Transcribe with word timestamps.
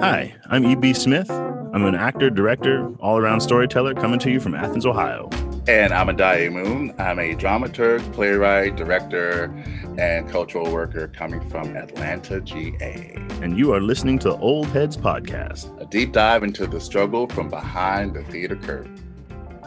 Hi, 0.00 0.34
I'm 0.46 0.64
E.B. 0.64 0.94
Smith. 0.94 1.30
I'm 1.30 1.84
an 1.84 1.94
actor, 1.94 2.30
director, 2.30 2.90
all 3.00 3.18
around 3.18 3.42
storyteller 3.42 3.92
coming 3.92 4.18
to 4.20 4.30
you 4.30 4.40
from 4.40 4.54
Athens, 4.54 4.86
Ohio. 4.86 5.28
And 5.68 5.92
I'm 5.92 6.06
Addae 6.06 6.50
Moon. 6.50 6.94
I'm 6.98 7.18
a 7.18 7.34
dramaturg, 7.34 8.10
playwright, 8.14 8.76
director, 8.76 9.52
and 9.98 10.26
cultural 10.30 10.72
worker 10.72 11.08
coming 11.08 11.46
from 11.50 11.76
Atlanta, 11.76 12.40
GA. 12.40 13.12
And 13.42 13.58
you 13.58 13.74
are 13.74 13.80
listening 13.82 14.18
to 14.20 14.34
Old 14.38 14.68
Heads 14.68 14.96
Podcast, 14.96 15.78
a 15.78 15.84
deep 15.84 16.12
dive 16.12 16.44
into 16.44 16.66
the 16.66 16.80
struggle 16.80 17.28
from 17.28 17.50
behind 17.50 18.14
the 18.14 18.24
theater 18.24 18.56
curtain. 18.56 18.96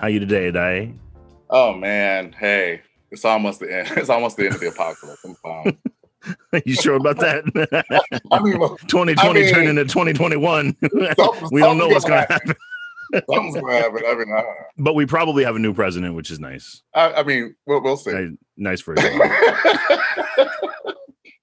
How 0.02 0.07
you 0.07 0.20
today, 0.20 0.52
Addae? 0.52 0.97
Oh 1.52 1.75
man, 1.75 2.34
hey, 2.39 2.81
it's 3.11 3.23
almost 3.23 3.59
the 3.59 3.71
end. 3.71 3.91
It's 3.97 4.09
almost 4.09 4.38
the 4.38 4.45
end 4.45 4.55
of 4.55 4.61
the 4.61 4.70
apocalypse. 4.70 5.23
You 6.65 6.75
sure 6.75 6.95
about 6.95 7.17
that? 7.17 7.43
I 8.31 8.41
mean, 8.41 8.53
2020 8.88 9.13
I 9.17 9.34
mean, 9.34 9.53
turned 9.53 9.67
into 9.67 9.84
2021. 9.84 10.75
we 11.52 11.61
don't 11.61 11.77
know 11.77 11.88
what's 11.88 12.05
going 12.05 12.25
to 12.25 12.34
happen. 12.34 12.55
something's 13.29 13.55
happen. 13.55 14.03
I 14.05 14.15
mean, 14.15 14.34
I, 14.34 14.43
But 14.77 14.93
we 14.93 15.05
probably 15.05 15.43
have 15.43 15.55
a 15.55 15.59
new 15.59 15.73
president, 15.73 16.15
which 16.15 16.31
is 16.31 16.39
nice. 16.39 16.81
I, 16.93 17.13
I 17.13 17.23
mean, 17.23 17.55
we'll, 17.65 17.81
we'll 17.81 17.98
see. 17.98 18.12
Nice, 18.12 18.29
nice 18.57 18.81
for 18.81 18.95
you. 18.99 19.21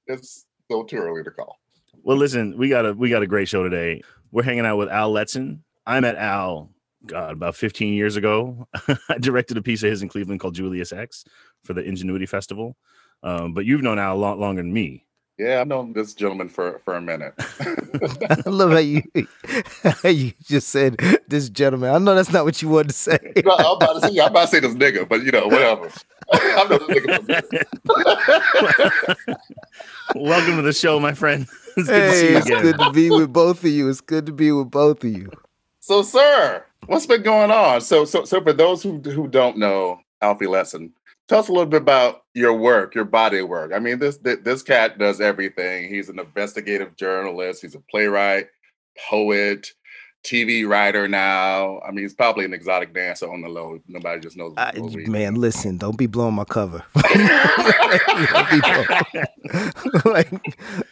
it's 0.07 0.47
still 0.65 0.85
too 0.85 0.97
early 0.97 1.25
to 1.25 1.31
call. 1.31 1.59
Well, 2.03 2.17
listen, 2.17 2.57
we 2.57 2.69
got 2.69 2.87
a 2.87 2.93
we 2.95 3.11
got 3.11 3.23
a 3.23 3.27
great 3.27 3.49
show 3.49 3.63
today. 3.63 4.03
We're 4.33 4.43
hanging 4.43 4.65
out 4.65 4.79
with 4.79 4.89
Al 4.89 5.13
Letson. 5.13 5.61
I 5.87 6.01
met 6.01 6.17
Al, 6.17 6.71
God, 7.07 7.33
about 7.33 7.57
15 7.57 7.95
years 7.95 8.17
ago. 8.17 8.69
I 9.09 9.19
directed 9.19 9.57
a 9.57 9.63
piece 9.63 9.83
of 9.83 9.91
his 9.91 10.03
in 10.03 10.09
Cleveland 10.09 10.41
called 10.41 10.55
Julius 10.55 10.93
X 10.93 11.25
for 11.65 11.75
the 11.75 11.83
Ingenuity 11.83 12.27
Festival. 12.27 12.77
Um, 13.23 13.53
but 13.55 13.65
you've 13.67 13.83
known 13.83 13.99
Al 13.99 14.15
a 14.15 14.19
lot 14.19 14.39
longer 14.39 14.63
than 14.63 14.73
me. 14.73 15.05
Yeah, 15.39 15.61
I've 15.63 15.69
known 15.69 15.95
this 15.95 16.13
gentleman 16.13 16.51
for 16.51 16.79
for 16.81 16.97
a 16.97 17.01
minute. 17.01 17.33
I 17.41 18.43
love 18.51 18.73
how 18.73 18.79
you 18.79 19.03
how 20.03 20.09
you 20.11 20.33
just 20.45 20.69
said 20.69 20.97
this 21.29 21.49
gentleman. 21.49 21.95
I 21.95 21.99
know 21.99 22.15
that's 22.15 22.33
not 22.33 22.45
what 22.45 22.61
you 22.61 22.69
wanted 22.69 22.89
to 22.89 22.95
say. 22.95 23.19
No, 23.45 23.53
I'm 23.57 23.77
about 23.77 24.03
to 24.03 24.09
say, 24.09 24.19
I'm 24.21 24.29
about 24.31 24.43
to 24.43 24.47
say 24.49 24.61
this 24.61 24.75
nigga, 24.75 25.09
but 25.09 25.23
you 25.23 25.31
know, 25.31 25.47
whatever. 25.47 25.91
I'm 26.33 26.69
not 26.69 26.87
this 26.87 26.89
nigga. 26.89 27.47
for 27.87 27.97
a 27.97 29.17
minute. 29.27 29.39
Welcome 30.15 30.57
to 30.57 30.63
the 30.63 30.73
show, 30.73 30.99
my 31.01 31.15
friend. 31.15 31.47
It's 31.77 31.89
good 31.89 32.11
to 32.11 32.13
see 32.13 32.27
Hey, 32.27 32.31
you 32.33 32.37
it's 32.39 32.47
again. 32.47 32.63
good 32.63 32.79
to 32.79 32.91
be 32.93 33.11
with 33.11 33.33
both 33.33 33.65
of 33.65 33.71
you. 33.71 33.89
It's 33.89 34.01
good 34.01 34.27
to 34.27 34.33
be 34.33 34.53
with 34.53 34.71
both 34.71 35.05
of 35.05 35.11
you. 35.11 35.31
So, 35.81 36.03
sir, 36.03 36.65
what's 36.87 37.07
been 37.07 37.23
going 37.23 37.51
on? 37.51 37.81
So, 37.81 38.05
so, 38.05 38.25
so 38.25 38.41
for 38.43 38.53
those 38.53 38.83
who 38.83 38.99
who 38.99 39.29
don't 39.29 39.57
know 39.57 40.01
Alfie 40.21 40.47
Letson, 40.47 40.91
tell 41.31 41.39
us 41.39 41.49
a 41.49 41.53
little 41.53 41.65
bit 41.65 41.81
about 41.81 42.25
your 42.35 42.53
work, 42.53 42.93
your 42.97 43.05
body 43.05 43.41
work. 43.41 43.73
I 43.73 43.79
mean, 43.79 44.01
this 44.01 44.19
this, 44.19 44.65
cat 44.65 44.99
does 44.99 45.21
everything. 45.21 45.89
He's 45.89 46.09
an 46.09 46.19
investigative 46.19 46.97
journalist. 46.97 47.63
He's 47.63 47.77
a 47.77 47.81
playwright, 47.89 48.49
poet, 49.09 49.73
TV 50.25 50.69
writer 50.69 51.09
now. 51.09 51.81
I 51.81 51.91
mean, 51.91 52.05
he's 52.05 52.15
probably 52.15 52.45
an 52.45 52.53
exotic 52.53 52.93
dancer 52.93 53.31
on 53.31 53.41
the 53.41 53.49
low. 53.49 53.79
Nobody 53.89 54.21
just 54.21 54.37
knows. 54.37 54.53
I, 54.57 54.73
what 54.79 54.93
we- 54.93 55.07
man, 55.07 55.35
listen, 55.37 55.79
don't 55.79 55.97
be 55.97 56.07
blowing 56.07 56.35
my 56.35 56.45
cover. 56.45 56.85
Don't 56.95 58.51
be 58.51 58.61
blow- 58.61 58.85
like, 60.13 60.31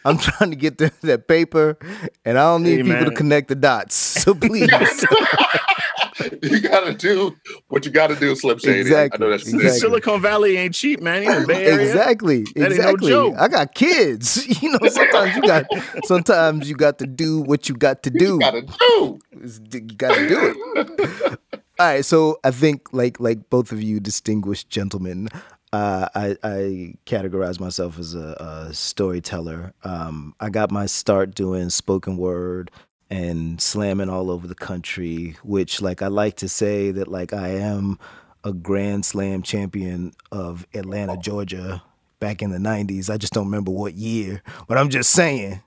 I'm 0.05 0.17
trying 0.17 0.49
to 0.49 0.55
get 0.55 0.77
the, 0.79 0.91
that 1.03 1.27
paper, 1.27 1.77
and 2.25 2.37
I 2.37 2.43
don't 2.43 2.63
need 2.63 2.77
Hey, 2.85 2.91
people 2.91 3.05
to 3.05 3.15
connect 3.15 3.47
the 3.47 3.55
dots. 3.55 3.95
So 3.95 4.33
please, 4.33 4.69
you 6.41 6.59
gotta 6.61 6.93
do 6.93 7.35
what 7.69 7.85
you 7.85 7.91
gotta 7.91 8.15
do, 8.15 8.35
Slim 8.35 8.57
Shady. 8.59 8.77
I 8.79 8.81
Exactly, 8.81 9.19
know 9.25 9.29
that's 9.31 9.43
exactly. 9.47 9.69
Silicon 9.79 10.21
Valley 10.21 10.57
ain't 10.57 10.73
cheap, 10.73 11.01
man. 11.01 11.23
You 11.23 11.29
know, 11.29 11.45
Bay 11.47 11.65
Area. 11.65 11.85
exactly, 11.87 12.43
That 12.43 12.49
ain't 12.49 12.57
no 12.57 12.65
exactly. 12.75 13.09
joke. 13.09 13.35
I 13.37 13.47
got 13.47 13.73
kids. 13.75 14.61
You 14.61 14.71
know, 14.71 14.89
sometimes 14.89 15.35
you 15.35 15.41
got, 15.43 15.65
sometimes 16.05 16.69
you 16.69 16.75
got 16.75 16.99
to 16.99 17.07
do 17.07 17.41
what 17.41 17.69
you 17.69 17.75
got 17.75 18.03
to 18.03 18.09
do. 18.09 18.25
you 18.33 18.39
gotta 18.39 18.61
do. 18.63 19.18
It's- 19.31 19.59
You 19.71 19.81
got 19.81 20.15
to 20.15 20.27
do 20.27 20.53
it. 20.75 21.39
All 21.79 21.85
right, 21.85 22.03
so 22.03 22.39
I 22.43 22.51
think 22.51 22.91
like 22.91 23.19
like 23.21 23.49
both 23.49 23.71
of 23.71 23.81
you 23.81 23.99
distinguished 24.01 24.69
gentlemen, 24.69 25.29
uh, 25.71 26.09
I, 26.13 26.35
I 26.43 26.93
categorize 27.05 27.57
myself 27.59 27.97
as 27.97 28.15
a, 28.15 28.67
a 28.69 28.73
storyteller. 28.73 29.73
Um, 29.85 30.35
I 30.41 30.49
got 30.49 30.71
my 30.71 30.87
start 30.87 31.33
doing 31.33 31.69
spoken 31.69 32.17
word 32.17 32.69
and 33.09 33.61
slamming 33.61 34.09
all 34.09 34.29
over 34.29 34.45
the 34.45 34.55
country, 34.55 35.37
which 35.41 35.81
like 35.81 36.01
I 36.01 36.07
like 36.07 36.35
to 36.37 36.49
say 36.49 36.91
that 36.91 37.07
like 37.07 37.31
I 37.31 37.47
am 37.49 37.97
a 38.43 38.51
Grand 38.51 39.05
Slam 39.05 39.41
champion 39.41 40.11
of 40.33 40.67
Atlanta, 40.73 41.15
Georgia, 41.17 41.81
back 42.19 42.41
in 42.41 42.51
the 42.51 42.57
'90s. 42.57 43.09
I 43.09 43.15
just 43.15 43.31
don't 43.31 43.45
remember 43.45 43.71
what 43.71 43.93
year, 43.93 44.43
but 44.67 44.77
I'm 44.77 44.89
just 44.89 45.11
saying. 45.11 45.61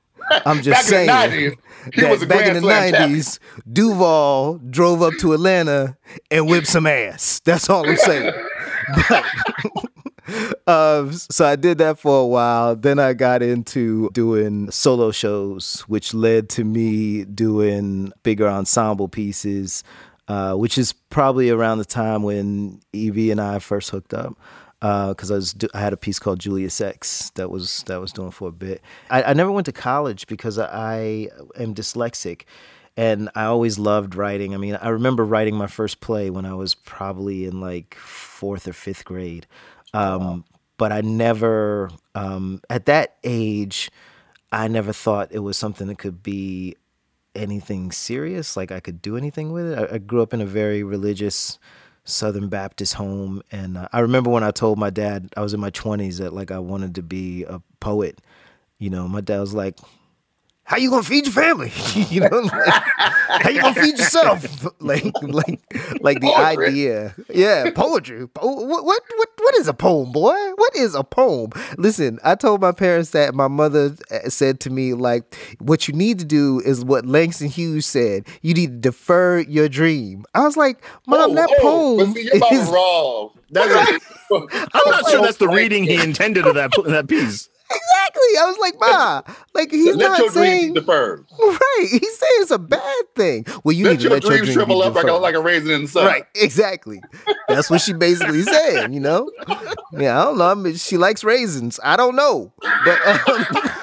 I'm 0.46 0.62
just 0.62 0.88
saying 0.88 1.08
in 1.08 1.30
the 1.30 1.56
90s, 1.56 1.56
he 1.94 2.00
that 2.00 2.28
back 2.28 2.46
in 2.46 2.54
the 2.54 2.60
nineties, 2.60 3.40
Duval 3.70 4.58
drove 4.70 5.02
up 5.02 5.14
to 5.20 5.32
Atlanta 5.32 5.96
and 6.30 6.48
whipped 6.48 6.68
some 6.68 6.86
ass. 6.86 7.40
That's 7.44 7.68
all 7.68 7.88
I'm 7.88 7.96
saying. 7.96 8.32
But, 9.08 9.24
uh, 10.66 11.10
so 11.10 11.44
I 11.44 11.56
did 11.56 11.78
that 11.78 11.98
for 11.98 12.22
a 12.22 12.26
while. 12.26 12.76
Then 12.76 12.98
I 12.98 13.12
got 13.12 13.42
into 13.42 14.08
doing 14.12 14.70
solo 14.70 15.10
shows, 15.10 15.80
which 15.88 16.14
led 16.14 16.48
to 16.50 16.64
me 16.64 17.24
doing 17.24 18.12
bigger 18.22 18.48
ensemble 18.48 19.08
pieces, 19.08 19.82
uh, 20.28 20.54
which 20.54 20.78
is 20.78 20.92
probably 21.10 21.50
around 21.50 21.78
the 21.78 21.84
time 21.84 22.22
when 22.22 22.80
EB 22.94 23.30
and 23.30 23.40
I 23.40 23.58
first 23.58 23.90
hooked 23.90 24.14
up 24.14 24.36
because 24.82 25.30
I 25.30 25.36
was 25.36 25.52
do- 25.52 25.68
I 25.74 25.80
had 25.80 25.92
a 25.92 25.96
piece 25.96 26.18
called 26.18 26.40
Julius 26.40 26.80
X 26.80 27.30
that 27.36 27.50
was 27.50 27.84
that 27.86 28.00
was 28.00 28.12
doing 28.12 28.32
for 28.32 28.48
a 28.48 28.52
bit. 28.52 28.82
I, 29.10 29.22
I 29.22 29.32
never 29.32 29.52
went 29.52 29.66
to 29.66 29.72
college 29.72 30.26
because 30.26 30.58
I 30.58 31.28
am 31.56 31.72
dyslexic, 31.72 32.42
and 32.96 33.30
I 33.36 33.44
always 33.44 33.78
loved 33.78 34.16
writing. 34.16 34.54
I 34.54 34.56
mean, 34.56 34.74
I 34.74 34.88
remember 34.88 35.24
writing 35.24 35.54
my 35.54 35.68
first 35.68 36.00
play 36.00 36.30
when 36.30 36.44
I 36.44 36.54
was 36.54 36.74
probably 36.74 37.44
in 37.44 37.60
like 37.60 37.94
fourth 37.94 38.66
or 38.66 38.72
fifth 38.72 39.04
grade, 39.04 39.46
um, 39.94 40.44
but 40.78 40.90
I 40.90 41.00
never 41.00 41.88
um, 42.16 42.60
at 42.68 42.86
that 42.86 43.16
age. 43.22 43.88
I 44.54 44.68
never 44.68 44.92
thought 44.92 45.28
it 45.30 45.38
was 45.38 45.56
something 45.56 45.86
that 45.86 45.96
could 45.96 46.22
be 46.22 46.76
anything 47.34 47.90
serious, 47.92 48.54
like 48.56 48.70
I 48.70 48.80
could 48.80 49.00
do 49.00 49.16
anything 49.16 49.52
with 49.52 49.72
it. 49.72 49.78
I, 49.78 49.94
I 49.94 49.98
grew 49.98 50.22
up 50.22 50.34
in 50.34 50.42
a 50.42 50.46
very 50.46 50.82
religious 50.82 51.58
Southern 52.04 52.48
Baptist 52.48 52.94
home, 52.94 53.42
and 53.52 53.78
uh, 53.78 53.88
I 53.92 54.00
remember 54.00 54.30
when 54.30 54.42
I 54.42 54.50
told 54.50 54.78
my 54.78 54.90
dad 54.90 55.32
I 55.36 55.42
was 55.42 55.54
in 55.54 55.60
my 55.60 55.70
twenties 55.70 56.18
that 56.18 56.32
like 56.32 56.50
I 56.50 56.58
wanted 56.58 56.96
to 56.96 57.02
be 57.02 57.44
a 57.44 57.60
poet. 57.80 58.20
You 58.78 58.90
know, 58.90 59.06
my 59.06 59.20
dad 59.20 59.40
was 59.40 59.54
like, 59.54 59.78
"How 60.72 60.78
you 60.78 60.88
gonna 60.88 61.02
feed 61.02 61.26
your 61.26 61.34
family? 61.34 61.70
you 62.08 62.20
know, 62.20 62.28
like, 62.28 62.82
how 63.42 63.50
you 63.50 63.60
gonna 63.60 63.74
feed 63.74 63.98
yourself? 63.98 64.42
like, 64.80 65.04
like, 65.20 65.60
like 66.00 66.20
the 66.20 66.32
Poetry. 66.34 66.66
idea, 66.68 67.14
yeah, 67.28 67.70
poetry. 67.72 68.26
Po- 68.26 68.46
what, 68.64 68.82
what, 68.86 69.02
what, 69.16 69.28
what 69.38 69.54
is 69.56 69.68
a 69.68 69.74
poem, 69.74 70.12
boy? 70.12 70.34
What 70.56 70.74
is 70.74 70.94
a 70.94 71.04
poem? 71.04 71.50
Listen, 71.76 72.18
I 72.24 72.36
told 72.36 72.62
my 72.62 72.72
parents 72.72 73.10
that 73.10 73.34
my 73.34 73.48
mother 73.48 73.94
uh, 74.10 74.30
said 74.30 74.60
to 74.60 74.70
me, 74.70 74.94
like, 74.94 75.36
what 75.58 75.88
you 75.88 75.92
need 75.94 76.18
to 76.20 76.24
do 76.24 76.60
is 76.64 76.82
what 76.82 77.04
Langston 77.04 77.48
Hughes 77.48 77.84
said. 77.84 78.26
You 78.40 78.54
need 78.54 78.68
to 78.70 78.78
defer 78.90 79.40
your 79.40 79.68
dream. 79.68 80.24
I 80.34 80.40
was 80.40 80.56
like, 80.56 80.82
Mom, 81.06 81.34
that 81.34 81.50
Oh, 81.58 81.96
poem 81.98 82.14
But 82.14 82.48
see, 82.48 82.56
is 82.56 82.70
wrong. 82.70 83.30
That's 83.50 84.00
I'm 84.30 84.90
not 84.90 85.10
sure 85.10 85.20
that's 85.20 85.36
the 85.36 85.48
reading 85.48 85.84
he 85.84 86.02
intended 86.02 86.46
of 86.46 86.54
that 86.54 86.70
that 86.86 87.06
piece. 87.06 87.50
Exactly. 87.74 88.38
I 88.38 88.44
was 88.46 88.58
like, 88.58 88.74
Ma, 88.80 89.22
like 89.54 89.70
he's 89.70 89.96
Let 89.96 90.10
not 90.10 90.18
your 90.18 90.30
saying 90.30 90.74
deferred. 90.74 91.26
right. 91.40 91.86
He's 91.90 92.18
saying 92.18 92.32
it's 92.36 92.50
a 92.50 92.58
bad 92.58 93.04
thing. 93.14 93.46
Well, 93.64 93.72
you 93.72 93.84
Let 93.84 93.92
need 93.92 93.96
to 93.98 94.02
your 94.04 94.12
let 94.12 94.22
your 94.22 94.30
dreams 94.32 94.46
dream 94.46 94.54
shrivel 94.54 94.82
up 94.82 94.94
like 94.94 95.06
a, 95.06 95.12
like 95.12 95.34
a 95.34 95.40
raisin 95.40 95.70
in 95.70 95.82
the 95.82 95.88
sun. 95.88 96.06
Right, 96.06 96.24
exactly. 96.34 97.00
That's 97.48 97.70
what 97.70 97.80
she 97.80 97.92
basically 97.92 98.42
saying, 98.42 98.92
you 98.92 99.00
know. 99.00 99.30
Yeah, 99.94 100.18
I 100.18 100.24
don't 100.24 100.38
know. 100.38 100.46
I 100.50 100.54
mean, 100.54 100.74
she 100.76 100.96
likes 100.96 101.22
raisins. 101.22 101.78
I 101.84 101.96
don't 101.96 102.16
know, 102.16 102.50
but 102.62 103.06
um, 103.06 103.46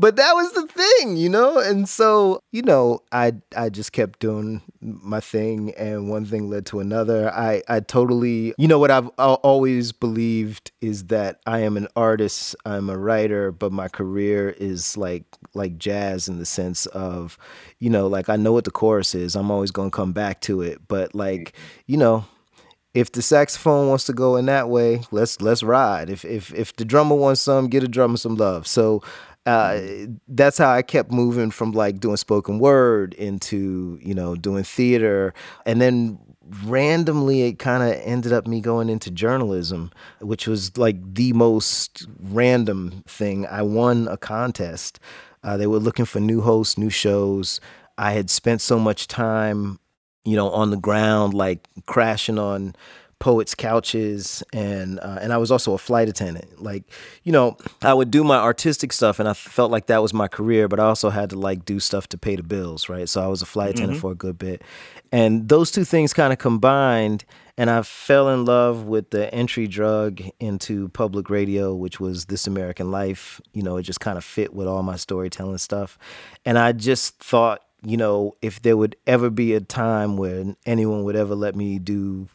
but 0.00 0.16
that 0.16 0.34
was 0.34 0.50
the 0.52 0.66
thing, 0.66 1.18
you 1.18 1.28
know. 1.28 1.58
And 1.58 1.86
so, 1.86 2.40
you 2.52 2.62
know, 2.62 3.00
I 3.12 3.34
I 3.54 3.68
just 3.68 3.92
kept 3.92 4.18
doing 4.18 4.62
my 4.80 5.20
thing, 5.20 5.74
and 5.76 6.08
one 6.08 6.24
thing 6.24 6.48
led 6.48 6.64
to 6.66 6.80
another. 6.80 7.30
I 7.30 7.62
I 7.68 7.80
totally, 7.80 8.54
you 8.56 8.66
know, 8.66 8.78
what 8.78 8.90
I've 8.90 9.08
always 9.18 9.92
believed 9.92 10.72
is 10.80 11.04
that 11.08 11.40
I 11.44 11.58
am 11.60 11.76
an 11.76 11.86
artist, 11.96 12.56
I'm 12.64 12.88
a 12.88 12.96
writer, 12.96 13.52
but 13.52 13.72
my 13.72 13.88
career 13.88 14.56
is 14.58 14.96
like 14.96 15.24
like 15.52 15.76
jazz 15.76 16.28
in 16.28 16.38
the 16.38 16.46
sense 16.46 16.86
of, 16.86 17.36
you 17.78 17.90
know, 17.90 18.06
like 18.06 18.30
I 18.30 18.36
know 18.36 18.52
what 18.52 18.64
the 18.64 18.70
chorus 18.70 19.14
is. 19.14 19.36
I'm 19.36 19.50
always 19.50 19.70
gonna 19.70 19.90
come 19.90 20.12
back 20.14 20.40
to 20.42 20.62
it, 20.62 20.80
but 20.88 21.14
like, 21.14 21.52
you 21.86 21.98
know, 21.98 22.24
if 22.94 23.12
the 23.12 23.22
saxophone 23.22 23.88
wants 23.88 24.04
to 24.04 24.12
go 24.12 24.36
in 24.36 24.46
that 24.46 24.68
way, 24.68 25.02
let's 25.10 25.40
let's 25.40 25.62
ride. 25.62 26.10
If 26.10 26.24
if 26.24 26.52
if 26.54 26.74
the 26.74 26.84
drummer 26.84 27.14
wants 27.14 27.40
some, 27.40 27.68
get 27.68 27.84
a 27.84 27.88
drummer 27.88 28.16
some 28.16 28.34
love. 28.34 28.66
So 28.66 29.02
uh, 29.46 29.80
that's 30.28 30.58
how 30.58 30.70
I 30.70 30.82
kept 30.82 31.10
moving 31.10 31.50
from 31.50 31.72
like 31.72 32.00
doing 32.00 32.16
spoken 32.16 32.58
word 32.58 33.14
into 33.14 33.98
you 34.02 34.14
know 34.14 34.34
doing 34.36 34.64
theater, 34.64 35.34
and 35.64 35.80
then 35.80 36.18
randomly 36.64 37.42
it 37.42 37.58
kind 37.58 37.82
of 37.82 38.00
ended 38.04 38.32
up 38.32 38.46
me 38.46 38.60
going 38.60 38.88
into 38.88 39.10
journalism, 39.10 39.90
which 40.20 40.46
was 40.46 40.76
like 40.76 40.96
the 41.14 41.32
most 41.32 42.06
random 42.20 43.02
thing. 43.06 43.46
I 43.46 43.62
won 43.62 44.08
a 44.08 44.16
contest. 44.16 44.98
Uh, 45.42 45.56
they 45.56 45.66
were 45.66 45.78
looking 45.78 46.04
for 46.04 46.20
new 46.20 46.40
hosts, 46.42 46.76
new 46.76 46.90
shows. 46.90 47.60
I 47.96 48.12
had 48.12 48.30
spent 48.30 48.60
so 48.60 48.78
much 48.78 49.08
time, 49.08 49.78
you 50.24 50.36
know, 50.36 50.50
on 50.50 50.70
the 50.70 50.76
ground, 50.76 51.34
like 51.34 51.66
crashing 51.86 52.38
on 52.38 52.74
poets' 53.20 53.54
couches, 53.54 54.42
and 54.52 54.98
uh, 54.98 55.18
and 55.20 55.32
I 55.32 55.36
was 55.36 55.52
also 55.52 55.74
a 55.74 55.78
flight 55.78 56.08
attendant. 56.08 56.60
Like, 56.60 56.82
you 57.22 57.30
know, 57.30 57.56
I 57.82 57.94
would 57.94 58.10
do 58.10 58.24
my 58.24 58.38
artistic 58.38 58.92
stuff, 58.92 59.20
and 59.20 59.28
I 59.28 59.34
felt 59.34 59.70
like 59.70 59.86
that 59.86 60.02
was 60.02 60.12
my 60.12 60.26
career. 60.26 60.66
But 60.66 60.80
I 60.80 60.84
also 60.84 61.10
had 61.10 61.30
to 61.30 61.38
like 61.38 61.64
do 61.64 61.78
stuff 61.78 62.08
to 62.08 62.18
pay 62.18 62.34
the 62.34 62.42
bills, 62.42 62.88
right? 62.88 63.08
So 63.08 63.22
I 63.22 63.28
was 63.28 63.42
a 63.42 63.46
flight 63.46 63.70
attendant 63.70 63.98
mm-hmm. 63.98 64.00
for 64.00 64.10
a 64.10 64.16
good 64.16 64.38
bit, 64.38 64.62
and 65.12 65.48
those 65.48 65.70
two 65.70 65.84
things 65.84 66.12
kind 66.12 66.32
of 66.32 66.40
combined. 66.40 67.24
And 67.56 67.68
I 67.68 67.82
fell 67.82 68.30
in 68.30 68.46
love 68.46 68.84
with 68.84 69.10
the 69.10 69.32
entry 69.34 69.66
drug 69.66 70.22
into 70.40 70.88
public 70.88 71.28
radio, 71.28 71.74
which 71.74 72.00
was 72.00 72.24
This 72.24 72.46
American 72.46 72.90
Life. 72.90 73.38
You 73.52 73.62
know, 73.62 73.76
it 73.76 73.82
just 73.82 74.00
kind 74.00 74.16
of 74.16 74.24
fit 74.24 74.54
with 74.54 74.66
all 74.66 74.82
my 74.82 74.96
storytelling 74.96 75.58
stuff. 75.58 75.98
And 76.46 76.58
I 76.58 76.72
just 76.72 77.18
thought, 77.18 77.60
you 77.84 77.98
know, 77.98 78.32
if 78.40 78.62
there 78.62 78.78
would 78.78 78.96
ever 79.06 79.28
be 79.28 79.52
a 79.52 79.60
time 79.60 80.16
when 80.16 80.56
anyone 80.64 81.04
would 81.04 81.16
ever 81.16 81.34
let 81.34 81.54
me 81.54 81.78
do 81.78 82.30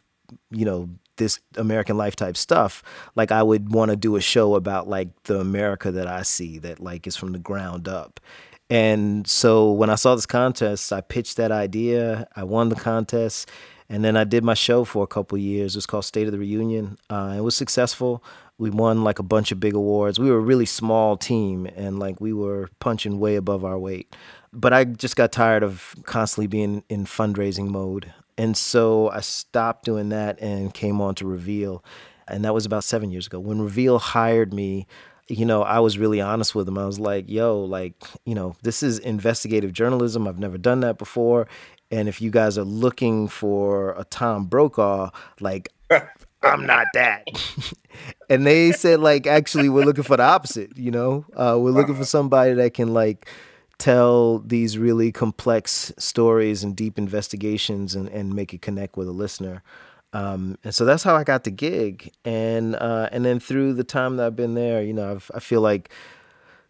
you 0.55 0.65
know 0.65 0.89
this 1.17 1.39
American 1.55 1.97
Life 1.97 2.15
type 2.15 2.37
stuff, 2.37 2.83
like 3.15 3.31
I 3.31 3.43
would 3.43 3.73
want 3.73 3.91
to 3.91 3.97
do 3.97 4.15
a 4.15 4.21
show 4.21 4.55
about 4.55 4.87
like 4.87 5.09
the 5.23 5.39
America 5.39 5.91
that 5.91 6.07
I 6.07 6.23
see 6.23 6.57
that 6.59 6.79
like 6.79 7.07
is 7.07 7.15
from 7.15 7.31
the 7.31 7.39
ground 7.39 7.87
up. 7.87 8.19
And 8.69 9.27
so 9.27 9.71
when 9.71 9.89
I 9.89 9.95
saw 9.95 10.15
this 10.15 10.25
contest, 10.25 10.91
I 10.91 11.01
pitched 11.01 11.37
that 11.37 11.51
idea. 11.51 12.27
I 12.35 12.43
won 12.43 12.69
the 12.69 12.75
contest, 12.75 13.49
and 13.89 14.03
then 14.03 14.17
I 14.17 14.23
did 14.23 14.43
my 14.43 14.55
show 14.55 14.83
for 14.85 15.03
a 15.03 15.07
couple 15.07 15.37
years. 15.37 15.75
It 15.75 15.77
was 15.77 15.85
called 15.85 16.05
State 16.05 16.25
of 16.27 16.31
the 16.31 16.39
Reunion. 16.39 16.97
Uh, 17.09 17.35
it 17.37 17.41
was 17.41 17.55
successful. 17.55 18.23
We 18.57 18.69
won 18.69 19.03
like 19.03 19.19
a 19.19 19.23
bunch 19.23 19.51
of 19.51 19.59
big 19.59 19.73
awards. 19.73 20.17
We 20.17 20.31
were 20.31 20.37
a 20.37 20.41
really 20.41 20.65
small 20.65 21.17
team, 21.17 21.67
and 21.75 21.99
like 21.99 22.19
we 22.19 22.33
were 22.33 22.69
punching 22.79 23.19
way 23.19 23.35
above 23.35 23.63
our 23.63 23.77
weight. 23.77 24.15
But 24.51 24.73
I 24.73 24.85
just 24.85 25.15
got 25.15 25.31
tired 25.31 25.61
of 25.61 25.93
constantly 26.05 26.47
being 26.47 26.83
in 26.89 27.05
fundraising 27.05 27.67
mode. 27.67 28.13
And 28.37 28.55
so 28.57 29.09
I 29.09 29.21
stopped 29.21 29.85
doing 29.85 30.09
that 30.09 30.39
and 30.41 30.73
came 30.73 31.01
on 31.01 31.15
to 31.15 31.25
Reveal. 31.25 31.83
And 32.27 32.43
that 32.43 32.53
was 32.53 32.65
about 32.65 32.83
seven 32.83 33.11
years 33.11 33.27
ago. 33.27 33.39
When 33.39 33.61
Reveal 33.61 33.99
hired 33.99 34.53
me, 34.53 34.87
you 35.27 35.45
know, 35.45 35.63
I 35.63 35.79
was 35.79 35.97
really 35.97 36.21
honest 36.21 36.53
with 36.53 36.65
them. 36.65 36.77
I 36.77 36.85
was 36.85 36.99
like, 36.99 37.29
yo, 37.29 37.59
like, 37.61 37.95
you 38.25 38.35
know, 38.35 38.55
this 38.61 38.83
is 38.83 38.99
investigative 38.99 39.73
journalism. 39.73 40.27
I've 40.27 40.39
never 40.39 40.57
done 40.57 40.81
that 40.81 40.97
before. 40.97 41.47
And 41.91 42.09
if 42.09 42.21
you 42.21 42.29
guys 42.29 42.57
are 42.57 42.63
looking 42.63 43.27
for 43.27 43.91
a 43.97 44.03
Tom 44.05 44.45
Brokaw, 44.45 45.11
like, 45.39 45.69
I'm 46.43 46.65
not 46.65 46.87
that. 46.93 47.23
and 48.29 48.45
they 48.45 48.71
said, 48.71 48.99
like, 48.99 49.25
actually, 49.25 49.69
we're 49.69 49.85
looking 49.85 50.03
for 50.03 50.17
the 50.17 50.23
opposite, 50.23 50.77
you 50.77 50.91
know? 50.91 51.25
Uh, 51.33 51.57
we're 51.59 51.71
looking 51.71 51.95
for 51.95 52.05
somebody 52.05 52.53
that 52.53 52.73
can, 52.73 52.93
like, 52.93 53.27
tell 53.77 54.39
these 54.39 54.77
really 54.77 55.11
complex 55.11 55.93
stories 55.97 56.63
and 56.63 56.75
deep 56.75 56.97
investigations 56.97 57.95
and, 57.95 58.09
and 58.09 58.33
make 58.33 58.53
it 58.53 58.61
connect 58.61 58.97
with 58.97 59.07
a 59.07 59.11
listener. 59.11 59.63
Um, 60.13 60.57
and 60.63 60.73
so 60.73 60.85
that's 60.85 61.03
how 61.03 61.15
I 61.15 61.23
got 61.23 61.43
the 61.43 61.51
gig. 61.51 62.11
And 62.23 62.75
uh, 62.75 63.09
and 63.11 63.25
then 63.25 63.39
through 63.39 63.73
the 63.73 63.83
time 63.83 64.15
that 64.17 64.27
I've 64.27 64.35
been 64.35 64.53
there, 64.53 64.81
you 64.81 64.93
know, 64.93 65.11
I've, 65.11 65.29
I 65.35 65.39
feel 65.39 65.61
like 65.61 65.89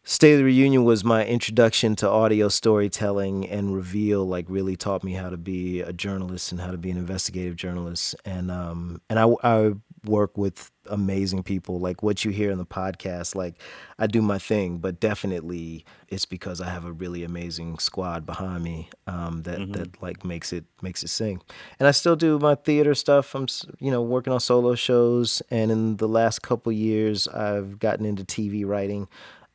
State 0.03 0.33
of 0.33 0.39
the 0.39 0.45
Reunion 0.45 0.83
was 0.83 1.03
my 1.03 1.25
introduction 1.25 1.95
to 1.97 2.09
audio 2.09 2.47
storytelling, 2.47 3.47
and 3.47 3.75
Reveal 3.75 4.25
like 4.25 4.45
really 4.49 4.75
taught 4.75 5.03
me 5.03 5.13
how 5.13 5.29
to 5.29 5.37
be 5.37 5.81
a 5.81 5.93
journalist 5.93 6.51
and 6.51 6.61
how 6.61 6.71
to 6.71 6.77
be 6.77 6.89
an 6.89 6.97
investigative 6.97 7.55
journalist. 7.55 8.15
And 8.25 8.49
um, 8.49 9.01
and 9.09 9.19
I, 9.19 9.27
I 9.43 9.73
work 10.07 10.37
with 10.37 10.71
amazing 10.87 11.41
people 11.41 11.79
like 11.79 12.03
what 12.03 12.23
you 12.23 12.31
hear 12.31 12.51
in 12.51 12.59
the 12.59 12.65
podcast 12.65 13.33
like 13.33 13.55
i 13.97 14.05
do 14.05 14.21
my 14.21 14.37
thing 14.37 14.77
but 14.77 14.99
definitely 14.99 15.83
it's 16.09 16.25
because 16.25 16.61
i 16.61 16.69
have 16.69 16.85
a 16.85 16.91
really 16.91 17.23
amazing 17.23 17.79
squad 17.79 18.25
behind 18.25 18.63
me 18.63 18.87
um, 19.07 19.41
that 19.43 19.59
mm-hmm. 19.59 19.71
that 19.71 20.01
like 20.01 20.23
makes 20.23 20.51
it 20.53 20.65
makes 20.81 21.03
it 21.03 21.09
sing. 21.09 21.41
And 21.79 21.87
i 21.87 21.91
still 21.91 22.15
do 22.15 22.39
my 22.39 22.55
theater 22.55 22.93
stuff. 22.95 23.35
I'm 23.35 23.47
you 23.79 23.91
know 23.91 24.01
working 24.01 24.33
on 24.33 24.39
solo 24.39 24.75
shows. 24.75 25.41
And 25.49 25.71
in 25.71 25.97
the 25.97 26.07
last 26.07 26.41
couple 26.41 26.71
years 26.71 27.27
i've 27.27 27.79
gotten 27.79 28.05
into 28.05 28.23
tv 28.23 28.65
writing. 28.65 29.07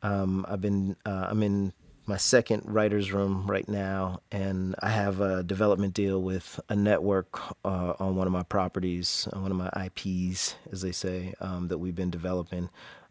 Um, 0.02 0.46
i've 0.48 0.60
been 0.60 0.96
uh, 1.04 1.26
i'm 1.30 1.42
in 1.42 1.72
my 2.06 2.16
second 2.16 2.62
writer's 2.64 3.12
room 3.12 3.46
right 3.46 3.68
now, 3.68 4.20
and 4.32 4.74
I 4.80 4.90
have 4.90 5.20
a 5.20 5.42
development 5.42 5.94
deal 5.94 6.20
with 6.22 6.58
a 6.68 6.76
network 6.76 7.40
uh, 7.64 7.94
on 7.98 8.16
one 8.16 8.26
of 8.26 8.32
my 8.32 8.42
properties, 8.42 9.28
one 9.32 9.50
of 9.50 9.56
my 9.56 9.70
IPs, 9.86 10.56
as 10.72 10.82
they 10.82 10.92
say, 10.92 11.34
um, 11.40 11.68
that 11.68 11.78
we've 11.78 11.94
been 11.94 12.10
developing. 12.10 12.68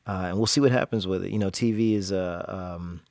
Uh, 0.07 0.25
and 0.27 0.37
we'll 0.37 0.47
see 0.47 0.61
what 0.61 0.71
happens 0.71 1.05
with 1.05 1.23
it. 1.23 1.31
You 1.31 1.39
know, 1.39 1.49
TV 1.49 1.93
is 1.95 2.11
a. 2.11 2.45
Um, 2.47 3.01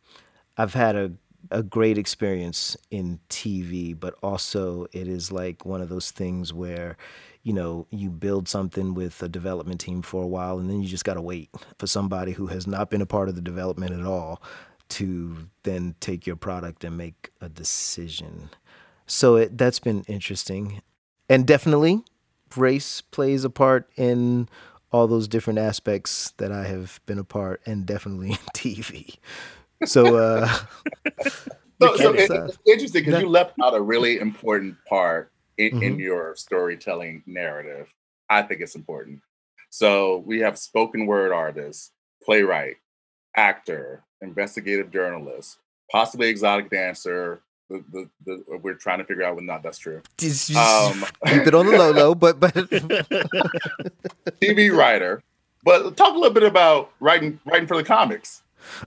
I've 0.56 0.74
had 0.74 0.96
a 0.96 1.12
a 1.50 1.62
great 1.62 1.98
experience 1.98 2.76
in 2.90 3.20
TV, 3.28 3.98
but 3.98 4.14
also 4.22 4.86
it 4.92 5.08
is 5.08 5.32
like 5.32 5.64
one 5.64 5.80
of 5.80 5.88
those 5.88 6.10
things 6.10 6.52
where, 6.52 6.96
you 7.42 7.52
know, 7.52 7.86
you 7.90 8.10
build 8.10 8.48
something 8.48 8.94
with 8.94 9.22
a 9.22 9.28
development 9.28 9.80
team 9.80 10.02
for 10.02 10.22
a 10.24 10.26
while 10.26 10.58
and 10.58 10.68
then 10.68 10.82
you 10.82 10.88
just 10.88 11.04
got 11.04 11.14
to 11.14 11.22
wait 11.22 11.48
for 11.78 11.86
somebody 11.86 12.32
who 12.32 12.48
has 12.48 12.66
not 12.66 12.90
been 12.90 13.00
a 13.00 13.06
part 13.06 13.28
of 13.28 13.34
the 13.34 13.40
development 13.40 13.92
at 13.92 14.04
all 14.04 14.42
to 14.90 15.48
then 15.62 15.94
take 16.00 16.26
your 16.26 16.36
product 16.36 16.84
and 16.84 16.96
make 16.96 17.30
a 17.40 17.48
decision. 17.48 18.50
So 19.06 19.36
it, 19.36 19.58
that's 19.58 19.78
been 19.78 20.04
interesting. 20.04 20.82
And 21.28 21.46
definitely, 21.46 22.02
race 22.56 23.00
plays 23.00 23.44
a 23.44 23.50
part 23.50 23.90
in 23.96 24.48
all 24.90 25.06
those 25.06 25.28
different 25.28 25.58
aspects 25.58 26.32
that 26.38 26.50
I 26.50 26.64
have 26.64 27.00
been 27.06 27.18
a 27.18 27.24
part, 27.24 27.60
and 27.66 27.84
definitely 27.84 28.30
in 28.30 28.36
TV. 28.54 29.16
So, 29.84 30.16
uh, 30.16 30.46
so, 31.80 31.96
so 31.96 32.14
it, 32.14 32.30
it's 32.30 32.58
interesting 32.66 33.04
because 33.04 33.20
you 33.20 33.28
left 33.28 33.54
out 33.62 33.74
a 33.74 33.80
really 33.80 34.18
important 34.18 34.76
part 34.88 35.30
in, 35.58 35.72
mm-hmm. 35.72 35.82
in 35.82 35.98
your 35.98 36.34
storytelling 36.36 37.22
narrative. 37.26 37.92
I 38.30 38.42
think 38.42 38.60
it's 38.60 38.74
important. 38.74 39.20
So 39.70 40.22
we 40.26 40.40
have 40.40 40.58
spoken 40.58 41.06
word 41.06 41.32
artist, 41.32 41.92
playwright, 42.22 42.76
actor, 43.36 44.02
investigative 44.22 44.90
journalist, 44.90 45.58
possibly 45.90 46.28
exotic 46.28 46.70
dancer. 46.70 47.40
The, 47.70 47.84
the, 47.92 48.08
the, 48.24 48.58
we're 48.62 48.74
trying 48.74 48.98
to 48.98 49.04
figure 49.04 49.24
out 49.24 49.34
whether 49.34 49.46
not 49.46 49.62
that's 49.62 49.78
true. 49.78 50.00
Um, 50.56 51.04
keep 51.26 51.46
it 51.46 51.54
on 51.54 51.66
the 51.66 51.76
low 51.76 51.90
low, 51.90 52.14
but 52.14 52.40
but 52.40 52.54
TV 54.40 54.74
writer. 54.74 55.22
But 55.64 55.96
talk 55.96 56.14
a 56.14 56.18
little 56.18 56.32
bit 56.32 56.44
about 56.44 56.92
writing 56.98 57.38
writing 57.44 57.66
for 57.66 57.76
the 57.76 57.84
comics. 57.84 58.42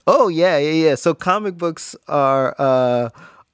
Oh 0.06 0.28
yeah, 0.28 0.58
yeah, 0.58 0.88
yeah. 0.88 0.94
So 0.96 1.14
comic 1.14 1.56
books 1.56 1.94
are 2.08 2.56
uh 2.58 3.10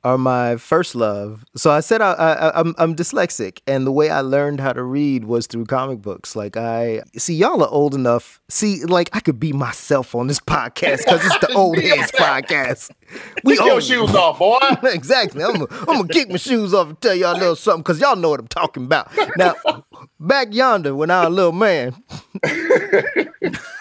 are 0.09 0.17
my 0.17 0.57
first 0.57 0.95
love. 0.95 1.45
So 1.55 1.71
I 1.71 1.81
said 1.81 2.01
I, 2.01 2.13
I, 2.13 2.61
I'm 2.61 2.75
I'm 2.79 2.97
dyslexic, 2.97 3.61
and 3.67 3.87
the 3.87 3.93
way 3.93 4.09
I 4.09 4.23
learned 4.23 4.59
how 4.61 4.73
to 4.73 4.83
read 4.83 5.25
was 5.25 5.47
through 5.47 5.67
comic 5.67 6.01
books. 6.01 6.35
Like 6.35 6.57
I 6.57 7.03
see, 7.17 7.35
y'all 7.35 7.63
are 7.63 7.69
old 7.69 7.95
enough. 7.95 8.41
See, 8.49 8.85
like 8.85 9.11
I 9.13 9.21
could 9.21 9.39
be 9.39 9.53
myself 9.53 10.15
on 10.15 10.27
this 10.27 10.41
podcast 10.41 11.05
because 11.05 11.25
it's 11.27 11.39
the 11.39 11.53
old 11.55 11.79
heads 11.79 12.13
podcast. 12.13 12.91
We 13.43 13.57
Take 13.57 13.67
your 13.67 13.81
shoes 13.81 14.15
off, 14.15 14.39
boy. 14.39 14.59
exactly. 14.83 15.43
I'm 15.43 15.55
gonna, 15.55 15.67
I'm 15.71 15.87
gonna 15.87 16.09
kick 16.09 16.29
my 16.29 16.37
shoes 16.37 16.75
off 16.75 16.89
and 16.89 17.01
tell 17.01 17.15
y'all 17.15 17.35
a 17.35 17.39
little 17.39 17.57
something 17.57 17.81
because 17.81 18.03
y'all 18.03 18.17
know 18.17 18.29
what 18.29 18.41
I'm 18.41 18.49
talking 18.49 18.85
about. 18.85 19.11
Now, 19.39 19.55
back 20.21 20.49
yonder 20.53 20.95
when 20.95 21.11
I 21.11 21.21
was 21.21 21.27
a 21.29 21.31
little 21.31 21.53
man, 21.53 21.95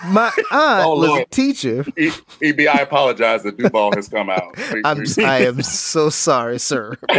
my 0.06 0.32
aunt 0.52 0.86
oh, 0.86 0.98
was 0.98 1.22
a 1.22 1.26
teacher. 1.26 1.86
E- 1.98 2.12
EB, 2.42 2.62
I 2.62 2.82
apologize. 2.82 3.44
The 3.44 3.52
Duval 3.52 3.94
has 3.96 4.08
come 4.08 4.30
out. 4.30 4.58
I'm, 4.84 5.04
I 5.20 5.42
am 5.42 5.62
so 5.62 6.10
sorry, 6.10 6.60
sir. 6.60 6.98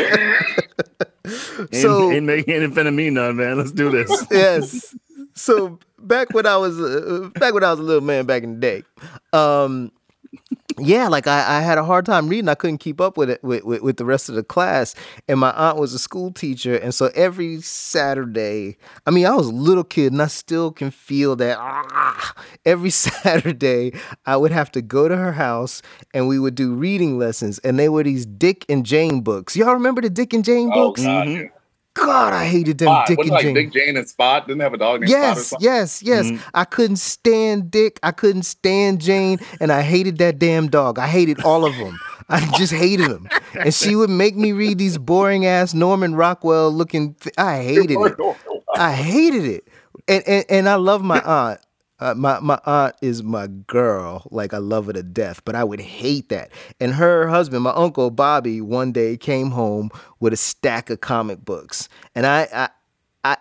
so 1.72 2.04
ain't, 2.04 2.14
ain't 2.14 2.26
making 2.26 2.54
any 2.54 2.72
fun 2.72 2.86
of 2.86 2.94
me 2.94 3.10
none, 3.10 3.36
man. 3.36 3.58
Let's 3.58 3.72
do 3.72 3.90
this. 3.90 4.26
yes. 4.30 4.94
So 5.34 5.78
back 5.98 6.32
when 6.32 6.46
I 6.46 6.56
was 6.56 6.78
uh, 6.80 7.30
back 7.34 7.54
when 7.54 7.64
I 7.64 7.70
was 7.70 7.80
a 7.80 7.82
little 7.82 8.02
man 8.02 8.26
back 8.26 8.42
in 8.42 8.54
the 8.54 8.60
day, 8.60 8.82
um, 9.32 9.92
yeah, 10.80 11.08
like 11.08 11.26
I, 11.26 11.58
I 11.58 11.60
had 11.60 11.78
a 11.78 11.84
hard 11.84 12.06
time 12.06 12.28
reading. 12.28 12.48
I 12.48 12.54
couldn't 12.54 12.78
keep 12.78 13.00
up 13.00 13.16
with 13.16 13.30
it 13.30 13.42
with, 13.42 13.64
with, 13.64 13.82
with, 13.82 13.96
the 13.96 14.04
rest 14.04 14.28
of 14.28 14.34
the 14.34 14.42
class. 14.42 14.94
And 15.28 15.38
my 15.38 15.50
aunt 15.52 15.78
was 15.78 15.94
a 15.94 15.98
school 15.98 16.30
teacher. 16.30 16.76
And 16.76 16.94
so 16.94 17.10
every 17.14 17.60
Saturday, 17.60 18.76
I 19.06 19.10
mean, 19.10 19.26
I 19.26 19.34
was 19.34 19.48
a 19.48 19.52
little 19.52 19.84
kid 19.84 20.12
and 20.12 20.22
I 20.22 20.26
still 20.26 20.70
can 20.70 20.90
feel 20.90 21.36
that. 21.36 21.58
Ah, 21.58 22.34
every 22.64 22.90
Saturday, 22.98 23.92
I 24.26 24.36
would 24.36 24.52
have 24.52 24.70
to 24.72 24.82
go 24.82 25.08
to 25.08 25.16
her 25.16 25.32
house 25.32 25.82
and 26.14 26.28
we 26.28 26.38
would 26.38 26.54
do 26.54 26.74
reading 26.74 27.18
lessons. 27.18 27.58
And 27.60 27.78
they 27.78 27.88
were 27.88 28.02
these 28.02 28.26
Dick 28.26 28.64
and 28.68 28.84
Jane 28.84 29.20
books. 29.20 29.56
Y'all 29.56 29.74
remember 29.74 30.00
the 30.00 30.10
Dick 30.10 30.32
and 30.32 30.44
Jane 30.44 30.70
oh, 30.72 30.88
books? 30.88 31.02
God, 31.02 31.26
mm-hmm. 31.26 31.57
God, 31.98 32.32
I 32.32 32.46
hated 32.46 32.78
them 32.78 32.86
Spot. 32.86 33.06
Dick 33.06 33.18
and 33.18 33.30
like 33.30 33.42
Jane. 33.42 33.54
Dick, 33.54 33.72
Jane, 33.72 33.96
and 33.96 34.08
Spot 34.08 34.46
didn't 34.46 34.60
have 34.60 34.74
a 34.74 34.78
dog 34.78 35.00
named 35.00 35.10
yes, 35.10 35.48
Spot. 35.48 35.60
Yes, 35.60 36.02
yes, 36.02 36.26
yes. 36.26 36.32
Mm-hmm. 36.32 36.50
I 36.54 36.64
couldn't 36.64 36.96
stand 36.96 37.70
Dick. 37.70 37.98
I 38.02 38.12
couldn't 38.12 38.44
stand 38.44 39.00
Jane, 39.00 39.38
and 39.60 39.72
I 39.72 39.82
hated 39.82 40.18
that 40.18 40.38
damn 40.38 40.68
dog. 40.68 40.98
I 40.98 41.06
hated 41.06 41.42
all 41.44 41.64
of 41.64 41.76
them. 41.76 41.98
I 42.28 42.40
just 42.58 42.72
hated 42.72 43.10
them. 43.10 43.28
And 43.58 43.72
she 43.72 43.96
would 43.96 44.10
make 44.10 44.36
me 44.36 44.52
read 44.52 44.78
these 44.78 44.98
boring 44.98 45.46
ass 45.46 45.72
Norman 45.72 46.14
Rockwell 46.14 46.70
looking. 46.70 47.14
Th- 47.14 47.34
I 47.38 47.62
hated 47.62 47.92
it. 47.92 48.36
I 48.76 48.92
hated 48.92 49.44
it. 49.44 49.68
And, 50.06 50.22
and 50.26 50.44
and 50.48 50.68
I 50.68 50.76
love 50.76 51.02
my 51.02 51.20
aunt. 51.20 51.60
Uh, 52.00 52.14
my 52.14 52.38
my 52.40 52.60
aunt 52.64 52.94
is 53.02 53.22
my 53.22 53.46
girl. 53.66 54.26
Like 54.30 54.54
I 54.54 54.58
love 54.58 54.86
her 54.86 54.92
to 54.92 55.02
death, 55.02 55.44
but 55.44 55.54
I 55.54 55.64
would 55.64 55.80
hate 55.80 56.28
that. 56.28 56.50
And 56.80 56.94
her 56.94 57.28
husband, 57.28 57.62
my 57.64 57.72
uncle 57.72 58.10
Bobby, 58.10 58.60
one 58.60 58.92
day 58.92 59.16
came 59.16 59.50
home 59.50 59.90
with 60.20 60.32
a 60.32 60.36
stack 60.36 60.90
of 60.90 61.00
comic 61.00 61.44
books, 61.44 61.88
and 62.14 62.26
I. 62.26 62.48
I 62.52 62.68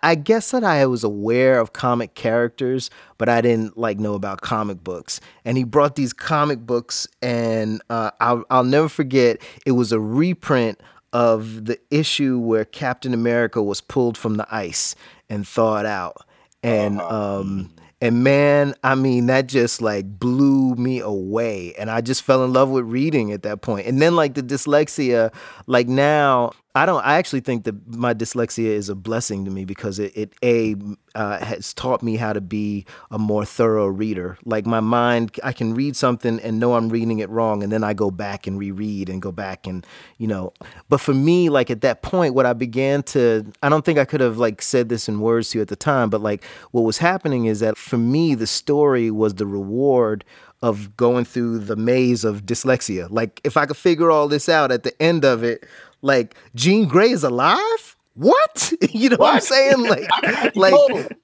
I, 0.03 0.15
guess 0.15 0.51
that 0.51 0.65
I 0.65 0.85
was 0.87 1.05
aware 1.05 1.59
of 1.59 1.71
comic 1.71 2.13
characters, 2.13 2.89
but 3.17 3.29
I 3.29 3.39
didn't 3.39 3.77
like 3.77 3.99
know 3.99 4.15
about 4.15 4.41
comic 4.41 4.83
books. 4.83 5.21
And 5.45 5.57
he 5.57 5.63
brought 5.63 5.95
these 5.95 6.11
comic 6.11 6.59
books, 6.59 7.07
and 7.21 7.81
uh, 7.89 8.11
I'll, 8.19 8.43
I'll 8.49 8.65
never 8.65 8.89
forget. 8.89 9.37
It 9.65 9.73
was 9.73 9.93
a 9.93 9.99
reprint 9.99 10.81
of 11.13 11.65
the 11.65 11.79
issue 11.89 12.37
where 12.37 12.65
Captain 12.65 13.13
America 13.13 13.63
was 13.63 13.79
pulled 13.79 14.17
from 14.17 14.35
the 14.35 14.47
ice 14.53 14.93
and 15.29 15.47
thawed 15.47 15.85
out, 15.85 16.17
and 16.63 16.99
Uh-huh. 16.99 17.39
um, 17.39 17.69
and 18.00 18.24
man, 18.24 18.75
I 18.84 18.94
mean, 18.96 19.25
that 19.25 19.48
just 19.48 19.82
like 19.82 20.20
blew 20.20 20.75
me 20.75 21.00
away. 21.00 21.74
And 21.80 21.89
I 21.89 22.01
just 22.01 22.22
fell 22.22 22.44
in 22.44 22.54
love 22.54 22.70
with 22.70 22.86
reading 22.86 23.32
at 23.32 23.42
that 23.44 23.62
point. 23.62 23.88
And 23.88 24.01
then 24.01 24.16
like 24.16 24.36
the 24.36 24.44
dyslexia, 24.44 25.34
like 25.66 25.88
now, 25.88 26.51
I 26.77 26.86
don't, 26.86 27.03
I 27.03 27.15
actually 27.15 27.39
think 27.39 27.63
that 27.63 27.96
my 27.96 28.13
dyslexia 28.13 28.67
is 28.67 28.88
a 28.89 28.96
blessing 28.96 29.46
to 29.46 29.51
me 29.51 29.65
because 29.65 29.98
it, 29.98 30.15
it 30.15 30.34
A, 30.43 30.75
uh, 31.15 31.43
has 31.43 31.74
taught 31.74 32.03
me 32.03 32.15
how 32.15 32.34
to 32.34 32.41
be 32.41 32.86
a 33.10 33.17
more 33.17 33.46
thorough 33.46 33.88
reader. 33.88 34.38
Like 34.46 34.67
my 34.67 34.79
mind, 34.79 35.39
I 35.43 35.53
can 35.53 35.74
read 35.74 35.96
something 35.96 36.39
and 36.39 36.60
know 36.60 36.75
I'm 36.75 36.89
reading 36.89 37.17
it 37.19 37.29
wrong. 37.29 37.63
And 37.63 37.72
then 37.72 37.84
I 37.84 37.93
go 37.93 38.12
back 38.12 38.46
and 38.46 38.60
reread 38.60 39.10
and 39.10 39.22
go 39.22 39.31
back 39.31 39.65
and, 39.65 39.86
you 40.19 40.27
know, 40.27 40.53
but 40.88 41.01
for 41.01 41.15
me, 41.15 41.50
like 41.50 41.72
at 41.72 41.81
that 41.81 42.03
point, 42.03 42.36
what 42.36 42.46
I 42.46 42.53
began 42.53 43.01
to, 43.03 43.51
I 43.63 43.69
don't 43.69 43.84
think 43.84 43.98
I 43.98 44.05
could 44.05 44.22
have 44.22 44.38
like 44.38 44.62
said 44.62 44.89
this 44.89 45.10
in 45.10 45.19
words 45.19 45.50
to 45.50 45.57
you 45.57 45.62
at 45.63 45.69
the 45.69 45.75
time, 45.75 46.12
but 46.12 46.22
like 46.22 46.43
what 46.72 46.81
was 46.81 47.00
happening 47.00 47.46
is 47.46 47.60
that 47.62 47.77
for 47.77 47.98
me, 47.98 48.36
the 48.36 48.48
story 48.48 49.10
was 49.10 49.34
the 49.34 49.48
reward 49.48 50.24
of 50.62 50.98
going 50.98 51.24
through 51.24 51.60
the 51.60 51.75
maze 51.75 52.24
of 52.24 52.46
dyslexia. 52.46 53.07
Like 53.12 53.39
if 53.43 53.57
I 53.57 53.65
could 53.65 53.77
figure 53.77 54.10
all 54.10 54.27
this 54.27 54.50
out 54.50 54.72
at 54.72 54.84
the 54.84 55.00
end 55.01 55.24
of 55.24 55.43
it, 55.43 55.65
like 56.07 56.35
Jean 56.55 56.87
Grey 56.87 57.11
is 57.11 57.23
alive? 57.23 57.95
What? 58.15 58.73
You 58.89 59.09
know 59.09 59.17
what, 59.17 59.35
I'm 59.35 59.41
saying? 59.41 59.83
Like, 59.83 60.55
like, 60.55 60.73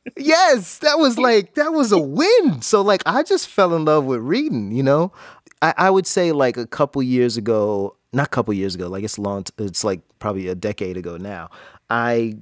yes, 0.17 0.77
that 0.79 0.99
was 0.99 1.17
like 1.17 1.55
that 1.55 1.73
was 1.73 1.91
a 1.91 1.97
win. 1.97 2.61
So 2.61 2.81
like 2.81 3.01
I 3.07 3.23
just 3.23 3.47
fell 3.47 3.73
in 3.75 3.85
love 3.85 4.05
with 4.05 4.19
reading, 4.19 4.71
you 4.71 4.83
know? 4.83 5.11
I, 5.63 5.73
I 5.77 5.89
would 5.89 6.05
say 6.05 6.31
like 6.31 6.57
a 6.57 6.67
couple 6.67 7.01
years 7.01 7.35
ago, 7.37 7.95
not 8.11 8.27
a 8.27 8.29
couple 8.29 8.53
years 8.53 8.75
ago, 8.75 8.89
like 8.89 9.03
it's 9.03 9.17
long 9.17 9.45
it's 9.57 9.83
like 9.83 10.01
probably 10.19 10.47
a 10.49 10.55
decade 10.55 10.97
ago 10.97 11.17
now. 11.17 11.49
I 11.89 12.35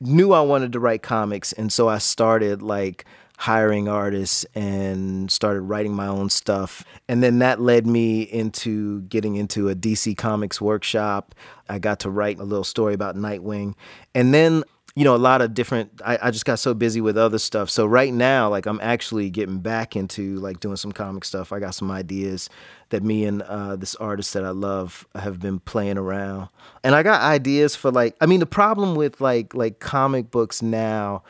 knew 0.00 0.32
I 0.32 0.40
wanted 0.40 0.72
to 0.72 0.80
write 0.80 1.02
comics 1.02 1.52
and 1.52 1.72
so 1.72 1.88
I 1.88 1.98
started 1.98 2.60
like 2.62 3.04
hiring 3.42 3.88
artists 3.88 4.46
and 4.54 5.28
started 5.28 5.62
writing 5.62 5.92
my 5.92 6.06
own 6.06 6.30
stuff. 6.30 6.84
And 7.08 7.24
then 7.24 7.40
that 7.40 7.60
led 7.60 7.88
me 7.88 8.22
into 8.22 9.02
getting 9.02 9.34
into 9.34 9.68
a 9.68 9.74
DC 9.74 10.16
Comics 10.16 10.60
workshop. 10.60 11.34
I 11.68 11.80
got 11.80 11.98
to 12.00 12.10
write 12.10 12.38
a 12.38 12.44
little 12.44 12.62
story 12.62 12.94
about 12.94 13.16
Nightwing. 13.16 13.74
And 14.14 14.32
then 14.32 14.62
you 14.94 15.04
know, 15.04 15.16
a 15.16 15.18
lot 15.18 15.40
of 15.40 15.54
different. 15.54 16.02
I, 16.04 16.18
I 16.22 16.30
just 16.30 16.44
got 16.44 16.58
so 16.58 16.74
busy 16.74 17.00
with 17.00 17.16
other 17.16 17.38
stuff. 17.38 17.70
So 17.70 17.86
right 17.86 18.12
now, 18.12 18.48
like 18.50 18.66
I'm 18.66 18.78
actually 18.80 19.30
getting 19.30 19.58
back 19.58 19.96
into 19.96 20.36
like 20.36 20.60
doing 20.60 20.76
some 20.76 20.92
comic 20.92 21.24
stuff. 21.24 21.50
I 21.50 21.60
got 21.60 21.74
some 21.74 21.90
ideas 21.90 22.50
that 22.90 23.02
me 23.02 23.24
and 23.24 23.40
uh, 23.42 23.74
this 23.74 23.94
artist 23.96 24.34
that 24.34 24.44
I 24.44 24.50
love 24.50 25.06
have 25.14 25.40
been 25.40 25.60
playing 25.60 25.96
around, 25.96 26.50
and 26.84 26.94
I 26.94 27.02
got 27.02 27.22
ideas 27.22 27.74
for 27.74 27.90
like. 27.90 28.14
I 28.20 28.26
mean, 28.26 28.40
the 28.40 28.46
problem 28.46 28.94
with 28.94 29.20
like 29.20 29.54
like 29.54 29.80
comic 29.80 30.30
books 30.30 30.60
now, 30.60 31.22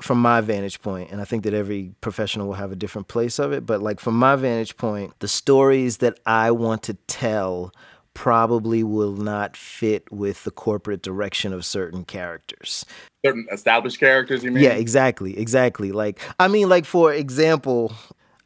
from 0.00 0.20
my 0.20 0.40
vantage 0.40 0.80
point, 0.80 1.10
and 1.10 1.20
I 1.20 1.24
think 1.24 1.42
that 1.44 1.54
every 1.54 1.92
professional 2.00 2.46
will 2.46 2.54
have 2.54 2.70
a 2.70 2.76
different 2.76 3.08
place 3.08 3.38
of 3.38 3.52
it. 3.52 3.66
But 3.66 3.82
like 3.82 4.00
from 4.00 4.18
my 4.18 4.36
vantage 4.36 4.76
point, 4.76 5.12
the 5.18 5.28
stories 5.28 5.98
that 5.98 6.18
I 6.24 6.50
want 6.50 6.84
to 6.84 6.94
tell 7.06 7.72
probably 8.14 8.82
will 8.82 9.12
not 9.12 9.56
fit 9.56 10.10
with 10.10 10.44
the 10.44 10.50
corporate 10.50 11.02
direction 11.02 11.52
of 11.52 11.64
certain 11.64 12.04
characters. 12.04 12.84
Certain 13.24 13.46
established 13.52 14.00
characters, 14.00 14.42
you 14.42 14.50
mean? 14.50 14.64
Yeah, 14.64 14.70
exactly, 14.70 15.38
exactly. 15.38 15.92
Like 15.92 16.20
I 16.38 16.48
mean, 16.48 16.68
like 16.68 16.84
for 16.84 17.12
example, 17.12 17.92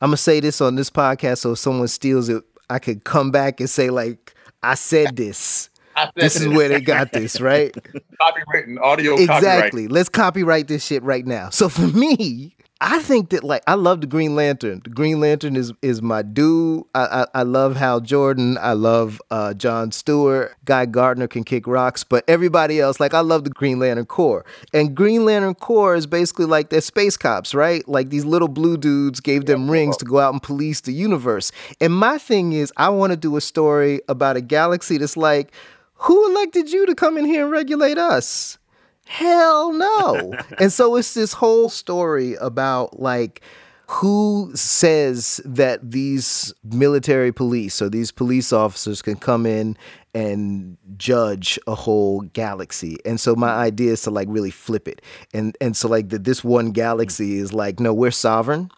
I'm 0.01 0.09
gonna 0.09 0.17
say 0.17 0.41
this 0.41 0.61
on 0.61 0.77
this 0.77 0.91
podcast, 0.91 1.39
so 1.39 1.53
if 1.53 1.59
someone 1.59 1.89
steals 1.89 2.29
it, 2.29 2.43
I 2.71 2.79
could 2.79 3.05
come 3.05 3.31
back 3.31 3.61
and 3.61 3.69
say 3.69 3.91
like, 3.91 4.35
I 4.63 4.75
said 4.75 5.17
this. 5.17 5.69
This 6.15 6.37
is 6.37 6.49
where 6.49 6.69
they 6.69 6.81
got 6.81 7.13
this, 7.13 7.41
right? 7.41 7.73
copywritten 8.21 8.81
audio 8.81 9.17
copyright. 9.17 9.39
exactly. 9.39 9.89
Let's 9.89 10.09
copyright 10.09 10.69
this 10.69 10.85
shit 10.85 11.03
right 11.03 11.27
now. 11.27 11.51
So 11.51 11.69
for 11.69 11.87
me, 11.87 12.55
I 12.85 12.99
think 12.99 13.31
that 13.31 13.45
like 13.45 13.63
I 13.69 13.75
love 13.75 14.01
the 14.01 14.09
Green 14.09 14.35
Lantern. 14.35 14.81
The 14.83 14.91
Green 14.91 15.21
Lantern 15.21 15.55
is 15.55 15.73
is 15.83 16.03
my 16.03 16.23
dude. 16.23 16.83
I 16.97 17.23
I, 17.23 17.41
I 17.41 17.43
love 17.45 17.77
Hal 17.77 18.01
Jordan. 18.01 18.59
I 18.61 18.73
love 18.73 19.23
uh, 19.31 19.55
John 19.55 19.93
Stewart. 19.93 20.57
Guy 20.65 20.87
Gardner 20.87 21.29
can 21.29 21.45
kick 21.45 21.69
rocks, 21.69 22.03
but 22.03 22.25
everybody 22.27 22.81
else 22.81 22.99
like 22.99 23.15
I 23.15 23.21
love 23.21 23.45
the 23.45 23.51
Green 23.51 23.79
Lantern 23.79 24.07
Corps. 24.07 24.45
And 24.75 24.97
Green 24.97 25.25
Lantern 25.25 25.55
Corps 25.55 25.95
is 25.95 26.09
basically 26.09 26.47
like 26.47 26.71
they're 26.71 26.81
space 26.81 27.17
cops, 27.17 27.55
right? 27.55 27.87
Like 27.89 28.09
these 28.09 28.25
little 28.25 28.49
blue 28.49 28.77
dudes 28.77 29.21
gave 29.21 29.47
them 29.47 29.71
rings 29.71 29.97
to 29.99 30.05
go 30.05 30.19
out 30.19 30.33
and 30.33 30.43
police 30.43 30.81
the 30.81 30.93
universe. 30.93 31.53
And 31.81 31.95
my 31.95 32.19
thing 32.19 32.53
is, 32.53 32.73
I 32.77 32.89
want 32.89 33.13
to 33.13 33.17
do 33.17 33.37
a 33.37 33.41
story 33.41 34.01
about 34.09 34.37
a 34.37 34.41
galaxy 34.41 34.99
that's 34.99 35.17
like, 35.17 35.53
who 36.03 36.31
elected 36.31 36.71
you 36.71 36.87
to 36.87 36.95
come 36.95 37.17
in 37.17 37.25
here 37.25 37.45
and 37.45 37.53
regulate 37.53 37.99
us? 37.99 38.59
Hell 39.07 39.73
no. 39.73 40.33
and 40.59 40.73
so 40.73 40.97
it's 40.97 41.15
this 41.15 41.33
whole 41.33 41.69
story 41.69 42.35
about 42.35 43.01
like 43.01 43.43
who 43.87 44.51
says 44.55 45.41
that 45.45 45.91
these 45.91 46.55
military 46.65 47.31
police 47.31 47.83
or 47.83 47.91
these 47.91 48.11
police 48.11 48.53
officers 48.53 49.03
can 49.03 49.17
come 49.17 49.45
in 49.45 49.77
and 50.15 50.77
judge 50.97 51.59
a 51.67 51.75
whole 51.75 52.21
galaxy. 52.21 52.99
And 53.05 53.19
so 53.21 53.35
my 53.35 53.51
idea 53.51 53.93
is 53.93 54.03
to 54.03 54.11
like 54.11 54.29
really 54.31 54.51
flip 54.51 54.89
it. 54.89 55.01
And 55.33 55.57
and 55.61 55.77
so 55.77 55.89
like 55.89 56.11
that 56.11 56.25
this 56.25 56.45
one 56.45 56.73
galaxy 56.73 57.37
is 57.39 57.53
like 57.53 57.81
no, 57.81 57.95
we're 57.95 58.11
sovereign 58.11 58.71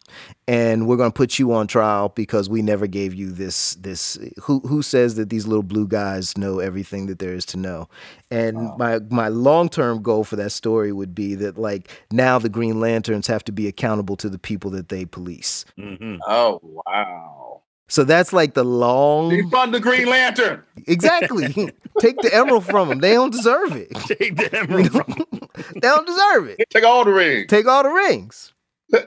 and 0.47 0.87
we're 0.87 0.97
going 0.97 1.11
to 1.11 1.17
put 1.17 1.39
you 1.39 1.53
on 1.53 1.67
trial 1.67 2.11
because 2.11 2.49
we 2.49 2.63
never 2.63 2.87
gave 2.87 3.15
you 3.15 3.31
this 3.33 3.75
this 3.77 4.19
who 4.43 4.61
who 4.61 4.83
says 4.83 5.17
that 5.17 5.31
these 5.31 5.47
little 5.47 5.63
blue 5.63 5.87
guys 5.89 6.37
know 6.37 6.59
everything 6.61 7.07
that 7.07 7.19
there 7.19 7.35
is 7.35 7.45
to 7.47 7.57
know. 7.57 7.89
And 8.31 8.71
my 8.77 9.01
my 9.11 9.29
long-term 9.29 10.03
goal 10.03 10.25
for 10.25 10.37
that 10.37 10.51
story 10.53 10.93
would 10.93 11.15
be 11.15 11.35
that 11.37 11.59
like 11.59 11.91
now 12.11 12.39
the 12.39 12.49
Green 12.49 12.81
Lanterns 12.81 13.27
have 13.27 13.45
to 13.45 13.53
be 13.53 13.67
accountable 13.69 14.17
to 14.17 14.29
the 14.29 14.39
people 14.39 14.71
that 14.71 14.89
they 14.89 15.05
police. 15.05 15.65
Mhm. 15.79 16.19
Oh 16.27 16.61
wow! 16.63 17.54
So 17.89 18.03
that's 18.03 18.33
like 18.33 18.55
the 18.55 18.65
long 18.65 19.31
Defund 19.31 19.73
the 19.73 19.81
Green 19.81 20.09
Lantern. 20.09 20.63
Exactly. 20.87 21.53
Take 22.01 22.17
the 22.23 22.35
emerald 22.35 22.65
from 22.65 22.89
them. 22.89 23.01
They 23.01 23.13
don't 23.13 23.31
deserve 23.31 23.73
it. 23.77 23.91
Take 24.07 24.37
the 24.37 24.55
emerald 24.55 24.91
from 24.91 25.13
them. 25.13 25.49
They 25.75 25.81
don't 25.81 26.07
deserve 26.07 26.49
it. 26.49 26.69
Take 26.71 26.85
all 26.85 27.05
the 27.05 27.13
rings. 27.13 27.47
Take 27.49 27.67
all 27.67 27.85
the 27.85 27.91
rings. 27.91 28.53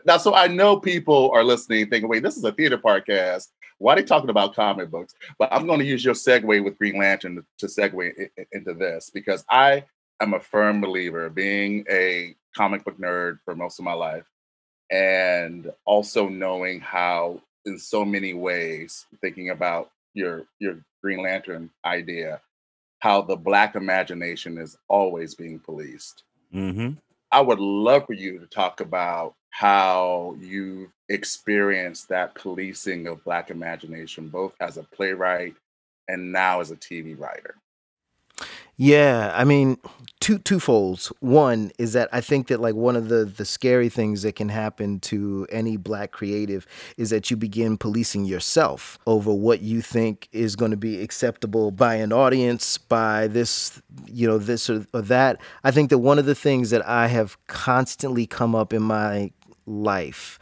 Now, 0.05 0.17
so 0.17 0.34
I 0.34 0.48
know 0.48 0.77
people 0.77 1.29
are 1.34 1.43
listening, 1.43 1.89
thinking, 1.89 2.10
"Wait, 2.10 2.24
this 2.24 2.38
is 2.38 2.43
a 2.43 2.51
theater 2.51 2.77
podcast. 2.77 3.50
Why 3.79 3.93
are 3.93 3.96
they 3.98 4.03
talking 4.03 4.29
about 4.29 4.55
comic 4.55 4.89
books?" 4.89 5.13
But 5.38 5.50
I'm 5.51 5.67
going 5.67 5.79
to 5.79 5.86
use 5.86 6.05
your 6.05 6.13
segue 6.13 6.63
with 6.63 6.77
Green 6.77 6.98
Lantern 6.98 7.43
to, 7.60 7.65
segue 7.67 8.29
into 8.51 8.74
this 8.74 9.10
because 9.10 9.43
I 9.50 9.84
am 10.22 10.34
a 10.34 10.39
firm 10.39 10.81
believer, 10.81 11.29
being 11.29 11.86
a 11.89 12.36
comic 12.55 12.84
book 12.86 12.98
nerd 12.98 13.39
for 13.43 13.55
most 13.55 13.77
of 13.79 13.86
my 13.86 13.93
life, 13.93 14.25
and 14.89 15.72
also 15.86 16.29
knowing 16.29 16.79
how, 16.79 17.41
in 17.67 17.77
so 17.77 18.05
many 18.05 18.33
ways, 18.33 19.05
thinking 19.21 19.51
about 19.51 19.91
your 20.13 20.45
your 20.59 20.79
Green 21.03 21.21
Lantern 21.21 21.69
idea, 21.86 22.41
how 23.00 23.21
the 23.21 23.36
Black 23.36 23.75
imagination 23.75 24.57
is 24.57 24.77
always 24.88 25.36
being 25.36 25.59
policed. 25.59 26.24
hmm 26.51 26.91
I 27.31 27.41
would 27.41 27.59
love 27.59 28.05
for 28.07 28.13
you 28.13 28.39
to 28.39 28.47
talk 28.47 28.79
about 28.79 29.36
how 29.50 30.36
you 30.39 30.91
experienced 31.09 32.07
that 32.09 32.36
policing 32.36 33.07
of 33.07 33.24
Black 33.25 33.51
imagination, 33.51 34.29
both 34.29 34.53
as 34.62 34.77
a 34.77 34.83
playwright 34.83 35.55
and 36.07 36.31
now 36.31 36.62
as 36.62 36.71
a 36.71 36.77
TV 36.77 37.19
writer. 37.19 37.55
Yeah, 38.79 39.34
I 39.36 39.43
mean, 39.43 39.77
two 40.19 40.38
twofolds. 40.38 41.12
One 41.19 41.72
is 41.79 41.93
that 41.93 42.10
I 42.12 42.22
think 42.22 42.48
that 42.48 42.60
like 42.60 42.75
one 42.75 42.96
of 42.96 43.10
the 43.10 43.25
the 43.25 43.43
scary 43.43 43.89
things 43.89 44.22
that 44.22 44.36
can 44.36 44.50
happen 44.50 45.00
to 45.01 45.48
any 45.51 45.77
black 45.77 46.12
creative 46.12 46.67
is 46.96 47.10
that 47.10 47.31
you 47.31 47.38
begin 47.38 47.77
policing 47.77 48.25
yourself 48.25 49.00
over 49.07 49.34
what 49.34 49.62
you 49.62 49.81
think 49.81 50.29
is 50.31 50.55
going 50.55 50.72
to 50.72 50.77
be 50.77 51.01
acceptable 51.01 51.72
by 51.72 51.96
an 51.96 52.13
audience, 52.13 52.77
by 52.77 53.27
this, 53.27 53.81
you 54.05 54.27
know, 54.27 54.38
this 54.38 54.69
or, 54.69 54.86
or 54.93 55.01
that. 55.01 55.41
I 55.63 55.72
think 55.72 55.89
that 55.89 55.98
one 55.98 56.19
of 56.19 56.27
the 56.27 56.36
things 56.36 56.69
that 56.69 56.88
I 56.88 57.07
have 57.07 57.36
constantly 57.48 58.27
come 58.27 58.53
up 58.53 58.74
in 58.74 58.84
my 58.84 59.31
life 59.65 60.38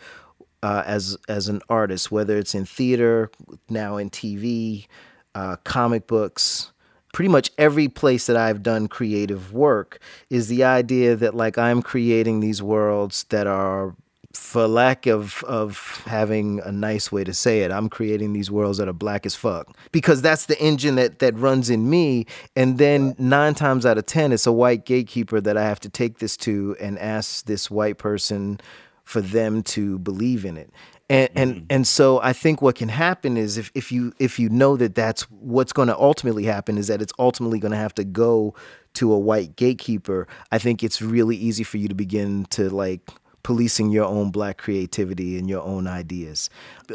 uh, 0.61 0.83
as 0.85 1.17
as 1.29 1.47
an 1.47 1.61
artist, 1.69 2.11
whether 2.11 2.37
it's 2.37 2.53
in 2.53 2.65
theater, 2.65 3.31
now 3.69 3.95
in 3.95 4.09
TV, 4.09 4.87
uh, 5.35 5.55
comic 5.63 6.07
books, 6.07 6.73
pretty 7.15 7.29
much 7.29 7.49
every 7.57 7.87
place 7.87 8.25
that 8.25 8.35
I've 8.35 8.61
done 8.61 8.89
creative 8.89 9.53
work 9.53 9.99
is 10.29 10.49
the 10.49 10.65
idea 10.65 11.15
that 11.15 11.33
like 11.33 11.57
I'm 11.57 11.81
creating 11.81 12.41
these 12.41 12.61
worlds 12.61 13.23
that 13.29 13.47
are 13.47 13.95
for 14.33 14.67
lack 14.67 15.07
of 15.07 15.41
of 15.45 16.03
having 16.05 16.59
a 16.65 16.73
nice 16.73 17.13
way 17.13 17.23
to 17.23 17.33
say 17.33 17.61
it, 17.61 17.71
I'm 17.71 17.87
creating 17.87 18.33
these 18.33 18.51
worlds 18.51 18.79
that 18.79 18.89
are 18.89 18.93
black 18.93 19.25
as 19.25 19.33
fuck 19.33 19.77
because 19.93 20.21
that's 20.21 20.47
the 20.47 20.59
engine 20.61 20.95
that 20.95 21.19
that 21.19 21.33
runs 21.37 21.69
in 21.69 21.89
me. 21.89 22.25
And 22.53 22.79
then 22.79 23.15
nine 23.17 23.55
times 23.55 23.85
out 23.85 23.97
of 23.97 24.05
ten, 24.05 24.33
it's 24.33 24.45
a 24.45 24.51
white 24.51 24.85
gatekeeper 24.85 25.39
that 25.39 25.55
I 25.55 25.63
have 25.63 25.79
to 25.81 25.89
take 25.89 26.17
this 26.17 26.35
to 26.37 26.75
and 26.81 26.99
ask 26.99 27.45
this 27.45 27.71
white 27.71 27.97
person 27.97 28.59
for 29.05 29.21
them 29.21 29.63
to 29.63 29.99
believe 29.99 30.43
in 30.43 30.57
it 30.57 30.69
and 31.09 31.29
and 31.35 31.55
mm-hmm. 31.55 31.65
and 31.69 31.87
so 31.87 32.19
I 32.21 32.33
think 32.33 32.61
what 32.61 32.75
can 32.75 32.89
happen 32.89 33.37
is 33.37 33.57
if 33.57 33.71
if 33.75 33.91
you 33.91 34.13
if 34.19 34.39
you 34.39 34.49
know 34.49 34.75
that 34.77 34.95
that's 34.95 35.23
what's 35.31 35.73
going 35.73 35.87
to 35.87 35.97
ultimately 35.97 36.45
happen 36.45 36.77
is 36.77 36.87
that 36.87 37.01
it's 37.01 37.13
ultimately 37.19 37.59
going 37.59 37.71
to 37.71 37.77
have 37.77 37.93
to 37.95 38.03
go 38.03 38.55
to 38.95 39.13
a 39.13 39.19
white 39.19 39.55
gatekeeper. 39.55 40.27
I 40.51 40.57
think 40.57 40.83
it's 40.83 41.01
really 41.01 41.35
easy 41.35 41.63
for 41.63 41.77
you 41.77 41.87
to 41.87 41.95
begin 41.95 42.45
to 42.51 42.69
like 42.69 43.09
policing 43.43 43.91
your 43.91 44.05
own 44.05 44.31
black 44.31 44.57
creativity 44.57 45.37
and 45.37 45.47
your 45.47 45.61
own 45.61 45.85
ideas. 45.85 46.49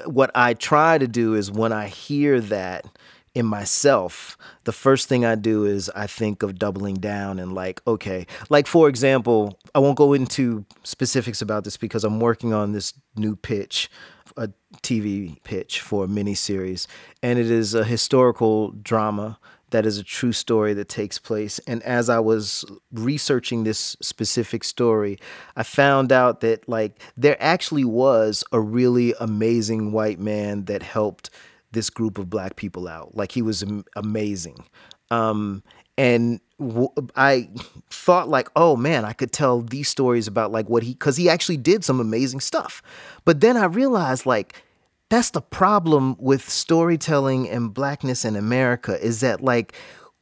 What 0.07 0.33
I 0.35 0.55
try 0.55 0.99
to 0.99 1.07
do 1.07 1.35
is 1.35 1.51
when 1.51 1.73
I 1.73 1.87
hear 1.87 2.41
that 2.41 2.87
in 3.35 3.47
myself, 3.47 4.37
the 4.65 4.73
first 4.73 5.09
thing 5.09 5.25
I 5.25 5.37
do 5.37 5.65
is 5.65 5.89
I 5.95 6.07
think 6.07 6.43
of 6.43 6.59
doubling 6.59 6.97
down 6.97 7.39
and 7.39 7.53
like, 7.53 7.81
okay, 7.87 8.27
like 8.49 8.67
for 8.67 8.89
example, 8.89 9.59
I 9.75 9.79
won't 9.79 9.97
go 9.97 10.13
into 10.13 10.65
specifics 10.83 11.41
about 11.41 11.65
this 11.65 11.77
because 11.77 12.03
I'm 12.03 12.19
working 12.19 12.53
on 12.53 12.73
this 12.73 12.93
new 13.17 13.37
pitch, 13.37 13.89
a 14.37 14.51
TV 14.83 15.43
pitch 15.45 15.81
for 15.81 16.05
a 16.05 16.09
miniseries, 16.09 16.87
and 17.23 17.39
it 17.39 17.51
is 17.51 17.75
a 17.75 17.85
historical 17.85 18.73
drama 18.73 19.39
that 19.71 19.87
is 19.87 19.99
a 19.99 20.05
true 20.05 20.33
story 20.33 20.75
that 20.75 20.89
takes 20.89 21.19
place. 21.19 21.61
And 21.61 21.83
as 21.85 22.09
I 22.09 22.19
was 22.19 22.65
researching 22.93 23.63
this 23.63 23.97
specific 24.01 24.65
story, 24.65 25.19
I 25.57 25.63
found 25.63 26.11
out 26.11 26.41
that 26.41 26.69
like 26.69 27.01
there 27.17 27.37
actually 27.41 27.85
was 27.85 28.45
a 28.53 28.61
really 28.61 29.15
amazing 29.21 29.93
white 29.93 30.19
man 30.19 30.65
that 30.65 30.83
helped 30.83 31.31
this 31.73 31.91
group 31.91 32.19
of 32.19 32.29
black 32.29 32.57
people 32.57 32.89
out. 32.89 33.17
Like 33.17 33.33
he 33.33 33.43
was 33.43 33.65
amazing. 33.97 34.65
Um, 35.11 35.63
and 35.99 36.41
w- 36.59 36.93
I 37.17 37.51
thought 37.91 38.29
like, 38.29 38.49
oh 38.57 38.77
man, 38.77 39.05
I 39.05 39.13
could 39.13 39.33
tell 39.33 39.61
these 39.61 39.89
stories 39.89 40.27
about 40.27 40.53
like 40.53 40.69
what 40.69 40.83
he, 40.83 40.95
cause 40.95 41.17
he 41.17 41.29
actually 41.29 41.57
did 41.57 41.85
some 41.85 42.01
amazing 42.01 42.41
stuff. 42.41 42.83
But 43.25 43.41
then 43.41 43.57
I 43.57 43.67
realized 43.67 44.27
like, 44.27 44.63
that's 45.09 45.31
the 45.31 45.43
problem 45.43 46.17
with 46.19 46.49
storytelling 46.49 47.49
and 47.49 47.75
blackness 47.75 48.25
in 48.25 48.37
America 48.37 49.03
is 49.05 49.21
that 49.21 49.43
like 49.43 49.75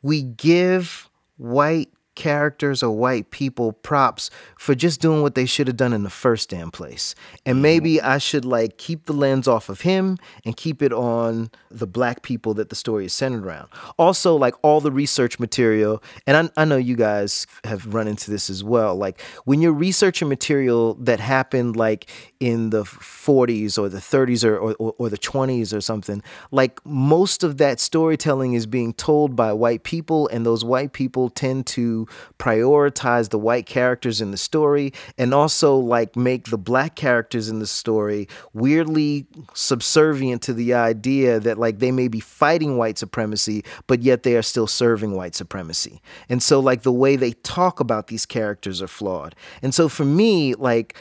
we 0.02 0.22
give 0.22 1.10
white 1.36 1.90
characters 2.18 2.82
or 2.82 2.90
white 2.90 3.30
people 3.30 3.72
props 3.72 4.28
for 4.58 4.74
just 4.74 5.00
doing 5.00 5.22
what 5.22 5.36
they 5.36 5.46
should 5.46 5.68
have 5.68 5.76
done 5.76 5.92
in 5.92 6.02
the 6.02 6.10
first 6.10 6.50
damn 6.50 6.70
place. 6.70 7.14
And 7.46 7.54
mm-hmm. 7.54 7.62
maybe 7.62 8.02
I 8.02 8.18
should 8.18 8.44
like 8.44 8.76
keep 8.76 9.06
the 9.06 9.12
lens 9.12 9.46
off 9.46 9.68
of 9.68 9.82
him 9.82 10.18
and 10.44 10.56
keep 10.56 10.82
it 10.82 10.92
on 10.92 11.50
the 11.70 11.86
black 11.86 12.22
people 12.22 12.54
that 12.54 12.70
the 12.70 12.74
story 12.74 13.06
is 13.06 13.12
centered 13.12 13.46
around. 13.46 13.68
Also, 13.98 14.34
like 14.34 14.54
all 14.62 14.80
the 14.80 14.90
research 14.90 15.38
material, 15.38 16.02
and 16.26 16.50
I, 16.56 16.62
I 16.62 16.64
know 16.64 16.76
you 16.76 16.96
guys 16.96 17.46
have 17.62 17.94
run 17.94 18.08
into 18.08 18.32
this 18.32 18.50
as 18.50 18.64
well. 18.64 18.96
Like 18.96 19.20
when 19.44 19.62
you're 19.62 19.72
researching 19.72 20.28
material 20.28 20.94
that 20.94 21.20
happened 21.20 21.76
like 21.76 22.10
in 22.40 22.70
the 22.70 22.82
40s 22.82 23.78
or 23.78 23.88
the 23.88 23.98
30s 23.98 24.44
or, 24.44 24.58
or, 24.58 24.94
or 24.98 25.08
the 25.08 25.18
20s 25.18 25.72
or 25.72 25.80
something, 25.80 26.20
like 26.50 26.84
most 26.84 27.44
of 27.44 27.58
that 27.58 27.78
storytelling 27.78 28.54
is 28.54 28.66
being 28.66 28.92
told 28.92 29.36
by 29.36 29.52
white 29.52 29.84
people, 29.84 30.26
and 30.32 30.44
those 30.44 30.64
white 30.64 30.92
people 30.92 31.30
tend 31.30 31.64
to 31.68 32.07
prioritize 32.38 33.30
the 33.30 33.38
white 33.38 33.66
characters 33.66 34.20
in 34.20 34.30
the 34.30 34.36
story 34.36 34.92
and 35.16 35.34
also 35.34 35.76
like 35.76 36.16
make 36.16 36.46
the 36.46 36.58
black 36.58 36.94
characters 36.94 37.48
in 37.48 37.58
the 37.58 37.66
story 37.66 38.28
weirdly 38.52 39.26
subservient 39.54 40.42
to 40.42 40.52
the 40.52 40.74
idea 40.74 41.40
that 41.40 41.58
like 41.58 41.78
they 41.78 41.92
may 41.92 42.08
be 42.08 42.20
fighting 42.20 42.76
white 42.76 42.98
supremacy, 42.98 43.64
but 43.86 44.02
yet 44.02 44.22
they 44.22 44.36
are 44.36 44.42
still 44.42 44.66
serving 44.66 45.14
white 45.14 45.34
supremacy. 45.34 46.00
And 46.28 46.42
so 46.42 46.60
like 46.60 46.82
the 46.82 46.92
way 46.92 47.16
they 47.16 47.32
talk 47.32 47.80
about 47.80 48.08
these 48.08 48.26
characters 48.26 48.82
are 48.82 48.88
flawed. 48.88 49.34
And 49.62 49.74
so 49.74 49.88
for 49.88 50.04
me, 50.04 50.54
like 50.54 50.96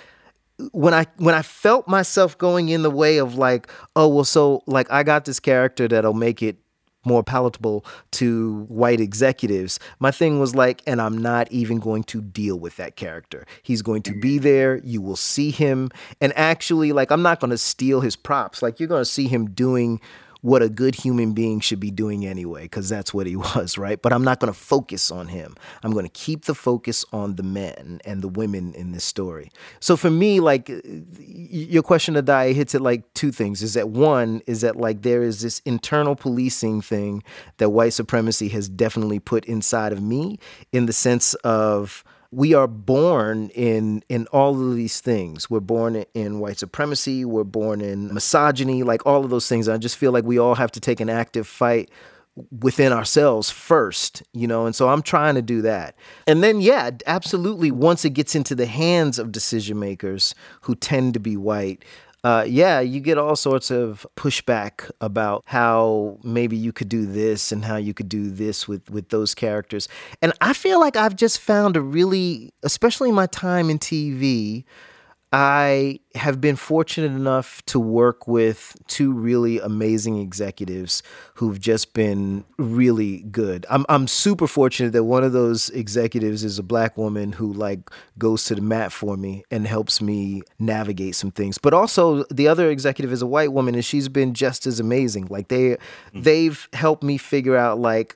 when 0.71 0.93
I 0.93 1.05
when 1.17 1.35
I 1.35 1.41
felt 1.41 1.87
myself 1.87 2.37
going 2.37 2.69
in 2.69 2.81
the 2.81 2.89
way 2.89 3.17
of 3.17 3.35
like, 3.35 3.69
oh 3.95 4.07
well, 4.07 4.23
so 4.23 4.63
like 4.65 4.91
I 4.91 5.03
got 5.03 5.25
this 5.25 5.39
character 5.39 5.87
that'll 5.87 6.13
make 6.13 6.41
it 6.41 6.57
more 7.07 7.23
palatable 7.23 7.85
to 8.11 8.65
white 8.67 8.99
executives. 8.99 9.79
My 9.99 10.11
thing 10.11 10.39
was 10.39 10.53
like, 10.53 10.81
and 10.85 11.01
I'm 11.01 11.17
not 11.17 11.51
even 11.51 11.79
going 11.79 12.03
to 12.05 12.21
deal 12.21 12.59
with 12.59 12.75
that 12.75 12.95
character. 12.95 13.45
He's 13.63 13.81
going 13.81 14.03
to 14.03 14.19
be 14.19 14.37
there. 14.37 14.77
You 14.83 15.01
will 15.01 15.15
see 15.15 15.51
him. 15.51 15.89
And 16.21 16.33
actually, 16.35 16.91
like, 16.91 17.11
I'm 17.11 17.21
not 17.21 17.39
going 17.39 17.51
to 17.51 17.57
steal 17.57 18.01
his 18.01 18.15
props. 18.15 18.61
Like, 18.61 18.79
you're 18.79 18.89
going 18.89 19.01
to 19.01 19.05
see 19.05 19.27
him 19.27 19.51
doing 19.51 20.01
what 20.47 20.63
a 20.63 20.69
good 20.69 20.95
human 20.95 21.33
being 21.33 21.59
should 21.59 21.79
be 21.81 21.91
doing 21.91 22.25
anyway, 22.25 22.61
because 22.61 22.87
that's 22.87 23.13
what 23.13 23.27
he 23.27 23.35
was, 23.55 23.77
right? 23.77 24.01
But 24.01 24.13
I'm 24.13 24.23
not 24.23 24.39
going 24.39 24.51
to 24.51 24.57
focus 24.57 25.11
on 25.11 25.27
him. 25.27 25.57
I'm 25.83 25.91
going 25.91 26.05
to 26.05 26.11
keep 26.11 26.45
the 26.45 26.55
focus 26.55 27.03
on 27.11 27.35
the 27.35 27.43
men 27.43 27.99
and 28.05 28.21
the 28.21 28.29
women 28.29 28.73
in 28.73 28.93
this 28.93 29.03
story. 29.03 29.51
So 29.81 29.97
for 29.97 30.09
me, 30.09 30.39
like 30.39 30.69
uh, 30.69 30.79
your 31.19 31.83
question 31.83 32.13
to 32.13 32.21
die 32.21 32.53
hits 32.53 32.73
it 32.73 32.79
like 32.79 33.13
two 33.13 33.33
things 33.33 33.61
is 33.61 33.73
that 33.73 33.89
one 33.89 34.41
is 34.47 34.61
that 34.61 34.77
like 34.77 35.01
there 35.01 35.21
is 35.21 35.41
this 35.41 35.59
internal 35.65 36.15
policing 36.15 36.81
thing 36.81 37.23
that 37.57 37.71
white 37.71 37.91
supremacy 37.91 38.47
has 38.47 38.69
definitely 38.69 39.19
put 39.19 39.43
inside 39.45 39.91
of 39.91 40.01
me 40.01 40.39
in 40.71 40.85
the 40.85 40.93
sense 40.93 41.33
of 41.43 42.05
we 42.31 42.53
are 42.53 42.67
born 42.67 43.49
in 43.49 44.03
in 44.09 44.27
all 44.27 44.59
of 44.61 44.75
these 44.75 44.99
things. 44.99 45.49
We're 45.49 45.59
born 45.59 46.05
in 46.13 46.39
white 46.39 46.59
supremacy. 46.59 47.25
We're 47.25 47.43
born 47.43 47.81
in 47.81 48.13
misogyny, 48.13 48.83
like 48.83 49.05
all 49.05 49.23
of 49.23 49.29
those 49.29 49.47
things. 49.47 49.69
I 49.69 49.77
just 49.77 49.97
feel 49.97 50.11
like 50.11 50.25
we 50.25 50.37
all 50.37 50.55
have 50.55 50.71
to 50.73 50.79
take 50.79 50.99
an 50.99 51.09
active 51.09 51.47
fight 51.47 51.89
within 52.61 52.93
ourselves 52.93 53.49
first, 53.49 54.23
you 54.33 54.47
know, 54.47 54.65
and 54.65 54.75
so 54.75 54.89
I'm 54.89 55.01
trying 55.01 55.35
to 55.35 55.41
do 55.41 55.61
that. 55.63 55.95
And 56.27 56.43
then, 56.43 56.61
yeah, 56.61 56.91
absolutely, 57.07 57.71
once 57.71 58.05
it 58.05 58.11
gets 58.11 58.35
into 58.35 58.53
the 58.55 58.67
hands 58.67 59.17
of 59.17 59.31
decision 59.31 59.79
makers 59.79 60.35
who 60.61 60.75
tend 60.75 61.13
to 61.15 61.19
be 61.19 61.35
white, 61.35 61.83
uh, 62.27 62.43
yeah, 62.43 62.81
you 62.81 62.99
get 62.99 63.17
all 63.17 63.37
sorts 63.37 63.71
of 63.71 64.05
pushback 64.17 64.91
about 64.99 65.43
how 65.45 66.17
maybe 66.23 66.57
you 66.57 66.73
could 66.73 66.89
do 66.89 67.05
this 67.05 67.53
and 67.53 67.63
how 67.63 67.77
you 67.77 67.93
could 67.93 68.09
do 68.09 68.29
this 68.29 68.67
with 68.67 68.89
with 68.89 69.07
those 69.07 69.33
characters. 69.33 69.87
And 70.21 70.33
I 70.41 70.51
feel 70.51 70.77
like 70.77 70.97
I've 70.97 71.15
just 71.15 71.39
found 71.39 71.77
a 71.77 71.81
really, 71.81 72.51
especially 72.63 73.13
my 73.13 73.27
time 73.27 73.69
in 73.69 73.79
TV, 73.79 74.65
I 75.33 75.99
have 76.15 76.39
been 76.39 76.55
fortunate 76.55 77.11
enough 77.11 77.61
to 77.65 77.81
work 77.81 78.29
with 78.29 78.77
two 78.87 79.11
really 79.11 79.59
amazing 79.59 80.19
executives 80.19 81.03
who've 81.35 81.59
just 81.59 81.93
been 81.93 82.45
really 82.57 83.23
good. 83.23 83.65
I'm 83.69 83.85
I'm 83.89 84.07
super 84.07 84.47
fortunate 84.47 84.93
that 84.93 85.03
one 85.03 85.25
of 85.25 85.33
those 85.33 85.69
executives 85.71 86.45
is 86.45 86.57
a 86.59 86.63
black 86.63 86.95
woman 86.95 87.33
who 87.33 87.51
like 87.51 87.89
goes 88.17 88.45
to 88.45 88.55
the 88.55 88.61
mat 88.61 88.93
for 88.93 89.17
me 89.17 89.43
and 89.51 89.67
helps 89.67 90.01
me 90.01 90.43
navigate 90.59 91.15
some 91.15 91.31
things. 91.31 91.57
But 91.57 91.73
also 91.73 92.23
the 92.31 92.47
other 92.47 92.69
executive 92.69 93.11
is 93.11 93.21
a 93.21 93.27
white 93.27 93.51
woman 93.51 93.75
and 93.75 93.83
she's 93.83 94.07
been 94.07 94.33
just 94.33 94.65
as 94.65 94.79
amazing. 94.79 95.27
Like 95.29 95.49
they 95.49 95.71
mm-hmm. 95.71 96.21
they've 96.21 96.69
helped 96.71 97.03
me 97.03 97.17
figure 97.17 97.57
out 97.57 97.79
like 97.79 98.15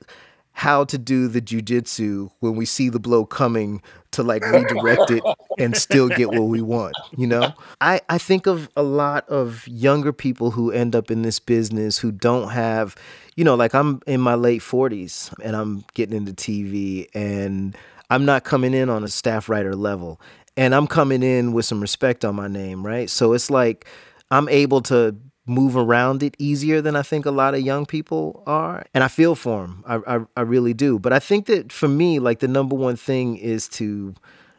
how 0.52 0.84
to 0.84 0.98
do 0.98 1.28
the 1.28 1.40
jujitsu 1.40 2.30
when 2.40 2.54
we 2.56 2.66
see 2.66 2.88
the 2.88 3.00
blow 3.00 3.24
coming 3.24 3.82
to 4.12 4.22
like 4.22 4.44
redirect 4.44 5.10
it 5.10 5.24
and 5.58 5.76
still 5.76 6.08
get 6.08 6.30
what 6.30 6.44
we 6.44 6.60
want, 6.60 6.96
you 7.16 7.26
know? 7.26 7.54
I, 7.80 8.00
I 8.08 8.18
think 8.18 8.46
of 8.46 8.68
a 8.76 8.82
lot 8.82 9.28
of 9.28 9.66
younger 9.66 10.12
people 10.12 10.50
who 10.50 10.70
end 10.70 10.94
up 10.94 11.10
in 11.10 11.22
this 11.22 11.38
business 11.38 11.98
who 11.98 12.12
don't 12.12 12.50
have, 12.50 12.94
you 13.34 13.44
know, 13.44 13.54
like 13.54 13.74
I'm 13.74 14.00
in 14.06 14.20
my 14.20 14.34
late 14.34 14.60
40s 14.60 15.32
and 15.42 15.56
I'm 15.56 15.84
getting 15.94 16.16
into 16.16 16.32
TV 16.32 17.08
and 17.14 17.76
I'm 18.10 18.24
not 18.26 18.44
coming 18.44 18.74
in 18.74 18.90
on 18.90 19.04
a 19.04 19.08
staff 19.08 19.48
writer 19.48 19.74
level 19.74 20.20
and 20.56 20.74
I'm 20.74 20.86
coming 20.86 21.22
in 21.22 21.52
with 21.54 21.64
some 21.64 21.80
respect 21.80 22.24
on 22.24 22.34
my 22.34 22.48
name, 22.48 22.84
right? 22.84 23.08
So 23.08 23.32
it's 23.32 23.50
like 23.50 23.86
I'm 24.30 24.48
able 24.48 24.82
to 24.82 25.16
move 25.46 25.76
around 25.76 26.22
it 26.22 26.36
easier 26.38 26.80
than 26.80 26.94
I 26.94 27.02
think 27.02 27.26
a 27.26 27.30
lot 27.30 27.54
of 27.54 27.60
young 27.60 27.84
people 27.84 28.42
are. 28.46 28.86
And 28.94 29.02
I 29.02 29.08
feel 29.08 29.34
for 29.34 29.62
them. 29.62 29.84
I, 29.86 30.16
I, 30.16 30.20
I 30.36 30.40
really 30.42 30.74
do. 30.74 30.98
But 30.98 31.12
I 31.12 31.18
think 31.18 31.46
that 31.46 31.72
for 31.72 31.88
me, 31.88 32.18
like 32.18 32.38
the 32.38 32.48
number 32.48 32.76
one 32.76 32.96
thing 32.96 33.36
is 33.36 33.68
to, 33.70 34.14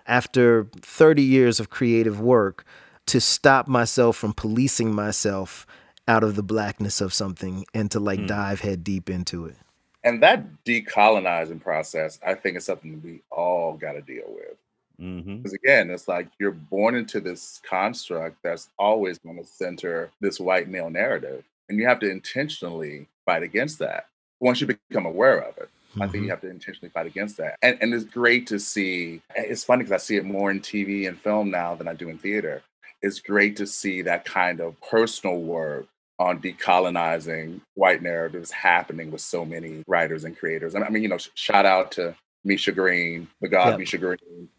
after 0.08 0.68
30 0.82 1.24
years 1.24 1.60
of 1.60 1.70
creative 1.70 2.20
work, 2.20 2.66
to 3.08 3.22
stop 3.22 3.68
myself 3.68 4.18
from 4.18 4.34
policing 4.34 4.94
myself 4.94 5.66
out 6.08 6.24
of 6.24 6.36
the 6.36 6.44
blackness 6.44 7.00
of 7.00 7.14
something 7.14 7.66
and 7.74 7.90
to 7.92 8.00
like 8.00 8.20
mm. 8.20 8.28
dive 8.28 8.62
head 8.62 8.84
deep 8.84 9.10
into 9.10 9.46
it. 9.46 9.56
And 10.04 10.22
that 10.22 10.66
decolonizing 10.66 11.62
process, 11.62 12.20
I 12.26 12.34
think 12.34 12.58
is 12.58 12.66
something 12.66 13.02
we 13.02 13.22
all 13.32 13.74
got 13.78 13.94
to 13.94 14.02
deal 14.02 14.26
with. 14.28 14.58
Mm-hmm. 15.04 15.38
Because 15.38 15.54
mm-hmm. 15.54 15.66
again, 15.68 15.90
it's 15.92 16.08
like 16.08 16.28
you're 16.40 16.52
born 16.52 16.96
into 16.96 17.20
this 17.20 17.60
construct 17.68 18.38
that's 18.44 18.70
always 18.80 19.20
going 19.20 19.38
to 19.38 19.46
center 19.46 20.12
this 20.22 20.40
white 20.40 20.70
male 20.70 20.90
narrative. 20.90 21.44
And 21.70 21.78
you 21.80 21.86
have 21.88 22.00
to 22.00 22.10
intentionally 22.10 23.08
fight 23.26 23.44
against 23.44 23.80
that. 23.80 24.08
once 24.40 24.60
you 24.60 24.68
become 24.68 25.06
aware 25.06 25.40
of 25.40 25.58
it, 25.58 25.70
I 26.02 26.08
think 26.08 26.24
Mhm. 26.24 26.24
you 26.26 26.30
have 26.32 26.42
to 26.42 26.50
intentionally 26.50 26.90
fight 26.90 27.06
against 27.08 27.38
that. 27.38 27.56
And 27.62 27.78
and 27.82 27.94
it's 27.94 28.04
great 28.04 28.46
to 28.48 28.60
see. 28.60 29.22
It's 29.36 29.64
funny 29.64 29.84
because 29.84 29.94
I 29.94 30.04
see 30.04 30.18
it 30.18 30.26
more 30.26 30.52
in 30.52 30.60
TV 30.60 31.08
and 31.08 31.18
film 31.18 31.50
now 31.50 31.76
than 31.76 31.88
I 31.88 31.94
do 31.94 32.10
in 32.10 32.18
theater. 32.18 32.62
It's 33.02 33.20
great 33.22 33.56
to 33.58 33.66
see 33.68 34.02
that 34.02 34.26
kind 34.26 34.60
of 34.60 34.76
personal 34.82 35.40
work 35.42 35.88
on 36.20 36.42
decolonizing 36.42 37.62
white 37.76 38.02
narratives 38.02 38.52
happening 38.52 39.12
with 39.12 39.22
so 39.22 39.46
many 39.46 39.84
writers 39.88 40.26
and 40.26 40.38
creators. 40.38 40.76
And 40.76 40.84
I 40.84 40.90
mean, 40.90 41.04
you 41.04 41.10
know, 41.10 41.18
sh- 41.18 41.30
shout 41.36 41.66
out 41.66 41.92
to 41.94 42.16
Misha 42.44 42.72
Green, 42.74 43.28
the 43.42 43.48
God 43.48 43.70
Yep. 43.72 43.80
Misha 43.80 43.98
Green. 43.98 44.50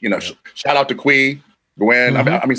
You 0.00 0.08
know, 0.08 0.20
sh- 0.20 0.32
shout 0.54 0.76
out 0.76 0.88
to 0.88 0.94
Quee, 0.94 1.42
Gwen. 1.78 2.16
I, 2.16 2.22
mean. 2.22 2.34
Mm-hmm. 2.34 2.42
I 2.42 2.46
mean, 2.46 2.58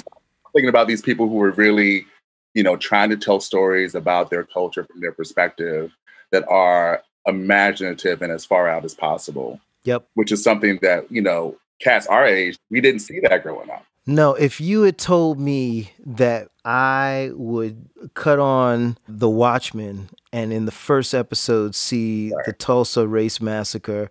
thinking 0.54 0.70
about 0.70 0.88
these 0.88 1.02
people 1.02 1.28
who 1.28 1.36
were 1.36 1.52
really, 1.52 2.06
you 2.54 2.64
know, 2.64 2.76
trying 2.76 3.10
to 3.10 3.18
tell 3.18 3.40
stories 3.40 3.96
about 3.96 4.30
their 4.30 4.44
culture 4.44 4.84
from 4.84 5.02
their 5.02 5.12
perspective 5.12 5.92
that 6.32 6.48
are 6.48 7.04
imaginative 7.28 8.22
and 8.22 8.32
as 8.32 8.46
far 8.46 8.68
out 8.68 8.86
as 8.86 8.94
possible, 8.96 9.60
Yep. 9.84 10.08
which 10.16 10.32
is 10.32 10.44
something 10.44 10.80
that, 10.82 11.12
you 11.12 11.22
know, 11.22 11.58
cats 11.80 12.08
our 12.08 12.26
age, 12.26 12.58
we 12.70 12.82
didn't 12.82 13.02
see 13.02 13.20
that 13.22 13.44
growing 13.44 13.70
up. 13.70 13.86
No, 14.06 14.34
if 14.34 14.60
you 14.60 14.82
had 14.82 14.98
told 14.98 15.40
me 15.40 15.92
that 16.06 16.50
I 16.66 17.32
would 17.34 17.90
cut 18.16 18.40
on 18.40 18.98
The 19.08 19.30
Watchmen 19.30 20.10
and 20.34 20.52
in 20.52 20.66
the 20.66 20.72
first 20.72 21.14
episode 21.14 21.76
see 21.76 22.30
the 22.46 22.54
Tulsa 22.54 23.08
Race 23.08 23.40
Massacre, 23.40 24.10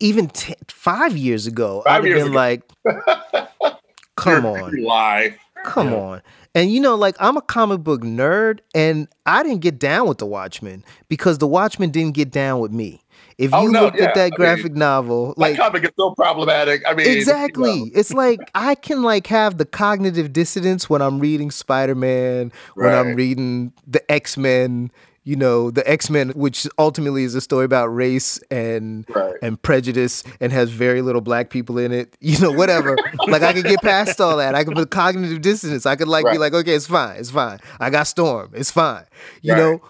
even 0.00 0.28
t- 0.28 0.54
five 0.68 1.16
years 1.16 1.46
ago, 1.46 1.82
Five 1.84 2.04
I'd 2.04 2.04
have 2.04 2.14
been 2.14 2.28
ago. 2.28 2.36
like, 2.36 2.62
come 4.16 4.46
on. 4.46 4.76
you 4.76 4.86
lie. 4.86 5.36
Come 5.64 5.92
Yeah. 5.92 5.96
on. 5.98 6.22
And 6.54 6.72
you 6.72 6.80
know, 6.80 6.94
like 6.94 7.16
I'm 7.20 7.36
a 7.36 7.42
comic 7.42 7.80
book 7.80 8.02
nerd 8.02 8.60
and 8.74 9.08
I 9.26 9.42
didn't 9.42 9.60
get 9.60 9.78
down 9.78 10.06
with 10.08 10.18
the 10.18 10.26
Watchmen 10.26 10.84
because 11.08 11.38
the 11.38 11.46
Watchmen 11.48 11.90
didn't 11.90 12.14
get 12.14 12.30
down 12.30 12.60
with 12.60 12.70
me. 12.72 13.00
If 13.38 13.52
oh, 13.52 13.62
you 13.62 13.68
Oh, 13.68 13.72
no, 13.72 13.82
looked 13.82 13.98
yeah, 13.98 14.04
at 14.04 14.14
that 14.14 14.20
I 14.20 14.24
mean, 14.26 14.36
graphic 14.36 14.72
novel, 14.74 15.34
Like, 15.36 15.56
comic 15.56 15.84
is 15.84 15.90
so 15.98 16.14
problematic. 16.14 16.82
I 16.86 16.94
mean, 16.94 17.06
you 17.06 17.12
exactly, 17.16 17.80
know, 17.84 17.90
it's 17.94 18.12
like 18.12 18.38
I 18.54 18.76
can 18.76 19.02
like 19.02 19.26
have 19.28 19.58
the 19.58 19.64
cognitive 19.64 20.32
dissonance 20.32 20.88
when 20.88 21.02
I'm 21.02 21.18
reading 21.18 21.50
Spider-Man, 21.50 22.52
when 22.74 22.92
I'm 22.94 23.14
reading 23.16 23.72
the 23.86 24.08
X-Men, 24.10 24.92
you 25.24 25.36
know, 25.36 25.70
the 25.70 25.88
X-Men 25.90 26.30
which 26.30 26.66
ultimately 26.78 27.24
is 27.24 27.34
a 27.34 27.40
story 27.40 27.64
about 27.64 27.86
race 27.86 28.38
and 28.50 29.04
right. 29.14 29.34
and 29.42 29.60
prejudice 29.60 30.22
and 30.40 30.52
has 30.52 30.70
very 30.70 31.00
little 31.02 31.20
black 31.22 31.50
people 31.50 31.78
in 31.78 31.92
it, 31.92 32.16
you 32.20 32.38
know, 32.38 32.52
whatever. 32.52 32.96
like 33.26 33.42
I 33.42 33.52
could 33.52 33.64
get 33.64 33.80
past 33.82 34.20
all 34.20 34.36
that. 34.36 34.54
I 34.54 34.64
could 34.64 34.74
put 34.74 34.90
cognitive 34.90 35.40
dissonance. 35.40 35.86
I 35.86 35.96
could 35.96 36.08
like 36.08 36.26
be 36.30 36.38
like, 36.38 36.52
okay, 36.52 36.74
it's 36.74 36.86
fine, 36.86 37.16
it's 37.16 37.30
fine. 37.30 37.58
I 37.80 37.90
got 37.90 38.06
Storm, 38.06 38.50
it's 38.54 38.70
fine. 38.70 39.04
You 39.42 39.52
Right. 39.52 39.58
know? 39.58 39.82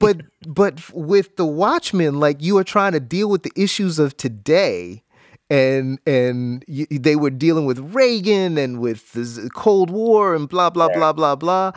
But 0.00 0.22
but 0.46 0.90
with 0.94 1.36
the 1.36 1.44
Watchmen, 1.46 2.18
like 2.20 2.42
you 2.42 2.56
are 2.58 2.64
trying 2.64 2.92
to 2.92 3.00
deal 3.00 3.28
with 3.30 3.42
the 3.42 3.52
issues 3.54 3.98
of 3.98 4.16
today. 4.16 5.02
And 5.50 5.98
and 6.06 6.64
you, 6.68 6.86
they 6.86 7.16
were 7.16 7.28
dealing 7.30 7.66
with 7.66 7.78
Reagan 7.94 8.56
and 8.56 8.78
with 8.80 9.12
the 9.12 9.50
Cold 9.52 9.90
War 9.90 10.34
and 10.34 10.48
blah 10.48 10.70
blah 10.70 10.86
Right. 10.86 10.96
blah 10.96 11.12
blah 11.12 11.34
blah. 11.36 11.72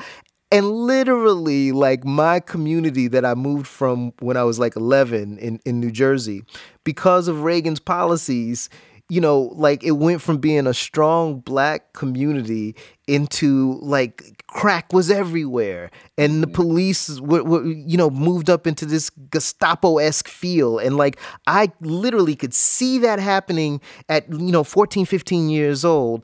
And 0.54 0.70
literally, 0.70 1.72
like 1.72 2.06
my 2.06 2.40
community 2.40 3.08
that 3.08 3.26
I 3.26 3.34
moved 3.34 3.66
from 3.66 4.14
when 4.20 4.38
I 4.38 4.44
was 4.44 4.60
like 4.60 4.76
11 4.76 5.40
in, 5.40 5.60
in 5.66 5.80
New 5.80 5.90
Jersey, 5.90 6.44
because 6.84 7.28
of 7.28 7.42
Reagan's 7.42 7.80
policies, 7.80 8.70
you 9.10 9.20
know, 9.20 9.52
like 9.56 9.84
it 9.84 9.94
went 9.94 10.22
from 10.22 10.38
being 10.38 10.68
a 10.68 10.74
strong 10.74 11.40
black 11.40 11.94
community 11.94 12.76
into 13.08 13.80
like 13.82 14.44
crack 14.46 14.94
was 14.94 15.10
everywhere. 15.10 15.90
And 16.20 16.44
the 16.44 16.48
mm-hmm. 16.48 16.54
police 16.54 17.20
were, 17.20 17.44
were 17.44 17.66
you 17.66 17.98
know, 17.98 18.12
moved 18.12 18.48
up 18.48 18.68
into 18.68 18.86
this 18.86 19.10
Gestapo 19.10 19.98
esque 19.98 20.28
feel. 20.28 20.78
And 20.78 20.98
like 20.98 21.20
I 21.48 21.72
literally 21.82 22.36
could 22.36 22.54
see 22.54 23.00
that 23.00 23.18
happening 23.18 23.82
at, 24.08 24.32
you 24.32 24.52
know, 24.52 24.64
14, 24.64 25.08
15 25.08 25.50
years 25.50 25.84
old 25.84 26.24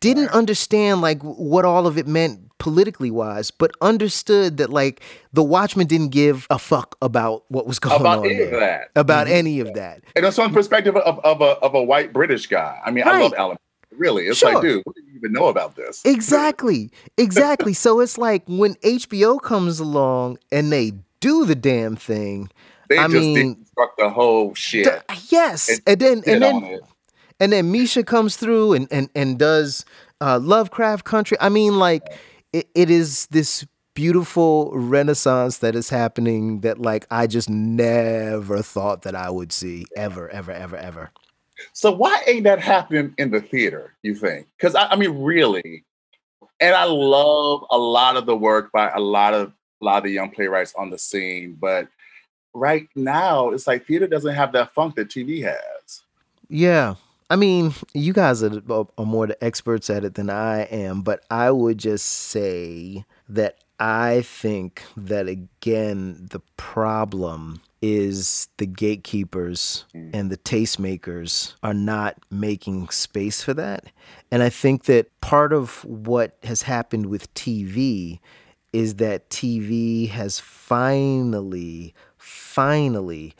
didn't 0.00 0.28
understand 0.28 1.00
like 1.00 1.20
what 1.22 1.64
all 1.64 1.86
of 1.86 1.98
it 1.98 2.06
meant 2.06 2.45
politically 2.58 3.10
wise, 3.10 3.50
but 3.50 3.70
understood 3.80 4.56
that 4.56 4.70
like 4.70 5.00
the 5.32 5.42
Watchmen 5.42 5.86
didn't 5.86 6.08
give 6.10 6.46
a 6.50 6.58
fuck 6.58 6.96
about 7.02 7.44
what 7.48 7.66
was 7.66 7.78
going 7.78 8.00
About 8.00 8.20
on 8.20 8.24
any 8.26 8.42
of 8.42 8.50
there. 8.50 8.60
that. 8.60 8.90
About 9.00 9.28
any 9.28 9.60
of 9.60 9.74
that. 9.74 10.02
And 10.14 10.24
that's 10.24 10.36
from 10.36 10.52
perspective 10.52 10.96
of, 10.96 11.18
of, 11.20 11.40
a, 11.40 11.58
of 11.64 11.74
a 11.74 11.82
white 11.82 12.12
British 12.12 12.46
guy. 12.46 12.78
I 12.84 12.90
mean, 12.90 13.06
I 13.06 13.20
love 13.20 13.34
Alan. 13.36 13.56
Really. 13.96 14.26
It's 14.26 14.38
Sure. 14.38 14.52
like, 14.54 14.62
dude, 14.62 14.82
what 14.84 14.94
do 14.96 15.02
you 15.02 15.16
even 15.16 15.32
know 15.32 15.46
about 15.46 15.76
this? 15.76 16.02
Exactly. 16.04 16.90
Exactly. 17.16 17.72
so 17.72 18.00
it's 18.00 18.18
like 18.18 18.42
when 18.46 18.74
HBO 18.76 19.40
comes 19.40 19.80
along 19.80 20.38
and 20.52 20.70
they 20.72 20.92
do 21.20 21.44
the 21.46 21.54
damn 21.54 21.96
thing. 21.96 22.50
They 22.88 22.98
I 22.98 23.02
just 23.08 23.14
mean, 23.14 23.54
deconstruct 23.56 23.96
the 23.98 24.10
whole 24.10 24.54
shit. 24.54 24.84
th- 24.84 25.30
yes. 25.32 25.68
And 25.68 25.80
And 25.86 26.00
then 26.00 26.22
and 26.26 26.42
then 26.42 26.80
and 27.40 27.52
then 27.52 27.72
Misha 27.72 28.02
comes 28.04 28.36
through 28.36 28.74
and 28.74 28.86
and 28.90 29.08
and 29.14 29.38
does 29.38 29.84
uh, 30.20 30.38
Lovecraft 30.42 31.04
Country. 31.04 31.36
I 31.40 31.48
mean, 31.48 31.78
like 31.78 32.02
it, 32.56 32.68
it 32.74 32.90
is 32.90 33.26
this 33.26 33.66
beautiful 33.92 34.70
renaissance 34.74 35.58
that 35.58 35.74
is 35.74 35.90
happening 35.90 36.60
that 36.60 36.80
like 36.80 37.06
I 37.10 37.26
just 37.26 37.50
never 37.50 38.62
thought 38.62 39.02
that 39.02 39.14
I 39.14 39.30
would 39.30 39.52
see 39.52 39.84
ever, 39.94 40.28
ever, 40.30 40.52
ever, 40.52 40.76
ever. 40.76 41.10
So 41.72 41.92
why 41.92 42.22
ain't 42.26 42.44
that 42.44 42.60
happening 42.60 43.14
in 43.18 43.30
the 43.30 43.40
theater? 43.40 43.94
You 44.02 44.14
think? 44.14 44.46
Because 44.56 44.74
I, 44.74 44.86
I 44.86 44.96
mean, 44.96 45.22
really, 45.22 45.84
and 46.60 46.74
I 46.74 46.84
love 46.84 47.64
a 47.70 47.78
lot 47.78 48.16
of 48.16 48.26
the 48.26 48.36
work 48.36 48.72
by 48.72 48.90
a 48.90 49.00
lot 49.00 49.34
of 49.34 49.52
a 49.82 49.84
lot 49.84 49.98
of 49.98 50.04
the 50.04 50.10
young 50.10 50.30
playwrights 50.30 50.74
on 50.76 50.88
the 50.88 50.98
scene, 50.98 51.56
but 51.60 51.88
right 52.54 52.88
now 52.94 53.50
it's 53.50 53.66
like 53.66 53.86
theater 53.86 54.06
doesn't 54.06 54.34
have 54.34 54.52
that 54.52 54.72
funk 54.72 54.94
that 54.96 55.08
TV 55.08 55.42
has. 55.42 56.02
Yeah. 56.48 56.94
I 57.28 57.36
mean, 57.36 57.74
you 57.92 58.12
guys 58.12 58.42
are, 58.42 58.62
are 58.70 59.04
more 59.06 59.26
the 59.26 59.42
experts 59.42 59.90
at 59.90 60.04
it 60.04 60.14
than 60.14 60.30
I 60.30 60.62
am, 60.62 61.02
but 61.02 61.24
I 61.30 61.50
would 61.50 61.78
just 61.78 62.06
say 62.06 63.04
that 63.28 63.58
I 63.80 64.22
think 64.22 64.84
that 64.96 65.26
again, 65.28 66.28
the 66.30 66.40
problem 66.56 67.60
is 67.82 68.48
the 68.56 68.66
gatekeepers 68.66 69.84
Mm. 69.94 70.10
and 70.14 70.30
the 70.30 70.36
tastemakers 70.38 71.54
are 71.62 71.74
not 71.74 72.16
making 72.30 72.88
space 72.88 73.42
for 73.42 73.54
that. 73.54 73.84
And 74.30 74.42
I 74.42 74.48
think 74.48 74.84
that 74.84 75.08
part 75.20 75.52
of 75.52 75.84
what 75.84 76.38
has 76.44 76.62
happened 76.62 77.06
with 77.06 77.32
TV 77.34 78.18
is 78.72 78.94
that 78.96 79.28
TV 79.30 80.08
has 80.08 80.38
finally, 80.40 81.94
finally 82.16 83.34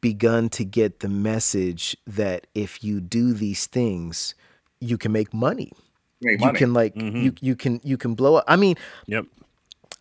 begun 0.00 0.48
to 0.50 0.64
get 0.64 1.00
the 1.00 1.08
message 1.08 1.96
that 2.06 2.46
if 2.54 2.82
you 2.82 3.00
do 3.00 3.32
these 3.32 3.66
things, 3.66 4.34
you 4.80 4.96
can 4.98 5.12
make 5.12 5.32
money. 5.34 5.72
You 6.20 6.30
make 6.32 6.40
You 6.40 6.46
money. 6.46 6.58
can 6.58 6.72
like 6.74 6.94
Mhm. 6.94 7.22
you 7.22 7.32
you 7.40 7.56
can 7.56 7.80
you 7.84 7.96
can 7.96 8.14
blow 8.14 8.36
up. 8.36 8.44
I 8.48 8.56
mean, 8.56 8.76
Yep. 9.06 9.26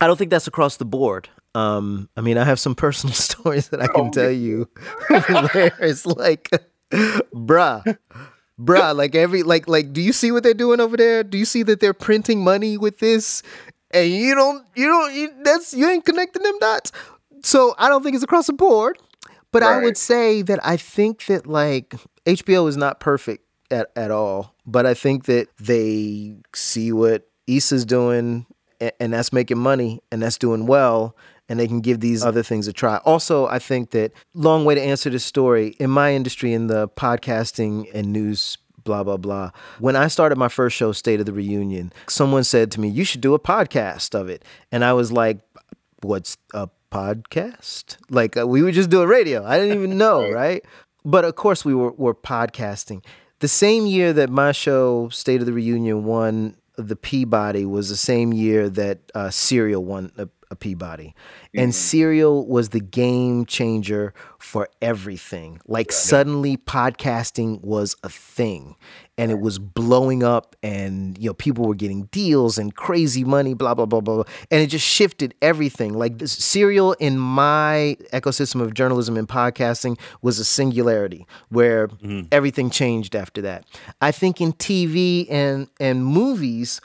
I 0.02 0.08
don't 0.08 0.18
think 0.18 0.32
that's 0.32 0.48
across 0.48 0.78
the 0.78 0.86
board. 0.86 1.28
Um, 1.56 2.08
I 2.16 2.22
mean, 2.22 2.38
I 2.38 2.44
have 2.46 2.60
some 2.60 2.76
personal 2.86 3.14
stories 3.28 3.70
that 3.70 3.82
I 3.82 3.88
can 3.88 4.08
Oh, 4.08 4.12
tell 4.12 4.32
you 4.32 4.70
where 5.08 5.74
it's 5.80 6.06
like, 6.06 6.50
bruh, 7.34 7.98
bruh, 8.60 8.96
like 8.96 9.16
every 9.16 9.44
like 9.44 9.68
like, 9.68 9.92
do 9.94 10.02
you 10.02 10.14
see 10.14 10.32
what 10.32 10.44
they're 10.44 10.54
doing 10.54 10.80
over 10.80 10.96
there? 10.98 11.24
Do 11.24 11.38
you 11.38 11.46
see 11.46 11.64
that 11.64 11.80
they're 11.80 11.94
printing 11.94 12.44
money 12.44 12.78
with 12.78 13.00
this? 13.00 13.44
And 13.92 14.12
you 14.12 14.36
don't, 14.36 14.64
you 14.76 14.86
don't, 14.88 15.14
you, 15.16 15.32
that's 15.44 15.74
you 15.74 15.90
ain't 15.90 16.06
connecting 16.06 16.44
them 16.44 16.60
dots. 16.60 16.92
So 17.42 17.74
I 17.80 17.90
don't 17.90 18.04
think 18.04 18.14
it's 18.14 18.24
across 18.24 18.46
the 18.48 18.54
board. 18.54 19.00
But 19.52 19.64
I 19.64 19.82
would 19.84 19.98
say 19.98 20.42
that 20.44 20.60
I 20.66 20.78
think 20.78 21.26
that 21.26 21.48
like 21.48 21.96
HBO 22.26 22.68
is 22.68 22.78
not 22.78 23.00
perfect 23.00 23.46
at, 23.72 23.90
at 23.96 24.12
all. 24.12 24.54
But 24.66 24.86
I 24.86 24.94
think 24.94 25.26
that 25.26 25.48
they 25.60 26.36
see 26.54 26.92
what 26.92 27.28
Issa's 27.48 27.86
doing 27.86 28.46
a- 28.82 29.02
and 29.02 29.14
that's 29.14 29.34
making 29.34 29.58
money 29.58 30.02
and 30.12 30.22
that's 30.22 30.38
doing 30.38 30.68
well 30.68 31.16
and 31.50 31.60
they 31.60 31.68
can 31.68 31.82
give 31.82 32.00
these 32.00 32.24
other 32.24 32.44
things 32.44 32.68
a 32.68 32.74
try. 32.74 32.98
Also, 32.98 33.48
I 33.48 33.58
think 33.58 33.90
that 33.92 34.12
long 34.36 34.66
way 34.66 34.76
to 34.76 34.82
answer 34.82 35.10
this 35.10 35.26
story 35.26 35.70
in 35.80 35.90
my 35.90 36.14
industry 36.14 36.54
in 36.54 36.68
the 36.68 36.88
podcasting 36.90 37.90
and 37.94 38.14
news 38.14 38.58
blah 38.84 39.04
blah 39.04 39.18
blah. 39.18 39.52
When 39.80 39.96
I 39.96 40.08
started 40.08 40.38
my 40.38 40.48
first 40.48 40.76
show 40.76 40.92
State 40.92 41.20
of 41.20 41.26
the 41.26 41.34
Reunion, 41.34 41.92
someone 42.08 42.44
said 42.44 42.72
to 42.72 42.80
me, 42.80 42.88
"You 42.88 43.04
should 43.04 43.22
do 43.22 43.34
a 43.34 43.40
podcast 43.40 44.14
of 44.14 44.30
it." 44.30 44.46
And 44.72 44.86
I 44.86 44.94
was 44.94 45.12
like, 45.12 45.40
"What's 46.02 46.38
a 46.54 46.70
podcast?" 46.92 47.98
Like 48.10 48.38
uh, 48.38 48.48
we 48.48 48.62
were 48.62 48.72
just 48.72 48.90
doing 48.90 49.08
radio. 49.08 49.46
I 49.46 49.58
didn't 49.58 49.78
even 49.78 49.98
know, 49.98 50.32
right? 50.44 50.64
But 51.06 51.26
of 51.26 51.36
course 51.36 51.64
we 51.66 51.74
were 51.74 51.92
were 51.92 52.16
podcasting. 52.16 53.04
The 53.40 53.48
same 53.48 53.86
year 53.86 54.12
that 54.14 54.30
my 54.30 54.52
show 54.52 55.10
State 55.10 55.40
of 55.40 55.46
the 55.46 55.54
Reunion 55.54 56.04
won 56.04 56.58
the 56.76 56.96
Peabody 56.96 57.66
was 57.66 57.90
the 57.90 57.98
same 57.98 58.34
year 58.34 58.70
that 58.70 59.00
uh, 59.14 59.30
Serial 59.30 59.84
won 59.84 60.12
a, 60.18 60.30
a 60.50 60.56
Peabody. 60.56 61.14
And 61.54 61.76
Serial 61.76 62.48
was 62.48 62.70
the 62.70 62.80
game 62.80 63.46
changer 63.46 64.14
for 64.38 64.70
everything. 64.82 65.60
Like 65.68 65.92
suddenly 65.92 66.58
podcasting 66.58 67.62
was 67.62 67.96
a 68.04 68.10
thing 68.10 68.76
and 69.20 69.32
it 69.32 69.40
was 69.40 69.60
blowing 69.60 70.24
up 70.24 70.56
and 70.64 71.18
you 71.18 71.30
know 71.30 71.34
people 71.34 71.66
were 71.66 71.76
getting 71.76 72.04
deals 72.06 72.58
and 72.58 72.74
crazy 72.76 73.24
money 73.26 73.54
blah 73.54 73.74
blah 73.74 73.86
blah 73.86 74.00
blah, 74.00 74.16
blah. 74.16 74.24
and 74.50 74.62
it 74.62 74.68
just 74.68 74.88
shifted 74.88 75.36
everything 75.42 75.94
like 75.94 76.18
this 76.20 76.32
serial 76.32 76.94
in 76.94 77.20
my 77.20 77.98
ecosystem 78.14 78.62
of 78.62 78.74
journalism 78.74 79.18
and 79.18 79.28
podcasting 79.28 80.00
was 80.22 80.40
a 80.40 80.46
singularity 80.46 81.28
where 81.50 81.90
everything 82.32 82.70
changed 82.70 83.14
after 83.16 83.42
that 83.42 83.66
i 84.02 84.12
think 84.12 84.40
in 84.40 84.54
tv 84.54 85.28
and 85.30 85.68
and 85.82 86.06
movies 86.06 86.80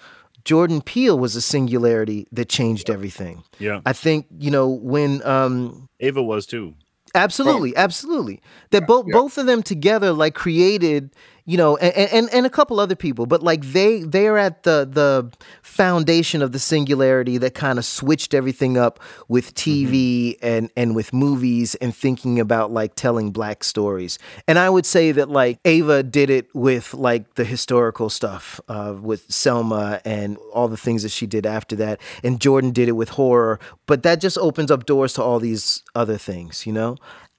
jordan 0.44 0.82
peele 0.82 1.18
was 1.18 1.36
a 1.36 1.40
singularity 1.40 2.26
that 2.32 2.48
changed 2.48 2.90
everything 2.90 3.44
Yeah. 3.60 3.80
i 3.86 3.92
think 3.92 4.26
you 4.38 4.50
know 4.50 4.68
when 4.68 5.24
um 5.24 5.88
Ava 6.00 6.22
was 6.22 6.44
too. 6.46 6.74
Absolutely, 7.16 7.76
absolutely. 7.76 8.42
That 8.70 8.88
both 8.88 9.06
yeah. 9.06 9.12
both 9.12 9.38
of 9.38 9.46
them 9.46 9.62
together 9.62 10.12
like 10.12 10.34
created, 10.34 11.14
you 11.46 11.58
know, 11.58 11.76
and, 11.76 12.10
and 12.10 12.30
and 12.32 12.46
a 12.46 12.50
couple 12.50 12.80
other 12.80 12.96
people, 12.96 13.26
but 13.26 13.42
like 13.42 13.62
they 13.62 14.00
they 14.02 14.26
are 14.28 14.38
at 14.38 14.62
the 14.62 14.88
the 14.90 15.30
foundation 15.62 16.40
of 16.40 16.52
the 16.52 16.58
singularity 16.58 17.36
that 17.36 17.54
kind 17.54 17.78
of 17.78 17.84
switched 17.84 18.32
everything 18.32 18.78
up 18.78 18.98
with 19.28 19.54
TV 19.54 20.38
and 20.40 20.70
and 20.74 20.96
with 20.96 21.12
movies 21.12 21.74
and 21.76 21.94
thinking 21.94 22.40
about 22.40 22.72
like 22.72 22.94
telling 22.94 23.30
black 23.30 23.62
stories. 23.62 24.18
And 24.48 24.58
I 24.58 24.70
would 24.70 24.86
say 24.86 25.12
that 25.12 25.28
like 25.28 25.58
Ava 25.66 26.02
did 26.02 26.30
it 26.30 26.48
with 26.54 26.94
like 26.94 27.34
the 27.34 27.44
historical 27.44 28.08
stuff 28.08 28.58
uh, 28.68 28.94
with 28.98 29.30
Selma 29.30 30.00
and 30.06 30.38
all 30.52 30.68
the 30.68 30.78
things 30.78 31.02
that 31.02 31.10
she 31.10 31.26
did 31.26 31.44
after 31.44 31.76
that, 31.76 32.00
and 32.22 32.40
Jordan 32.40 32.70
did 32.70 32.88
it 32.88 32.92
with 32.92 33.10
horror. 33.10 33.60
But 33.84 34.02
that 34.02 34.18
just 34.18 34.38
opens 34.38 34.70
up 34.70 34.86
doors 34.86 35.12
to 35.14 35.22
all 35.22 35.40
these 35.40 35.82
other 35.94 36.16
things, 36.16 36.66
you 36.66 36.72
know. 36.72 36.96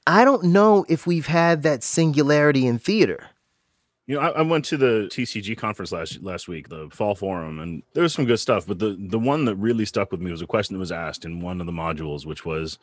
I 0.08 0.24
don't 0.24 0.44
know 0.44 0.86
if 0.88 1.08
we've 1.08 1.26
had 1.26 1.64
that 1.64 1.82
singularity 1.82 2.68
in 2.68 2.78
theater. 2.78 3.30
You 4.08 4.16
know, 4.16 4.22
I, 4.22 4.30
I 4.30 4.42
went 4.44 4.66
to 4.66 4.78
the 4.78 5.10
TCG 5.12 5.58
conference 5.58 5.92
last 5.92 6.22
last 6.22 6.48
week, 6.48 6.70
the 6.70 6.90
fall 6.92 7.16
forum, 7.16 7.60
and 7.60 7.82
there 7.94 8.04
was 8.04 8.14
some 8.14 8.26
good 8.26 8.40
stuff. 8.40 8.68
But 8.68 8.80
the 8.80 8.96
the 9.00 9.20
one 9.20 9.46
that 9.46 9.56
really 9.56 9.86
stuck 9.86 10.12
with 10.12 10.22
me 10.22 10.32
was 10.32 10.42
a 10.42 10.48
question 10.48 10.76
that 10.76 10.80
was 10.80 10.92
asked 10.92 11.26
in 11.26 11.42
one 11.42 11.60
of 11.60 11.66
the 11.66 11.74
modules, 11.74 12.26
which 12.26 12.46
was, 12.46 12.78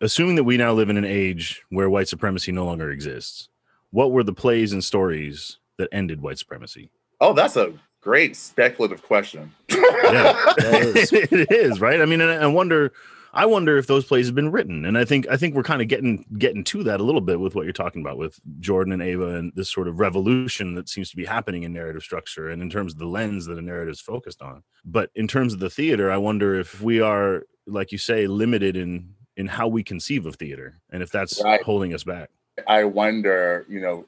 assuming 0.00 0.36
that 0.36 0.44
we 0.44 0.56
now 0.56 0.72
live 0.72 0.90
in 0.90 0.96
an 0.96 1.04
age 1.04 1.62
where 1.70 1.90
white 1.90 2.08
supremacy 2.08 2.52
no 2.52 2.64
longer 2.64 2.90
exists, 2.90 3.48
what 3.90 4.12
were 4.12 4.22
the 4.22 4.32
plays 4.32 4.72
and 4.72 4.84
stories 4.84 5.58
that 5.76 5.88
ended 5.92 6.20
white 6.20 6.38
supremacy? 6.38 6.90
Oh, 7.20 7.32
that's 7.32 7.56
a 7.56 7.72
great 8.00 8.36
speculative 8.36 9.02
question. 9.02 9.52
Yeah, 9.68 9.76
That 10.56 10.92
is. 10.94 11.12
it 11.12 11.50
is 11.50 11.80
right. 11.80 12.00
I 12.00 12.04
mean, 12.04 12.20
and 12.20 12.30
I 12.42 12.46
wonder, 12.46 12.92
I 13.38 13.46
wonder 13.46 13.78
if 13.78 13.86
those 13.86 14.04
plays 14.04 14.26
have 14.26 14.34
been 14.34 14.50
written, 14.50 14.84
and 14.84 14.98
I 14.98 15.04
think 15.04 15.28
I 15.28 15.36
think 15.36 15.54
we're 15.54 15.62
kind 15.62 15.80
of 15.80 15.86
getting 15.86 16.24
getting 16.38 16.64
to 16.64 16.82
that 16.82 16.98
a 16.98 17.04
little 17.04 17.20
bit 17.20 17.38
with 17.38 17.54
what 17.54 17.62
you're 17.62 17.72
talking 17.72 18.02
about 18.02 18.18
with 18.18 18.40
Jordan 18.58 18.92
and 18.92 19.00
Ava 19.00 19.36
and 19.36 19.52
this 19.54 19.70
sort 19.70 19.86
of 19.86 20.00
revolution 20.00 20.74
that 20.74 20.88
seems 20.88 21.08
to 21.10 21.16
be 21.16 21.24
happening 21.24 21.62
in 21.62 21.72
narrative 21.72 22.02
structure 22.02 22.50
and 22.50 22.60
in 22.60 22.68
terms 22.68 22.94
of 22.94 22.98
the 22.98 23.06
lens 23.06 23.46
that 23.46 23.56
a 23.56 23.62
narrative 23.62 23.92
is 23.92 24.00
focused 24.00 24.42
on. 24.42 24.64
But 24.84 25.10
in 25.14 25.28
terms 25.28 25.52
of 25.52 25.60
the 25.60 25.70
theater, 25.70 26.10
I 26.10 26.16
wonder 26.16 26.58
if 26.58 26.80
we 26.82 27.00
are, 27.00 27.44
like 27.64 27.92
you 27.92 27.98
say, 27.98 28.26
limited 28.26 28.76
in 28.76 29.14
in 29.36 29.46
how 29.46 29.68
we 29.68 29.84
conceive 29.84 30.26
of 30.26 30.34
theater, 30.34 30.80
and 30.90 31.00
if 31.00 31.12
that's 31.12 31.40
Right. 31.40 31.62
holding 31.62 31.94
us 31.94 32.02
back. 32.02 32.30
I 32.66 32.82
wonder, 32.82 33.64
you 33.68 33.80
know, 33.80 34.04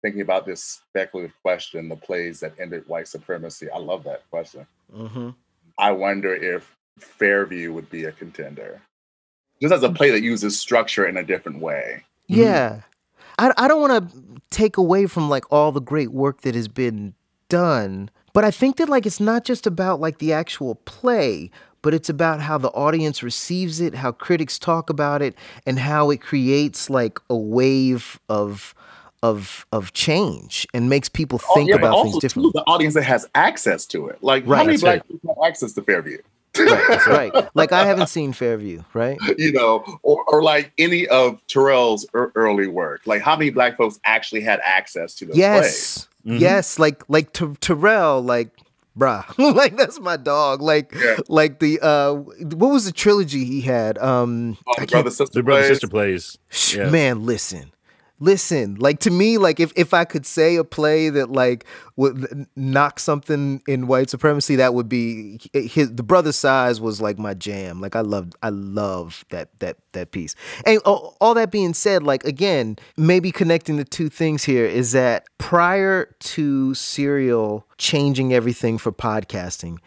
thinking 0.00 0.22
about 0.22 0.46
this 0.46 0.62
speculative 0.88 1.36
question, 1.42 1.90
the 1.90 1.96
plays 1.96 2.40
that 2.40 2.54
ended 2.58 2.88
white 2.88 3.08
supremacy. 3.08 3.68
I 3.68 3.76
love 3.76 4.04
that 4.04 4.22
question. 4.30 4.66
Mm-hmm. 4.90 5.30
I 5.78 5.92
wonder 5.92 6.34
if 6.34 6.74
Fairview 7.02 7.72
would 7.72 7.90
be 7.90 8.04
a 8.04 8.12
contender. 8.12 8.80
Just 9.60 9.74
as 9.74 9.82
a 9.82 9.90
play 9.90 10.10
that 10.10 10.22
uses 10.22 10.58
structure 10.58 11.06
in 11.06 11.16
a 11.16 11.22
different 11.22 11.60
way. 11.60 12.04
Mm-hmm. 12.30 12.40
Yeah. 12.42 12.80
I, 13.38 13.52
I 13.56 13.68
don't 13.68 13.80
want 13.80 14.10
to 14.10 14.18
take 14.50 14.76
away 14.76 15.06
from 15.06 15.28
like 15.28 15.44
all 15.52 15.72
the 15.72 15.80
great 15.80 16.12
work 16.12 16.42
that 16.42 16.54
has 16.54 16.68
been 16.68 17.14
done, 17.48 18.10
but 18.32 18.44
I 18.44 18.50
think 18.50 18.76
that 18.76 18.88
like 18.88 19.06
it's 19.06 19.20
not 19.20 19.44
just 19.44 19.66
about 19.66 20.00
like 20.00 20.18
the 20.18 20.32
actual 20.32 20.76
play, 20.76 21.50
but 21.82 21.94
it's 21.94 22.08
about 22.08 22.40
how 22.40 22.58
the 22.58 22.68
audience 22.70 23.22
receives 23.22 23.80
it, 23.80 23.94
how 23.94 24.12
critics 24.12 24.58
talk 24.58 24.88
about 24.90 25.20
it, 25.22 25.34
and 25.66 25.78
how 25.78 26.10
it 26.10 26.20
creates 26.20 26.88
like 26.90 27.18
a 27.28 27.36
wave 27.36 28.18
of 28.28 28.74
of 29.22 29.66
of 29.72 29.92
change 29.92 30.66
and 30.72 30.88
makes 30.88 31.08
people 31.08 31.40
Oh, 31.50 31.54
think 31.54 31.70
yeah, 31.70 31.76
about 31.76 31.92
also 31.92 32.04
things 32.04 32.14
too, 32.14 32.20
differently. 32.20 32.52
the 32.54 32.62
audience 32.62 32.94
that 32.94 33.02
has 33.04 33.26
access 33.34 33.84
to 33.86 34.08
it. 34.08 34.22
Like 34.22 34.44
Right, 34.46 34.58
how 34.58 34.64
many 34.64 34.78
black 34.78 34.98
it. 35.00 35.08
people 35.08 35.34
have 35.42 35.48
access 35.50 35.72
to 35.74 35.82
Fairview? 35.82 36.18
Right, 36.66 37.06
right. 37.06 37.48
Like 37.54 37.72
I 37.72 37.84
haven't 37.84 38.08
seen 38.08 38.32
Fairview, 38.32 38.82
right? 38.94 39.18
you 39.38 39.52
know, 39.52 39.84
or, 40.02 40.24
or 40.28 40.42
like 40.42 40.72
any 40.78 41.06
of 41.08 41.44
Tarell's 41.46 42.06
ear- 42.14 42.32
early 42.34 42.66
work. 42.68 43.02
Like 43.06 43.22
how 43.22 43.36
many 43.36 43.50
black 43.50 43.76
folks 43.76 43.98
actually 44.04 44.42
had 44.42 44.60
access 44.64 45.14
to 45.16 45.26
those 45.26 45.34
plays? 45.34 45.38
Yes. 45.38 46.08
Mhm. 46.26 46.40
Yes, 46.40 46.78
like 46.78 47.02
like 47.08 47.32
Ter- 47.32 47.54
Tarell, 47.60 48.22
like 48.22 48.50
bruh, 48.98 49.24
like 49.54 49.76
that's 49.76 49.98
my 50.00 50.16
dog. 50.18 50.60
Like 50.60 50.92
Yeah. 50.94 51.16
like 51.28 51.58
the 51.60 51.80
uh, 51.80 52.14
what 52.14 52.70
was 52.70 52.84
the 52.84 52.92
trilogy 52.92 53.44
he 53.44 53.62
had? 53.62 53.96
Um, 53.98 54.58
Oh, 54.66 54.74
the 54.78 54.86
brother 54.86 55.10
sister 55.10 55.38
The 55.38 55.42
brother 55.42 55.62
plays. 55.62 55.68
sister 55.70 55.88
plays. 55.88 56.38
Yeah. 56.76 56.90
man, 56.90 57.24
listen. 57.24 57.72
Listen, 58.22 58.74
like 58.74 59.00
to 59.00 59.10
me, 59.10 59.38
like 59.38 59.58
if, 59.60 59.72
if 59.76 59.94
I 59.94 60.04
could 60.04 60.26
say 60.26 60.56
a 60.56 60.64
play 60.64 61.08
that 61.08 61.32
like 61.32 61.64
would 61.96 62.46
knock 62.54 63.00
something 63.00 63.62
in 63.66 63.86
white 63.86 64.10
supremacy, 64.10 64.56
that 64.56 64.74
would 64.74 64.90
be 64.90 65.40
his. 65.54 65.94
The 65.94 66.02
Brothers 66.02 66.36
Size 66.36 66.82
was 66.82 67.00
like 67.00 67.18
my 67.18 67.32
jam. 67.32 67.80
Like 67.80 67.96
I 67.96 68.00
loved, 68.00 68.34
I 68.42 68.50
love 68.50 69.24
that 69.30 69.58
that 69.60 69.78
that 69.92 70.10
piece. 70.10 70.34
And 70.66 70.80
all, 70.84 71.16
all 71.18 71.32
that 71.32 71.50
being 71.50 71.72
said, 71.72 72.02
like 72.02 72.22
again, 72.24 72.76
maybe 72.98 73.32
connecting 73.32 73.78
the 73.78 73.84
two 73.84 74.10
things 74.10 74.44
here 74.44 74.66
is 74.66 74.92
that 74.92 75.24
prior 75.38 76.14
to 76.20 76.74
Serial 76.74 77.66
changing 77.78 78.34
everything 78.34 78.76
for 78.76 78.92
podcasting, 78.92 79.78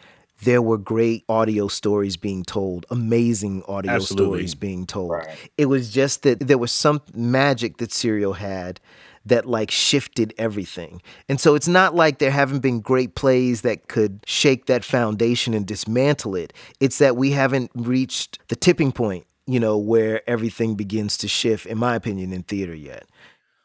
there 0.44 0.62
were 0.62 0.78
great 0.78 1.24
audio 1.28 1.68
stories 1.68 2.16
being 2.16 2.44
told, 2.44 2.86
amazing 2.90 3.62
audio 3.66 3.92
Absolutely. 3.92 4.26
stories 4.26 4.54
being 4.54 4.86
told. 4.86 5.10
Right. 5.10 5.50
It 5.56 5.66
was 5.66 5.90
just 5.90 6.22
that 6.22 6.40
there 6.40 6.58
was 6.58 6.72
some 6.72 7.00
magic 7.14 7.78
that 7.78 7.92
Serial 7.92 8.34
had 8.34 8.80
that 9.26 9.46
like 9.46 9.70
shifted 9.70 10.34
everything. 10.36 11.00
And 11.28 11.40
so 11.40 11.54
it's 11.54 11.68
not 11.68 11.94
like 11.94 12.18
there 12.18 12.30
haven't 12.30 12.60
been 12.60 12.80
great 12.80 13.14
plays 13.14 13.62
that 13.62 13.88
could 13.88 14.20
shake 14.26 14.66
that 14.66 14.84
foundation 14.84 15.54
and 15.54 15.66
dismantle 15.66 16.34
it. 16.34 16.52
It's 16.78 16.98
that 16.98 17.16
we 17.16 17.30
haven't 17.30 17.70
reached 17.74 18.38
the 18.48 18.56
tipping 18.56 18.92
point, 18.92 19.26
you 19.46 19.58
know, 19.58 19.78
where 19.78 20.28
everything 20.28 20.74
begins 20.74 21.16
to 21.18 21.28
shift, 21.28 21.64
in 21.64 21.78
my 21.78 21.94
opinion, 21.94 22.32
in 22.32 22.42
theater 22.42 22.74
yet. 22.74 23.06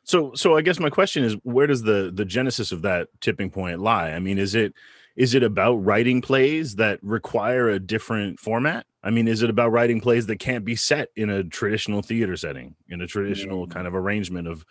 So 0.03 0.33
so 0.33 0.55
I 0.55 0.61
guess 0.61 0.79
my 0.79 0.89
question 0.89 1.23
is 1.23 1.33
where 1.43 1.67
does 1.67 1.83
the 1.83 2.09
the 2.13 2.25
genesis 2.25 2.71
of 2.71 2.81
that 2.83 3.09
tipping 3.19 3.49
point 3.49 3.79
lie? 3.79 4.11
I 4.11 4.19
mean, 4.19 4.39
is 4.39 4.55
it 4.55 4.73
is 5.15 5.33
it 5.35 5.43
about 5.43 5.75
writing 5.75 6.21
plays 6.21 6.75
that 6.75 6.99
require 7.03 7.69
a 7.69 7.79
different 7.79 8.39
format? 8.39 8.85
I 9.03 9.09
mean, 9.11 9.27
is 9.27 9.41
it 9.41 9.49
about 9.49 9.71
writing 9.71 10.01
plays 10.01 10.25
that 10.27 10.37
can't 10.39 10.65
be 10.65 10.75
set 10.75 11.09
in 11.15 11.29
a 11.29 11.43
traditional 11.43 12.01
theater 12.01 12.35
setting, 12.37 12.75
in 12.89 13.01
a 13.01 13.07
traditional 13.07 13.67
Mm. 13.67 13.71
kind 13.71 13.87
of 13.87 13.95
arrangement 13.95 14.47
of 14.47 14.65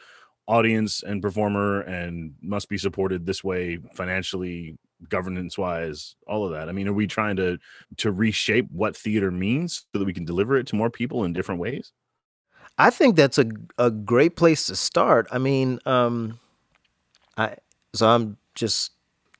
audience 0.46 1.03
and 1.03 1.20
performer 1.22 1.81
and 1.83 2.35
must 2.40 2.68
be 2.68 2.79
supported 2.79 3.27
this 3.27 3.44
way 3.44 3.79
financially, 3.94 4.79
governance 5.09 5.57
wise, 5.59 6.16
all 6.27 6.44
of 6.44 6.53
that? 6.53 6.68
I 6.68 6.72
mean, 6.72 6.88
are 6.88 6.92
we 6.92 7.07
trying 7.07 7.37
to 7.37 7.59
to 7.98 8.11
reshape 8.12 8.66
what 8.70 8.96
theater 8.96 9.31
means 9.31 9.87
so 9.92 9.98
that 9.98 10.05
we 10.05 10.14
can 10.14 10.24
deliver 10.24 10.57
it 10.57 10.66
to 10.68 10.77
more 10.77 10.90
people 10.90 11.24
in 11.24 11.33
different 11.33 11.61
ways? 11.61 11.92
I 12.79 12.90
think 12.90 13.16
that's 13.16 13.38
a 13.38 13.46
a 13.79 13.90
great 13.90 14.37
place 14.37 14.66
to 14.66 14.77
start. 14.77 15.27
I 15.31 15.38
mean, 15.38 15.81
um, 15.85 16.38
I 17.37 17.57
so 17.94 18.09
I'm 18.09 18.37
just 18.55 18.92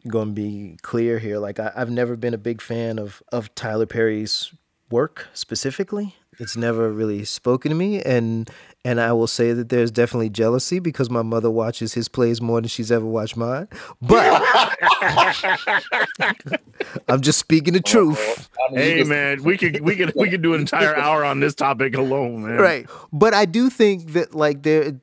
going 0.07 0.29
to 0.29 0.35
be 0.35 0.77
clear 0.83 1.19
here. 1.19 1.39
Like 1.39 1.59
I, 1.59 1.73
I've 1.75 1.91
never 1.91 2.17
been 2.17 2.35
a 2.35 2.39
big 2.39 2.61
fan 2.61 2.99
of 2.99 3.23
of 3.33 3.55
Tyler 3.55 3.87
Perry's 3.87 4.53
work 4.91 5.27
specifically. 5.35 6.15
It's 6.41 6.57
never 6.57 6.93
really 6.93 7.25
spoken 7.25 7.71
to 7.71 7.75
me, 7.75 8.01
and 8.01 8.49
and 8.85 9.01
I 9.01 9.13
will 9.13 9.27
say 9.27 9.53
that 9.53 9.71
there's 9.71 9.91
definitely 9.91 10.31
jealousy 10.31 10.79
because 10.79 11.11
my 11.11 11.23
mother 11.23 11.51
watches 11.51 11.95
his 11.95 12.09
plays 12.09 12.41
more 12.41 12.61
than 12.61 12.69
she's 12.69 12.93
ever 12.93 13.05
watched 13.05 13.37
mine. 13.37 13.67
But 14.01 14.41
I'm 17.09 17.21
just 17.21 17.39
speaking 17.39 17.75
the 17.75 17.81
truth. 17.81 18.49
I 18.69 18.73
mean, 18.73 18.81
Hey 18.81 18.99
just- 18.99 19.11
man, 19.11 19.43
we 19.43 19.57
could 19.57 19.81
we 19.81 19.97
could 19.97 20.13
we 20.15 20.29
could 20.31 20.43
do 20.43 20.55
an 20.55 20.61
entire 20.61 20.97
hour 20.97 21.25
on 21.25 21.41
this 21.41 21.55
topic 21.55 21.97
alone, 21.97 22.45
man. 22.47 22.57
right 22.59 22.87
but 23.13 23.35
i 23.35 23.45
do 23.45 23.71
think 23.71 24.13
that 24.13 24.35
like 24.35 24.63
there 24.63 25.01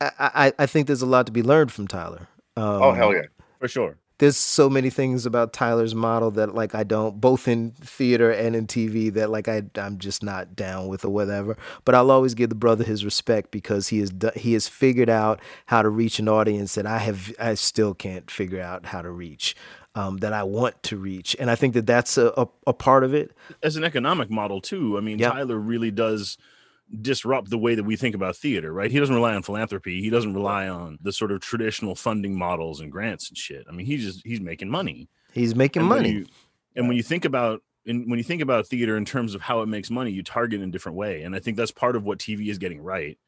I, 0.00 0.10
I 0.18 0.52
i 0.60 0.66
think 0.66 0.86
there's 0.86 1.02
a 1.02 1.06
lot 1.06 1.26
to 1.26 1.32
be 1.32 1.42
learned 1.42 1.72
from 1.72 1.86
tyler 1.88 2.28
um, 2.56 2.64
Oh 2.82 2.92
hell 2.92 3.12
yeah. 3.12 3.22
For 3.58 3.66
sure. 3.68 3.96
There's 4.18 4.36
so 4.36 4.70
many 4.70 4.90
things 4.90 5.26
about 5.26 5.52
Tyler's 5.52 5.94
model 5.94 6.30
that 6.32 6.54
like 6.54 6.74
I 6.74 6.84
don't 6.84 7.20
both 7.20 7.48
in 7.48 7.72
theater 7.72 8.30
and 8.30 8.54
in 8.54 8.66
TV 8.66 9.12
that 9.14 9.30
like 9.30 9.48
I 9.48 9.62
I'm 9.76 9.98
just 9.98 10.22
not 10.22 10.54
down 10.54 10.86
with 10.88 11.04
or 11.04 11.10
whatever. 11.10 11.56
But 11.84 11.94
I'll 11.94 12.10
always 12.10 12.34
give 12.34 12.48
the 12.48 12.54
brother 12.54 12.84
his 12.84 13.04
respect 13.04 13.50
because 13.50 13.88
he 13.88 13.98
has 13.98 14.12
he 14.36 14.52
has 14.52 14.68
figured 14.68 15.10
out 15.10 15.40
how 15.66 15.82
to 15.82 15.88
reach 15.88 16.18
an 16.18 16.28
audience 16.28 16.74
that 16.76 16.86
I 16.86 16.98
have 16.98 17.34
I 17.40 17.54
still 17.54 17.94
can't 17.94 18.30
figure 18.30 18.60
out 18.60 18.86
how 18.86 19.02
to 19.02 19.10
reach. 19.10 19.56
Um, 19.96 20.16
that 20.16 20.32
I 20.32 20.42
want 20.42 20.82
to 20.84 20.96
reach, 20.96 21.36
and 21.38 21.48
I 21.48 21.54
think 21.54 21.74
that 21.74 21.86
that's 21.86 22.18
a, 22.18 22.32
a, 22.36 22.48
a 22.66 22.72
part 22.72 23.04
of 23.04 23.14
it. 23.14 23.30
As 23.62 23.76
an 23.76 23.84
economic 23.84 24.28
model 24.28 24.60
too, 24.60 24.98
I 24.98 25.00
mean, 25.00 25.20
Yep. 25.20 25.32
Tyler 25.32 25.56
really 25.56 25.92
does 25.92 26.36
disrupt 27.00 27.50
the 27.50 27.58
way 27.58 27.74
that 27.74 27.84
we 27.84 27.96
think 27.96 28.14
about 28.14 28.36
theater, 28.36 28.72
right? 28.72 28.90
He 28.90 28.98
doesn't 28.98 29.14
rely 29.14 29.34
on 29.34 29.42
philanthropy. 29.42 30.00
He 30.02 30.10
doesn't 30.10 30.34
rely 30.34 30.68
on 30.68 30.98
the 31.02 31.12
sort 31.12 31.32
of 31.32 31.40
traditional 31.40 31.94
funding 31.94 32.36
models 32.38 32.80
and 32.80 32.92
grants 32.92 33.28
and 33.28 33.36
shit. 33.38 33.64
I 33.68 33.72
mean, 33.72 33.86
he's 33.86 34.04
just 34.04 34.26
he's 34.26 34.40
making 34.40 34.68
money. 34.70 35.08
He's 35.32 35.54
making 35.54 35.82
And 35.82 35.90
when 35.90 35.98
money. 36.02 36.12
you- 36.12 36.26
and 36.76 36.88
when 36.88 36.96
you 36.96 37.02
think 37.02 37.24
about 37.24 37.62
and 37.86 38.08
when 38.10 38.18
you 38.18 38.24
think 38.24 38.40
about 38.42 38.66
theater 38.66 38.96
in 38.96 39.04
terms 39.04 39.34
of 39.34 39.42
how 39.42 39.60
it 39.60 39.66
makes 39.66 39.90
money, 39.90 40.10
you 40.10 40.22
target 40.22 40.60
in 40.62 40.68
a 40.70 40.72
different 40.72 40.96
way. 40.96 41.22
And 41.22 41.34
I 41.36 41.38
think 41.38 41.56
that's 41.56 41.70
part 41.70 41.96
of 41.96 42.04
what 42.04 42.18
TV 42.18 42.48
is 42.48 42.58
getting 42.58 42.80
right. 42.80 43.18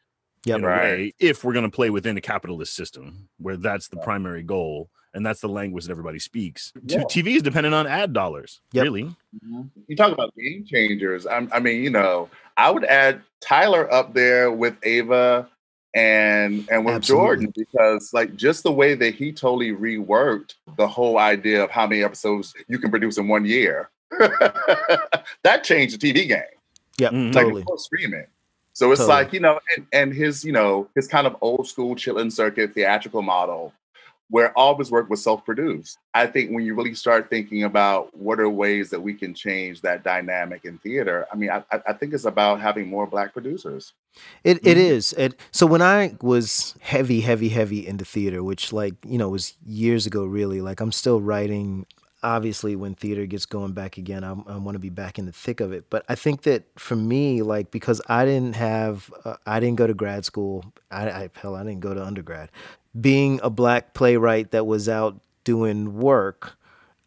Yep. 0.46 0.58
In 0.58 0.64
a 0.64 0.66
Right. 0.68 0.82
way, 0.82 1.14
if 1.18 1.44
we're 1.44 1.52
going 1.52 1.68
to 1.70 1.74
play 1.74 1.90
within 1.90 2.16
a 2.16 2.20
capitalist 2.20 2.74
system 2.74 3.28
where 3.38 3.56
that's 3.56 3.88
the 3.88 3.96
primary 3.98 4.42
goal 4.42 4.90
and 5.16 5.24
that's 5.26 5.40
the 5.40 5.48
language 5.48 5.84
that 5.86 5.90
everybody 5.90 6.18
speaks. 6.20 6.72
Yeah. 6.86 7.00
TV 7.04 7.36
is 7.36 7.42
dependent 7.42 7.74
on 7.74 7.86
ad 7.86 8.12
dollars, 8.12 8.60
Yep. 8.72 8.84
really. 8.84 9.10
You 9.88 9.96
talk 9.96 10.12
about 10.12 10.32
game 10.36 10.64
changers. 10.64 11.26
I, 11.26 11.46
I 11.52 11.58
mean, 11.60 11.82
you 11.82 11.90
know, 11.90 12.28
I 12.56 12.70
would 12.70 12.84
add 12.84 13.22
Tyler 13.40 13.92
up 13.92 14.14
there 14.14 14.52
with 14.52 14.76
Ava 14.84 15.48
and 15.94 16.68
and 16.70 16.84
with 16.84 16.94
Absolutely. 16.96 17.24
Jordan 17.26 17.52
because 17.56 18.12
like 18.12 18.36
just 18.36 18.62
the 18.62 18.72
way 18.72 18.94
that 18.94 19.14
he 19.14 19.32
totally 19.32 19.72
reworked 19.72 20.54
the 20.76 20.86
whole 20.86 21.18
idea 21.18 21.64
of 21.64 21.70
how 21.70 21.86
many 21.86 22.02
episodes 22.04 22.54
you 22.68 22.78
can 22.78 22.90
produce 22.90 23.16
in 23.18 23.26
one 23.28 23.44
year. 23.46 23.88
that 25.42 25.64
changed 25.64 25.98
the 26.00 26.12
TV 26.12 26.28
game. 26.28 26.42
Yep, 26.98 27.12
Mhm. 27.12 27.34
like 27.34 27.44
totally. 27.44 27.64
streaming. 27.78 28.26
So 28.72 28.92
it's 28.92 29.00
Totally. 29.00 29.24
like 29.24 29.32
you 29.32 29.40
know, 29.40 29.58
and, 29.74 29.86
and 29.92 30.12
his 30.14 30.44
you 30.44 30.52
know 30.52 30.88
his 30.94 31.08
kind 31.08 31.26
of 31.26 31.36
old 31.40 31.66
school 31.66 31.94
chillin' 31.94 32.30
circuit 32.30 32.74
theatrical 32.74 33.22
model, 33.22 33.72
where 34.30 34.52
all 34.58 34.72
of 34.72 34.78
his 34.78 34.90
work 34.90 35.08
was 35.08 35.22
self-produced. 35.22 35.98
I 36.14 36.26
think 36.26 36.50
when 36.50 36.64
you 36.64 36.74
really 36.74 36.94
start 36.94 37.30
thinking 37.30 37.62
about 37.64 38.16
what 38.16 38.40
are 38.40 38.48
ways 38.50 38.90
that 38.90 39.00
we 39.00 39.14
can 39.14 39.34
change 39.34 39.82
that 39.82 40.02
dynamic 40.02 40.64
in 40.64 40.78
theater, 40.78 41.26
I 41.32 41.36
mean, 41.36 41.50
I, 41.50 41.62
I 41.70 41.80
I 41.88 41.92
think 41.92 42.12
it's 42.12 42.24
about 42.24 42.60
having 42.60 42.88
more 42.88 43.06
black 43.06 43.32
producers. 43.32 43.92
It 44.44 44.58
it 44.66 44.76
Mhm. 44.76 44.80
is. 44.80 45.12
It 45.14 45.38
so 45.52 45.66
when 45.66 45.82
I 45.82 46.16
was 46.22 46.74
heavy, 46.80 47.20
heavy, 47.20 47.50
heavy 47.50 47.86
into 47.86 48.04
theater, 48.04 48.42
which 48.42 48.72
like 48.72 48.94
you 49.06 49.18
know 49.18 49.28
was 49.28 49.54
years 49.64 50.06
ago, 50.06 50.24
really. 50.24 50.60
Like 50.60 50.80
I'm 50.80 50.92
still 50.92 51.20
writing. 51.20 51.86
Obviously, 52.26 52.74
when 52.74 52.96
theater 52.96 53.24
gets 53.24 53.46
going 53.46 53.72
back 53.72 53.98
again, 53.98 54.24
I, 54.24 54.30
I 54.32 54.56
want 54.56 54.74
to 54.74 54.80
be 54.80 54.90
back 54.90 55.16
in 55.16 55.26
the 55.26 55.32
thick 55.32 55.60
of 55.60 55.72
it. 55.72 55.88
But 55.90 56.04
I 56.08 56.16
think 56.16 56.42
that 56.42 56.64
for 56.76 56.96
me, 56.96 57.42
like 57.42 57.70
because 57.70 58.02
I 58.08 58.24
didn't 58.24 58.56
have, 58.56 59.12
uh, 59.24 59.36
I 59.46 59.60
didn't 59.60 59.76
go 59.76 59.86
to 59.86 59.94
grad 59.94 60.24
school. 60.24 60.64
I, 60.90 61.08
I 61.08 61.30
hell, 61.34 61.54
I 61.54 61.62
didn't 61.62 61.80
go 61.80 61.94
to 61.94 62.04
undergrad. 62.04 62.50
Being 63.00 63.38
a 63.44 63.50
black 63.50 63.94
playwright 63.94 64.50
that 64.50 64.66
was 64.66 64.88
out 64.88 65.20
doing 65.44 65.98
work, 65.98 66.56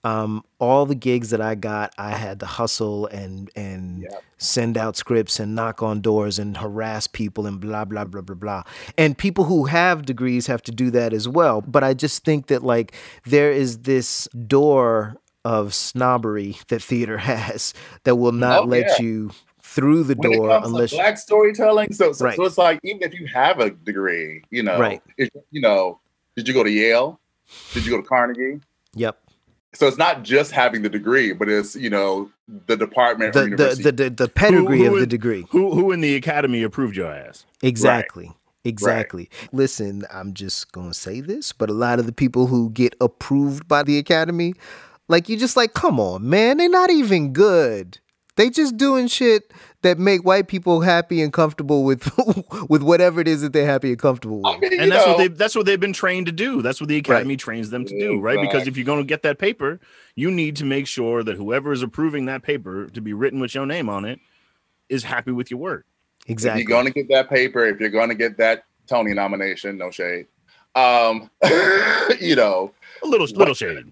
um, 0.04 0.44
all 0.60 0.86
the 0.86 0.96
gigs 0.96 1.30
that 1.32 1.42
I 1.42 1.56
got, 1.56 1.94
I 1.98 2.12
had 2.12 2.40
to 2.40 2.46
hustle 2.46 3.08
and 3.08 3.50
and 3.56 4.04
Yep. 4.04 4.24
send 4.38 4.78
out 4.78 4.96
scripts 4.96 5.40
and 5.40 5.56
knock 5.56 5.84
on 5.84 6.00
doors 6.02 6.40
and 6.40 6.56
harass 6.58 7.06
people 7.08 7.46
and 7.46 7.60
blah 7.60 7.86
blah 7.86 8.06
blah 8.06 8.22
blah 8.22 8.36
blah. 8.36 8.64
And 8.98 9.18
people 9.18 9.44
who 9.46 9.66
have 9.66 10.06
degrees 10.06 10.48
have 10.48 10.62
to 10.64 10.72
do 10.72 10.90
that 10.92 11.12
as 11.14 11.28
well. 11.28 11.62
But 11.62 11.84
I 11.84 11.94
just 11.94 12.24
think 12.24 12.48
that 12.48 12.64
like 12.64 12.94
there 13.26 13.52
is 13.52 13.80
this 13.80 14.28
door 14.48 15.18
of 15.46 15.74
snobbery 15.74 16.58
that 16.70 16.82
theater 16.82 17.18
has 17.32 17.74
that 18.04 18.16
will 18.16 18.32
not 18.32 18.64
Oh, 18.64 18.66
let 18.68 18.88
yeah. 19.00 19.06
you 19.06 19.32
through 19.62 20.04
the 20.04 20.16
When 20.16 20.32
door 20.32 20.60
unless 20.64 20.92
black 20.92 21.18
storytelling, 21.18 21.94
so 21.94 22.12
so, 22.14 22.26
Right. 22.26 22.36
so 22.38 22.44
it's 22.46 22.58
like 22.58 22.80
even 22.84 23.04
if 23.04 23.14
you 23.14 23.28
have 23.28 23.60
a 23.60 23.70
degree, 23.70 24.42
you 24.50 24.64
know, 24.64 24.80
Right. 24.80 25.02
if, 25.18 25.30
you 25.52 25.62
know, 25.62 26.00
did 26.36 26.48
you 26.48 26.54
go 26.54 26.64
to 26.64 26.72
Yale? 26.72 27.20
Did 27.74 27.86
you 27.86 27.92
go 27.92 27.98
to 28.02 28.08
Carnegie? 28.08 28.60
Yep. 28.96 29.20
So 29.74 29.88
it's 29.88 29.98
not 29.98 30.24
just 30.24 30.52
having 30.52 30.82
the 30.82 30.90
degree, 30.90 31.32
but 31.34 31.48
it's 31.48 31.76
you 31.76 31.90
know 31.90 32.30
the 32.66 32.76
department 32.76 33.34
The 33.34 33.42
the, 33.42 33.46
university. 33.46 33.84
the 33.84 33.92
the 33.92 34.10
the 34.10 34.28
pedigree 34.28 34.80
who 34.80 34.94
of 34.96 35.00
the 35.00 35.08
degree. 35.08 35.46
Who 35.52 35.72
who 35.74 35.92
in 35.92 36.02
the 36.02 36.16
academy 36.16 36.64
approved 36.64 36.96
your 36.96 37.12
ass? 37.12 37.46
Exactly. 37.62 38.32
Exactly. 38.66 39.30
Listen, 39.54 40.04
I'm 40.14 40.34
just 40.34 40.74
going 40.74 40.90
to 40.90 40.94
say 40.94 41.22
this, 41.22 41.54
but 41.54 41.70
a 41.70 41.74
lot 41.74 41.98
of 41.98 42.06
the 42.06 42.12
people 42.12 42.48
who 42.48 42.70
get 42.72 42.94
approved 43.00 43.68
by 43.70 43.84
the 43.84 43.98
academy, 43.98 44.54
like 45.08 45.30
you 45.30 45.38
just 45.38 45.56
like, 45.56 45.74
come 45.74 45.98
on, 46.00 46.30
man, 46.30 46.58
they're 46.58 46.68
not 46.70 46.90
even 46.90 47.32
good. 47.32 48.00
They 48.40 48.50
just 48.50 48.78
doing 48.78 49.08
shit 49.08 49.52
that 49.82 50.00
make 50.00 50.24
white 50.24 50.48
people 50.48 50.80
happy 50.80 51.22
and 51.22 51.34
comfortable 51.34 51.84
with 51.84 52.10
with 52.70 52.82
whatever 52.82 53.20
it 53.20 53.28
is 53.28 53.42
that 53.42 53.52
they're 53.52 53.66
happy 53.66 53.90
and 53.90 54.00
comfortable 54.00 54.48
I 54.48 54.52
with. 54.52 54.62
mean, 54.62 54.80
and 54.80 54.92
that's 54.94 55.06
know, 55.06 55.12
what 55.12 55.18
they 55.18 55.28
that's 55.28 55.56
what 55.58 55.66
they've 55.66 55.78
been 55.78 55.92
trained 55.92 56.28
to 56.28 56.32
do. 56.32 56.62
That's 56.62 56.80
what 56.80 56.88
the 56.88 56.96
academy 56.96 57.36
trains 57.36 57.70
them 57.70 57.84
to 57.84 58.00
do, 58.00 58.18
right? 58.18 58.40
Because 58.40 58.66
if 58.66 58.78
you're 58.78 58.86
going 58.86 59.02
to 59.02 59.06
get 59.06 59.24
that 59.24 59.40
paper, 59.40 59.82
you 60.16 60.32
need 60.32 60.56
to 60.56 60.64
make 60.64 60.88
sure 60.88 61.22
that 61.22 61.36
whoever 61.36 61.74
is 61.74 61.82
approving 61.84 62.28
that 62.28 62.42
paper 62.42 62.88
to 62.88 63.02
be 63.02 63.12
written 63.12 63.42
with 63.42 63.54
your 63.54 63.66
name 63.66 63.90
on 63.90 64.06
it 64.06 64.22
is 64.88 65.04
happy 65.04 65.34
with 65.34 65.52
your 65.52 65.60
work. 65.60 65.86
Exactly. 66.28 66.62
if 66.62 66.70
you're 66.70 66.78
going 66.78 66.94
to 66.94 66.98
get 66.98 67.10
that 67.10 67.30
paper, 67.30 67.66
if 67.66 67.82
you're 67.82 67.90
going 67.90 68.08
to 68.08 68.16
get 68.16 68.38
that 68.38 68.64
Tony 68.88 69.14
nomination, 69.14 69.78
no 69.78 69.92
shade. 69.92 70.28
Um, 70.76 71.30
you 72.22 72.38
know, 72.38 72.72
A 73.04 73.08
little 73.08 73.28
little 73.28 73.54
shade. 73.54 73.84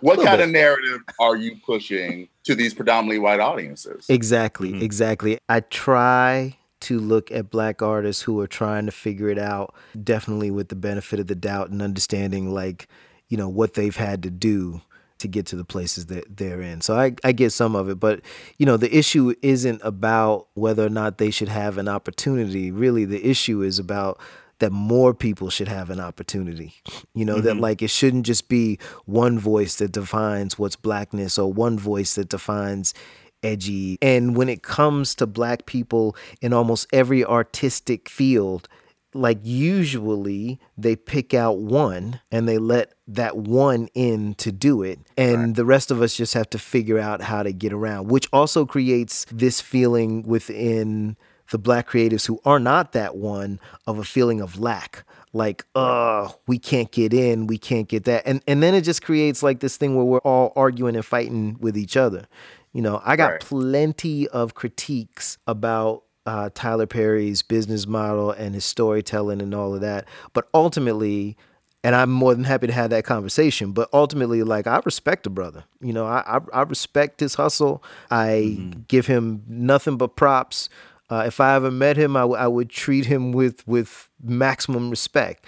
What 0.00 0.16
kind 0.22 0.38
bit. 0.38 0.40
of 0.40 0.50
narrative 0.50 1.00
are 1.18 1.36
you 1.36 1.56
pushing 1.64 2.28
to 2.44 2.54
these 2.54 2.74
predominantly 2.74 3.18
white 3.18 3.40
audiences? 3.40 4.06
Exactly, 4.08 4.72
Mhm. 4.72 4.82
exactly. 4.82 5.38
I 5.48 5.60
try 5.60 6.56
to 6.80 6.98
look 6.98 7.30
at 7.32 7.50
black 7.50 7.80
artists 7.80 8.22
who 8.22 8.38
are 8.40 8.46
trying 8.46 8.84
to 8.86 8.92
figure 8.92 9.28
it 9.30 9.38
out, 9.38 9.74
definitely 10.02 10.50
with 10.50 10.68
the 10.68 10.74
benefit 10.76 11.18
of 11.20 11.26
the 11.28 11.34
doubt 11.34 11.70
and 11.70 11.80
understanding, 11.80 12.52
like, 12.52 12.86
you 13.28 13.36
know, 13.38 13.48
what 13.48 13.74
they've 13.74 13.96
had 13.96 14.22
to 14.22 14.30
do 14.30 14.82
to 15.18 15.28
get 15.28 15.46
to 15.46 15.56
the 15.56 15.64
places 15.64 16.06
that 16.06 16.36
they're 16.36 16.60
in. 16.60 16.82
So 16.82 16.96
I, 16.98 17.14
I 17.24 17.32
get 17.32 17.52
some 17.52 17.74
of 17.74 17.88
it, 17.88 17.98
but, 17.98 18.20
you 18.58 18.66
know, 18.66 18.76
the 18.76 18.94
issue 18.94 19.32
isn't 19.40 19.80
about 19.82 20.48
whether 20.54 20.84
or 20.84 20.90
not 20.90 21.16
they 21.16 21.30
should 21.30 21.48
have 21.48 21.78
an 21.78 21.88
opportunity. 21.88 22.70
Really, 22.70 23.06
the 23.06 23.24
issue 23.24 23.62
is 23.62 23.78
about 23.78 24.20
that 24.60 24.72
more 24.72 25.12
people 25.14 25.50
should 25.50 25.68
have 25.68 25.90
an 25.90 26.00
opportunity. 26.00 26.74
You 27.14 27.24
know, 27.24 27.40
that 27.40 27.56
Mhm. 27.56 27.60
like 27.60 27.82
it 27.82 27.90
shouldn't 27.90 28.26
just 28.26 28.48
be 28.48 28.78
one 29.04 29.38
voice 29.38 29.76
that 29.76 29.92
defines 29.92 30.58
what's 30.58 30.76
blackness 30.76 31.38
or 31.38 31.52
one 31.52 31.78
voice 31.78 32.14
that 32.14 32.28
defines 32.28 32.94
edgy. 33.42 33.98
And 34.00 34.36
when 34.36 34.48
it 34.48 34.62
comes 34.62 35.14
to 35.16 35.26
black 35.26 35.66
people 35.66 36.16
in 36.40 36.52
almost 36.52 36.86
every 36.92 37.24
artistic 37.24 38.08
field, 38.08 38.68
like 39.12 39.38
usually 39.42 40.58
they 40.78 40.96
pick 40.96 41.34
out 41.34 41.58
one 41.58 42.20
and 42.32 42.48
they 42.48 42.58
let 42.58 42.94
that 43.06 43.36
one 43.36 43.88
in 43.94 44.34
to 44.34 44.50
do 44.50 44.82
it 44.82 44.98
and 45.16 45.54
the 45.56 45.64
rest 45.64 45.90
of 45.92 46.00
us 46.02 46.16
just 46.16 46.34
have 46.34 46.48
to 46.50 46.58
figure 46.58 46.98
out 46.98 47.20
how 47.22 47.42
to 47.42 47.52
get 47.52 47.72
around 47.72 48.08
which 48.08 48.26
also 48.32 48.64
creates 48.64 49.24
this 49.30 49.60
feeling 49.60 50.22
within 50.22 51.16
the 51.50 51.58
black 51.58 51.88
creatives 51.88 52.26
who 52.26 52.40
are 52.44 52.58
not 52.58 52.92
that 52.92 53.16
one 53.16 53.60
of 53.86 53.98
a 53.98 54.04
feeling 54.04 54.40
of 54.40 54.58
lack 54.58 55.04
like 55.32 55.64
uh 55.74 56.28
we 56.46 56.58
can't 56.58 56.90
get 56.92 57.12
in 57.12 57.46
we 57.46 57.58
can't 57.58 57.88
get 57.88 58.04
that 58.04 58.22
and 58.26 58.40
and 58.46 58.62
then 58.62 58.74
it 58.74 58.82
just 58.82 59.02
creates 59.02 59.42
like 59.42 59.60
this 59.60 59.76
thing 59.76 59.94
where 59.96 60.04
we're 60.04 60.18
all 60.18 60.52
arguing 60.56 60.94
and 60.96 61.04
fighting 61.04 61.56
with 61.60 61.76
each 61.76 61.96
other 61.96 62.26
you 62.72 62.80
know 62.80 63.02
i 63.04 63.14
got 63.16 63.30
Right. 63.32 63.40
plenty 63.40 64.26
of 64.28 64.54
critiques 64.54 65.38
about 65.46 66.02
uh, 66.26 66.48
Tyler 66.54 66.86
Perry's 66.86 67.42
business 67.42 67.86
model 67.86 68.30
and 68.30 68.54
his 68.54 68.64
storytelling 68.64 69.42
and 69.42 69.54
all 69.54 69.74
of 69.74 69.82
that. 69.82 70.08
But 70.32 70.48
ultimately, 70.54 71.36
and 71.82 71.94
I'm 71.94 72.10
more 72.10 72.34
than 72.34 72.44
happy 72.44 72.66
to 72.66 72.72
have 72.72 72.88
that 72.88 73.04
conversation. 73.04 73.72
But 73.72 73.90
ultimately, 73.92 74.42
like 74.42 74.66
I 74.66 74.80
respect 74.86 75.26
a 75.26 75.30
brother. 75.30 75.64
You 75.82 75.92
know, 75.92 76.06
I 76.06 76.38
I, 76.38 76.40
I 76.54 76.62
respect 76.62 77.20
his 77.20 77.34
hustle. 77.34 77.84
I 78.10 78.58
give 78.88 79.06
him 79.06 79.42
nothing 79.46 79.98
but 79.98 80.16
props. 80.16 80.70
Uh, 81.14 81.22
if 81.26 81.40
I 81.40 81.54
ever 81.54 81.70
met 81.70 81.96
him, 81.96 82.16
I, 82.16 82.22
w- 82.22 82.40
I 82.40 82.48
would 82.48 82.68
treat 82.68 83.06
him 83.06 83.30
with 83.30 83.66
with 83.68 84.08
maximum 84.20 84.90
respect. 84.90 85.46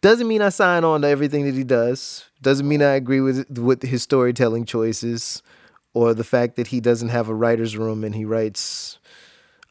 Doesn't 0.00 0.26
mean 0.26 0.40
I 0.40 0.48
sign 0.48 0.82
on 0.82 1.02
to 1.02 1.08
everything 1.08 1.44
that 1.44 1.54
he 1.54 1.62
does. 1.62 2.24
Doesn't 2.40 2.66
mean 2.66 2.80
I 2.80 2.94
agree 2.94 3.20
with 3.20 3.58
with 3.58 3.82
his 3.82 4.02
storytelling 4.02 4.64
choices, 4.64 5.42
or 5.92 6.14
the 6.14 6.24
fact 6.24 6.56
that 6.56 6.68
he 6.68 6.80
doesn't 6.80 7.10
have 7.10 7.28
a 7.28 7.34
writer's 7.34 7.76
room 7.76 8.02
and 8.02 8.14
he 8.14 8.24
writes 8.24 8.98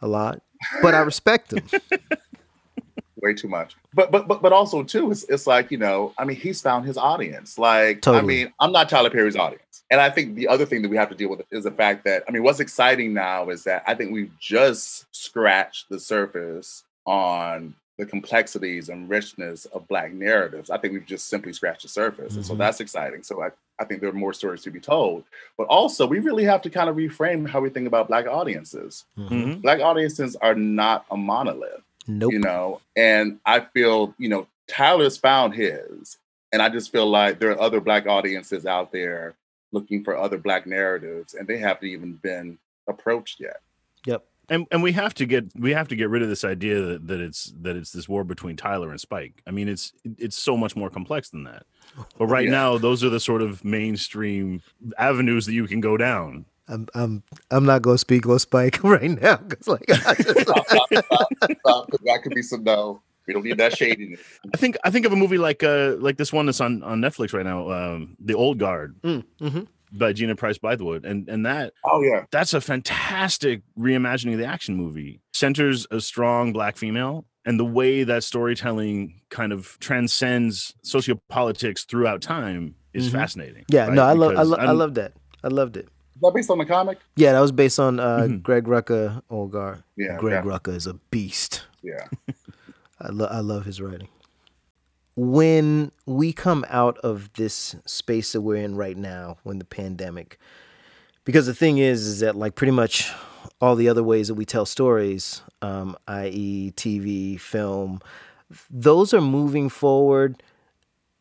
a 0.03 0.07
lot. 0.07 0.43
But 0.83 0.93
I 0.93 0.99
respect 0.99 1.51
him. 1.51 1.67
Way 3.23 3.33
too 3.33 3.47
much. 3.47 3.75
But 3.95 4.11
but 4.11 4.27
but 4.27 4.43
but 4.43 4.53
also 4.53 4.83
too, 4.83 5.09
it's 5.09 5.23
it's 5.23 5.47
like, 5.47 5.71
you 5.71 5.79
know, 5.79 6.13
I 6.15 6.25
mean, 6.25 6.37
he's 6.37 6.61
found 6.61 6.85
his 6.85 6.97
audience. 6.97 7.57
Like, 7.57 8.03
Totally. 8.03 8.19
I 8.19 8.43
mean, 8.45 8.53
I'm 8.59 8.71
not 8.71 8.87
Tyler 8.87 9.09
Perry's 9.09 9.35
audience. 9.35 9.72
And 9.93 10.01
I 10.01 10.09
think 10.09 10.33
the 10.33 10.47
other 10.47 10.65
thing 10.65 10.81
that 10.81 10.89
we 10.89 10.97
have 10.97 11.09
to 11.09 11.15
deal 11.15 11.29
with 11.29 11.43
is 11.51 11.65
the 11.65 11.71
fact 11.71 12.03
that, 12.05 12.23
I 12.27 12.31
mean, 12.31 12.41
what's 12.41 12.59
exciting 12.59 13.13
now 13.13 13.51
is 13.51 13.63
that 13.65 13.83
I 13.85 13.93
think 13.93 14.11
we've 14.11 14.35
just 14.39 15.05
scratched 15.15 15.87
the 15.87 15.99
surface 15.99 16.83
on 17.05 17.75
the 17.99 18.05
complexities 18.07 18.89
and 18.89 19.07
richness 19.07 19.65
of 19.65 19.87
black 19.87 20.11
narratives. 20.11 20.71
I 20.71 20.79
think 20.79 20.93
we've 20.93 21.05
just 21.05 21.29
simply 21.29 21.53
scratched 21.53 21.83
the 21.83 21.89
surface. 21.89 22.29
Mm-hmm. 22.29 22.37
And 22.37 22.45
so 22.47 22.53
mm-hmm. 22.53 22.61
that's 22.61 22.79
exciting. 22.79 23.21
So 23.21 23.43
I, 23.43 23.49
I 23.79 23.85
think 23.85 24.01
there 24.01 24.09
are 24.09 24.13
more 24.13 24.33
stories 24.33 24.63
to 24.63 24.71
be 24.71 24.79
told. 24.79 25.25
But 25.59 25.67
also 25.67 26.07
we 26.07 26.17
really 26.17 26.45
have 26.45 26.63
to 26.63 26.71
kind 26.71 26.89
of 26.89 26.95
reframe 26.95 27.47
how 27.47 27.61
we 27.61 27.69
think 27.69 27.85
about 27.85 28.07
black 28.07 28.25
audiences. 28.25 29.05
Mm-hmm. 29.15 29.59
Black 29.59 29.79
audiences 29.79 30.35
are 30.37 30.55
not 30.55 31.05
a 31.11 31.17
monolith. 31.17 31.83
Nope. 32.07 32.31
You 32.33 32.39
know, 32.39 32.81
and 32.95 33.37
I 33.45 33.59
feel, 33.59 34.15
you 34.17 34.29
know, 34.29 34.47
Tyler's 34.67 35.17
found 35.17 35.53
his. 35.53 36.17
And 36.51 36.63
I 36.63 36.69
just 36.69 36.91
feel 36.91 37.05
like 37.07 37.37
there 37.37 37.51
are 37.51 37.61
other 37.61 37.79
black 37.79 38.07
audiences 38.07 38.65
out 38.65 38.91
there 38.91 39.35
looking 39.73 40.03
for 40.03 40.17
other 40.17 40.37
black 40.37 40.65
narratives 40.65 41.33
and 41.33 41.47
they 41.47 41.57
haven't 41.57 41.87
even 41.87 42.13
been 42.13 42.57
approached 42.87 43.39
yet. 43.39 43.57
Yep 44.05 44.25
and 44.49 44.67
and 44.71 44.83
we 44.83 44.91
have 44.91 45.13
to 45.15 45.25
get 45.25 45.45
we 45.55 45.71
have 45.71 45.87
to 45.87 45.95
get 45.95 46.09
rid 46.09 46.21
of 46.21 46.29
this 46.29 46.43
idea 46.43 46.81
that, 46.81 47.07
that 47.07 47.19
it's 47.21 47.53
that 47.61 47.75
it's 47.75 47.91
this 47.91 48.09
war 48.09 48.23
between 48.23 48.57
Tyler 48.57 48.91
and 48.91 48.99
Spike. 48.99 49.41
I 49.47 49.51
mean, 49.51 49.69
it's 49.69 49.93
it's 50.17 50.37
so 50.37 50.57
much 50.57 50.75
more 50.75 50.89
complex 50.89 51.29
than 51.29 51.45
that. 51.45 51.63
But 52.17 52.27
right 52.27 52.45
yeah. 52.45 52.51
now, 52.51 52.77
those 52.77 53.03
are 53.03 53.09
the 53.09 53.19
sort 53.19 53.41
of 53.41 53.63
mainstream 53.63 54.61
avenues 54.97 55.45
that 55.45 55.53
you 55.53 55.67
can 55.67 55.79
go 55.79 55.97
down. 55.97 56.45
I'm 56.67 56.87
I'm 56.93 57.23
I'm 57.51 57.65
not 57.65 57.81
gonna 57.81 57.97
speak 57.97 58.27
on 58.27 58.39
Spike 58.39 58.83
right 58.83 59.09
now 59.21 59.37
because 59.37 59.67
like 59.67 59.85
I 59.89 60.13
just, 60.15 60.27
that 60.45 62.19
could 62.21 62.35
be 62.35 62.41
some 62.41 62.63
no. 62.63 63.01
We 63.27 63.33
don't 63.33 63.43
need 63.43 63.57
that 63.57 63.77
shadiness. 63.77 64.19
I 64.53 64.57
think 64.57 64.77
I 64.83 64.89
think 64.89 65.05
of 65.05 65.13
a 65.13 65.15
movie 65.15 65.37
like 65.37 65.63
uh 65.63 65.95
like 65.99 66.17
this 66.17 66.33
one 66.33 66.45
that's 66.45 66.61
on 66.61 66.83
on 66.83 66.99
Netflix 66.99 67.33
right 67.33 67.45
now, 67.45 67.69
um, 67.71 68.17
The 68.19 68.33
Old 68.33 68.57
Guard. 68.57 68.95
Mm, 69.01 69.23
mm-hmm 69.39 69.63
by 69.93 70.11
Gina 70.11 70.35
Prince-Bythewood, 70.35 71.05
and 71.05 71.29
and 71.29 71.45
that 71.45 71.73
oh 71.85 72.01
yeah, 72.01 72.25
that's 72.31 72.53
a 72.53 72.61
fantastic 72.61 73.61
reimagining 73.77 74.33
of 74.33 74.39
the 74.39 74.45
action 74.45 74.75
movie. 74.75 75.21
Centers 75.33 75.87
a 75.91 76.01
strong 76.01 76.51
black 76.51 76.77
female, 76.77 77.25
and 77.45 77.59
the 77.59 77.65
way 77.65 78.03
that 78.03 78.23
storytelling 78.23 79.21
kind 79.29 79.51
of 79.51 79.77
transcends 79.79 80.73
sociopolitics 80.83 81.85
throughout 81.85 82.21
time 82.21 82.75
is 82.93 83.07
mm-hmm. 83.07 83.17
fascinating. 83.17 83.65
Yeah, 83.69 83.87
right? 83.87 83.93
no, 83.93 84.03
I 84.03 84.13
love 84.13 84.35
I, 84.35 84.41
lo- 84.41 84.57
I 84.57 84.71
love 84.71 84.95
that. 84.95 85.13
I 85.43 85.49
loved 85.49 85.77
it. 85.77 85.87
Is 86.15 86.21
that 86.21 86.33
based 86.33 86.49
on 86.49 86.57
the 86.57 86.65
comic? 86.65 86.99
Yeah, 87.15 87.33
that 87.33 87.39
was 87.39 87.51
based 87.51 87.79
on 87.79 87.99
uh, 87.99 88.19
mm-hmm. 88.19 88.37
Greg 88.37 88.65
Rucka. 88.65 89.21
God, 89.51 89.83
yeah, 89.95 90.17
Greg 90.17 90.43
yeah. 90.45 90.51
Rucka 90.51 90.75
is 90.75 90.87
a 90.87 90.93
beast. 90.93 91.63
Yeah, 91.81 92.07
I 93.03 93.09
love 93.09 93.29
I 93.31 93.39
love 93.41 93.65
his 93.65 93.81
writing 93.81 94.07
when 95.15 95.91
we 96.05 96.33
come 96.33 96.65
out 96.69 96.97
of 96.99 97.31
this 97.33 97.75
space 97.85 98.31
that 98.31 98.41
we're 98.41 98.55
in 98.55 98.75
right 98.75 98.97
now, 98.97 99.37
when 99.43 99.59
the 99.59 99.65
pandemic, 99.65 100.39
because 101.23 101.45
the 101.45 101.53
thing 101.53 101.77
is, 101.77 102.05
is 102.07 102.19
that 102.21 102.35
like 102.35 102.55
pretty 102.55 102.71
much 102.71 103.11
all 103.61 103.75
the 103.75 103.89
other 103.89 104.03
ways 104.03 104.27
that 104.27 104.33
we 104.33 104.45
tell 104.45 104.65
stories, 104.65 105.41
um, 105.61 105.95
i.e., 106.07 106.73
TV, 106.75 107.39
film, 107.39 108.01
those 108.69 109.13
are 109.13 109.21
moving 109.21 109.69
forward, 109.69 110.41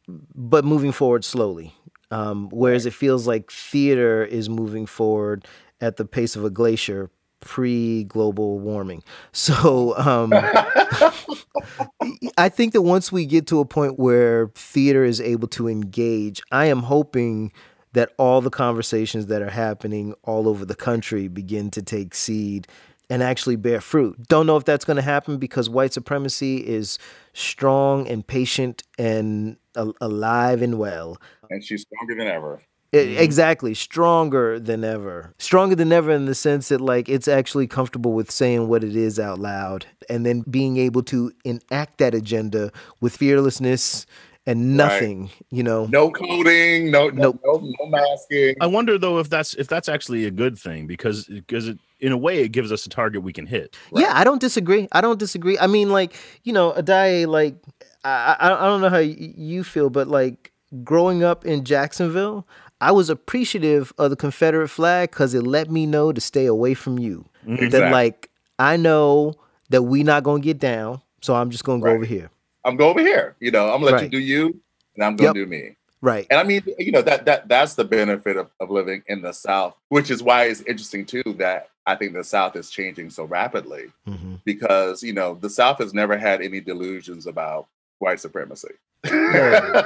but 0.08 0.64
moving 0.64 0.92
forward 0.92 1.24
slowly. 1.24 1.74
Um, 2.10 2.50
whereas 2.50 2.84
it 2.84 2.92
feels 2.92 3.26
like 3.26 3.50
theater 3.50 4.22
is 4.24 4.48
moving 4.48 4.86
forward 4.86 5.46
at 5.80 5.96
the 5.96 6.04
pace 6.04 6.36
of 6.36 6.44
a 6.44 6.50
glacier 6.50 7.10
pre 7.43 8.05
global 8.05 8.59
warming. 8.59 9.03
So 9.32 9.97
um, 9.99 10.32
I 12.38 12.49
think 12.49 12.72
that 12.72 12.82
once 12.82 13.12
we 13.12 13.26
get 13.26 13.47
to 13.49 13.61
a 13.61 13.64
point 13.64 13.99
where 13.99 14.49
theater 14.55 15.05
is 15.05 15.20
able 15.20 15.49
to 15.49 15.68
engage, 15.68 16.40
I 16.51 16.66
am 16.66 16.84
hoping 16.84 17.53
that 17.93 18.12
all 18.18 18.40
the 18.40 18.51
conversations 18.51 19.26
that 19.26 19.43
are 19.43 19.51
happening 19.51 20.14
all 20.22 20.49
over 20.49 20.64
the 20.64 20.74
country 20.74 21.28
begin 21.28 21.70
to 21.72 21.82
take 21.82 22.14
seed 22.14 22.66
and 23.11 23.22
actually 23.22 23.57
bear 23.57 23.82
fruit. 23.82 24.16
Don't 24.28 24.47
know 24.47 24.57
if 24.57 24.64
that's 24.64 24.86
going 24.86 24.97
to 24.97 25.03
happen 25.03 25.36
because 25.36 25.68
white 25.68 25.93
supremacy 25.93 26.66
is 26.66 26.99
strong 27.34 28.09
and 28.09 28.26
patient 28.26 28.82
and 28.99 29.59
alive 29.74 30.62
and 30.62 30.78
well. 30.78 31.18
And 31.51 31.62
she's 31.62 31.82
stronger 31.82 32.14
than 32.14 32.32
ever. 32.32 32.62
Mm-hmm. 32.93 33.22
Exactly, 33.22 33.72
stronger 33.72 34.61
than 34.61 34.84
ever. 34.84 35.32
Stronger 35.38 35.74
than 35.74 35.93
ever 35.93 36.11
in 36.11 36.26
the 36.26 36.34
sense 36.34 36.68
that 36.68 36.80
like 36.80 37.09
it's 37.09 37.26
actually 37.26 37.66
comfortable 37.66 38.12
with 38.12 38.30
saying 38.30 38.68
what 38.68 38.84
it 38.84 38.95
is 38.95 39.18
out 39.18 39.38
loud 39.38 39.86
and 40.11 40.26
then 40.26 40.43
being 40.51 40.76
able 40.76 41.03
to 41.05 41.32
enact 41.45 41.99
that 41.99 42.14
agenda 42.14 42.70
with 43.01 43.16
fearlessness 43.16 44.05
and 44.45 44.76
nothing, 44.76 45.22
right. 45.22 45.32
you 45.51 45.62
know. 45.62 45.86
No 45.86 46.11
coding, 46.11 46.90
no 46.90 47.09
no, 47.09 47.38
no 47.43 47.61
no 47.62 47.86
masking. 47.86 48.57
I 48.61 48.66
wonder 48.66 48.99
though 48.99 49.18
if 49.20 49.30
that's 49.30 49.55
if 49.55 49.68
that's 49.68 49.88
actually 49.88 50.26
a 50.26 50.30
good 50.30 50.59
thing 50.59 50.86
because 50.86 51.24
because 51.24 51.68
it 51.68 51.78
in 52.01 52.12
a 52.12 52.16
way 52.18 52.40
it 52.40 52.49
gives 52.49 52.72
us 52.72 52.84
a 52.84 52.90
target 52.90 53.22
we 53.22 53.32
can 53.32 53.47
hit. 53.47 53.74
Right? 53.93 54.03
Yeah, 54.03 54.12
I 54.14 54.24
don't 54.24 54.40
disagree. 54.40 54.88
I 54.93 55.01
don't 55.01 55.18
disagree. 55.18 55.59
I 55.59 55.66
mean 55.66 55.90
like, 55.90 56.14
you 56.43 56.53
know, 56.53 56.72
Addae 56.72 57.26
like 57.26 57.55
I 58.05 58.36
I, 58.38 58.64
I 58.64 58.66
don't 58.66 58.82
know 58.82 58.90
how 58.90 58.99
you 58.99 59.64
feel 59.64 59.88
but 59.88 60.09
like 60.09 60.53
growing 60.82 61.22
up 61.22 61.45
in 61.45 61.64
Jacksonville, 61.64 62.47
I 62.82 62.90
was 62.90 63.08
appreciative 63.08 63.92
of 63.96 64.10
the 64.10 64.16
Confederate 64.16 64.68
flag 64.68 65.12
because 65.12 65.34
it 65.34 65.46
let 65.46 65.70
me 65.70 65.86
know 65.86 66.12
to 66.12 66.20
stay 66.20 66.46
away 66.46 66.74
from 66.74 66.98
you. 66.98 67.24
Exactly. 67.46 67.68
That 67.68 67.92
like 67.92 68.28
I 68.58 68.76
know 68.76 69.34
that 69.70 69.82
we 69.82 70.02
not 70.02 70.24
gonna 70.24 70.40
get 70.40 70.58
down, 70.58 71.00
so 71.20 71.34
I'm 71.34 71.50
just 71.50 71.62
gonna 71.62 71.80
go 71.80 71.90
over 71.90 72.04
here. 72.04 72.28
I'm 72.64 72.76
going 72.76 72.90
over 72.90 73.00
here. 73.00 73.36
You 73.38 73.52
know, 73.52 73.66
I'm 73.66 73.80
gonna 73.80 73.84
let 73.84 73.92
right. 73.94 74.02
you 74.02 74.08
do 74.08 74.18
you, 74.18 74.60
and 74.96 75.04
I'm 75.04 75.14
gonna 75.14 75.28
yep. 75.28 75.34
do 75.34 75.46
me. 75.46 75.76
Right. 76.00 76.26
And 76.28 76.40
I 76.40 76.42
mean, 76.42 76.62
you 76.76 76.90
know, 76.90 77.02
that 77.02 77.24
that 77.26 77.46
that's 77.46 77.74
the 77.74 77.84
benefit 77.84 78.36
of, 78.36 78.50
of 78.58 78.68
living 78.68 79.04
in 79.06 79.22
the 79.22 79.32
South, 79.32 79.76
which 79.88 80.10
is 80.10 80.20
why 80.20 80.46
it's 80.46 80.62
interesting 80.62 81.06
too 81.06 81.22
that 81.38 81.68
I 81.86 81.94
think 81.94 82.14
the 82.14 82.24
South 82.24 82.56
is 82.56 82.68
changing 82.68 83.10
so 83.10 83.24
rapidly 83.24 83.92
mm-hmm. 84.08 84.34
because 84.44 85.04
you 85.04 85.12
know 85.12 85.38
the 85.40 85.50
South 85.50 85.78
has 85.78 85.94
never 85.94 86.18
had 86.18 86.42
any 86.42 86.60
delusions 86.60 87.28
about 87.28 87.68
white 88.03 88.20
supremacy. 88.20 88.68
No. 89.11 89.84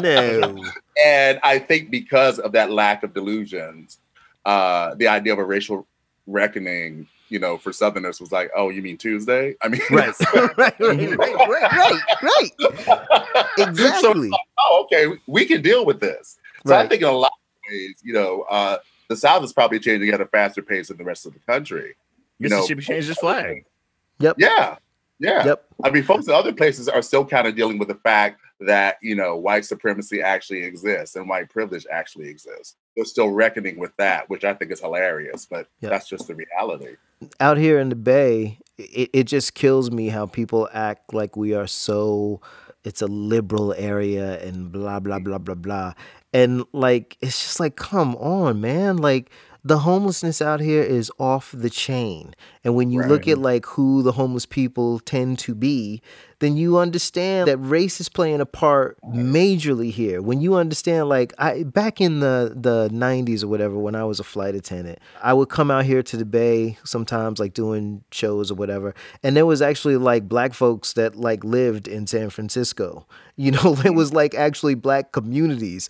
no. 0.00 0.64
And 1.04 1.40
I 1.42 1.58
think 1.58 1.90
because 1.90 2.38
of 2.38 2.52
that 2.52 2.70
lack 2.70 3.02
of 3.02 3.14
delusions, 3.14 3.98
uh, 4.44 4.94
the 4.94 5.08
idea 5.08 5.32
of 5.32 5.40
a 5.40 5.44
racial 5.44 5.88
reckoning, 6.28 7.08
you 7.30 7.40
know, 7.40 7.58
for 7.58 7.72
Southerners 7.72 8.20
was 8.20 8.30
like, 8.30 8.50
oh, 8.54 8.70
you 8.70 8.80
mean 8.80 8.96
Tuesday? 8.96 9.56
I 9.60 9.68
mean, 9.68 9.80
right, 9.90 10.14
right, 10.34 10.56
right, 10.56 10.78
right, 10.78 11.18
right, 11.18 12.00
right. 12.22 13.48
Exactly. 13.58 14.30
So, 14.30 14.36
oh, 14.60 14.84
okay, 14.84 15.18
we 15.26 15.44
can 15.46 15.62
deal 15.62 15.84
with 15.84 15.98
this. 15.98 16.38
So 16.64 16.74
right. 16.74 16.86
I 16.86 16.88
think 16.88 17.02
in 17.02 17.08
a 17.08 17.12
lot 17.12 17.32
of 17.32 17.72
ways, 17.72 17.96
you 18.04 18.12
know, 18.12 18.42
uh, 18.42 18.78
the 19.08 19.16
South 19.16 19.42
is 19.42 19.52
probably 19.52 19.80
changing 19.80 20.10
at 20.10 20.20
a 20.20 20.26
faster 20.26 20.62
pace 20.62 20.88
than 20.88 20.96
the 20.96 21.04
rest 21.04 21.26
of 21.26 21.32
the 21.32 21.40
country. 21.40 21.96
You 22.38 22.50
Mississippi 22.50 22.74
know, 22.76 22.80
changed 22.82 23.10
its 23.10 23.18
flag. 23.18 23.64
Yep. 24.20 24.36
Yeah. 24.38 24.76
Yeah. 25.24 25.44
Yep. 25.46 25.64
I 25.82 25.90
mean, 25.90 26.02
folks 26.02 26.26
in 26.26 26.34
other 26.34 26.52
places 26.52 26.88
are 26.88 27.02
still 27.02 27.24
kind 27.24 27.46
of 27.46 27.56
dealing 27.56 27.78
with 27.78 27.88
the 27.88 27.94
fact 27.96 28.40
that, 28.60 28.98
you 29.02 29.14
know, 29.14 29.36
white 29.36 29.64
supremacy 29.64 30.22
actually 30.22 30.62
exists 30.62 31.16
and 31.16 31.28
white 31.28 31.50
privilege 31.50 31.86
actually 31.90 32.28
exists. 32.28 32.76
They're 32.94 33.04
still 33.04 33.30
reckoning 33.30 33.78
with 33.78 33.90
that, 33.96 34.30
which 34.30 34.44
I 34.44 34.54
think 34.54 34.70
is 34.70 34.80
hilarious, 34.80 35.46
but 35.46 35.66
yep. 35.80 35.90
that's 35.90 36.08
just 36.08 36.28
the 36.28 36.34
reality. 36.34 36.96
Out 37.40 37.56
here 37.56 37.80
in 37.80 37.88
the 37.88 37.96
Bay, 37.96 38.58
it, 38.78 39.10
it 39.12 39.24
just 39.24 39.54
kills 39.54 39.90
me 39.90 40.08
how 40.08 40.26
people 40.26 40.68
act 40.72 41.12
like 41.12 41.36
we 41.36 41.54
are 41.54 41.66
so, 41.66 42.40
it's 42.84 43.02
a 43.02 43.06
liberal 43.06 43.74
area 43.74 44.40
and 44.46 44.70
blah, 44.70 45.00
blah, 45.00 45.18
blah, 45.18 45.38
blah, 45.38 45.54
blah. 45.54 45.94
And 46.32 46.64
like, 46.72 47.16
it's 47.20 47.42
just 47.42 47.60
like, 47.60 47.76
come 47.76 48.14
on, 48.16 48.60
man. 48.60 48.98
Like, 48.98 49.30
the 49.66 49.78
homelessness 49.78 50.42
out 50.42 50.60
here 50.60 50.82
is 50.82 51.10
off 51.18 51.50
the 51.56 51.70
chain. 51.70 52.34
And 52.64 52.74
when 52.74 52.90
you 52.90 53.00
right. 53.00 53.08
look 53.08 53.26
at 53.26 53.38
like 53.38 53.64
who 53.64 54.02
the 54.02 54.12
homeless 54.12 54.44
people 54.44 55.00
tend 55.00 55.38
to 55.40 55.54
be, 55.54 56.02
then 56.40 56.58
you 56.58 56.76
understand 56.76 57.48
that 57.48 57.56
race 57.56 57.98
is 57.98 58.10
playing 58.10 58.42
a 58.42 58.46
part 58.46 58.98
majorly 59.02 59.90
here. 59.90 60.20
When 60.20 60.42
you 60.42 60.56
understand 60.56 61.08
like 61.08 61.32
I 61.38 61.62
back 61.62 61.98
in 61.98 62.20
the 62.20 62.52
the 62.54 62.90
90s 62.92 63.42
or 63.42 63.48
whatever 63.48 63.78
when 63.78 63.94
I 63.94 64.04
was 64.04 64.20
a 64.20 64.24
flight 64.24 64.54
attendant, 64.54 64.98
I 65.22 65.32
would 65.32 65.48
come 65.48 65.70
out 65.70 65.86
here 65.86 66.02
to 66.02 66.16
the 66.18 66.26
bay 66.26 66.76
sometimes 66.84 67.38
like 67.38 67.54
doing 67.54 68.04
shows 68.10 68.50
or 68.50 68.56
whatever, 68.56 68.94
and 69.22 69.34
there 69.34 69.46
was 69.46 69.62
actually 69.62 69.96
like 69.96 70.28
black 70.28 70.52
folks 70.52 70.92
that 70.92 71.16
like 71.16 71.42
lived 71.42 71.88
in 71.88 72.06
San 72.06 72.28
Francisco. 72.28 73.06
You 73.36 73.50
know, 73.52 73.78
it 73.82 73.94
was 73.94 74.12
like 74.12 74.34
actually 74.34 74.74
black 74.74 75.12
communities 75.12 75.88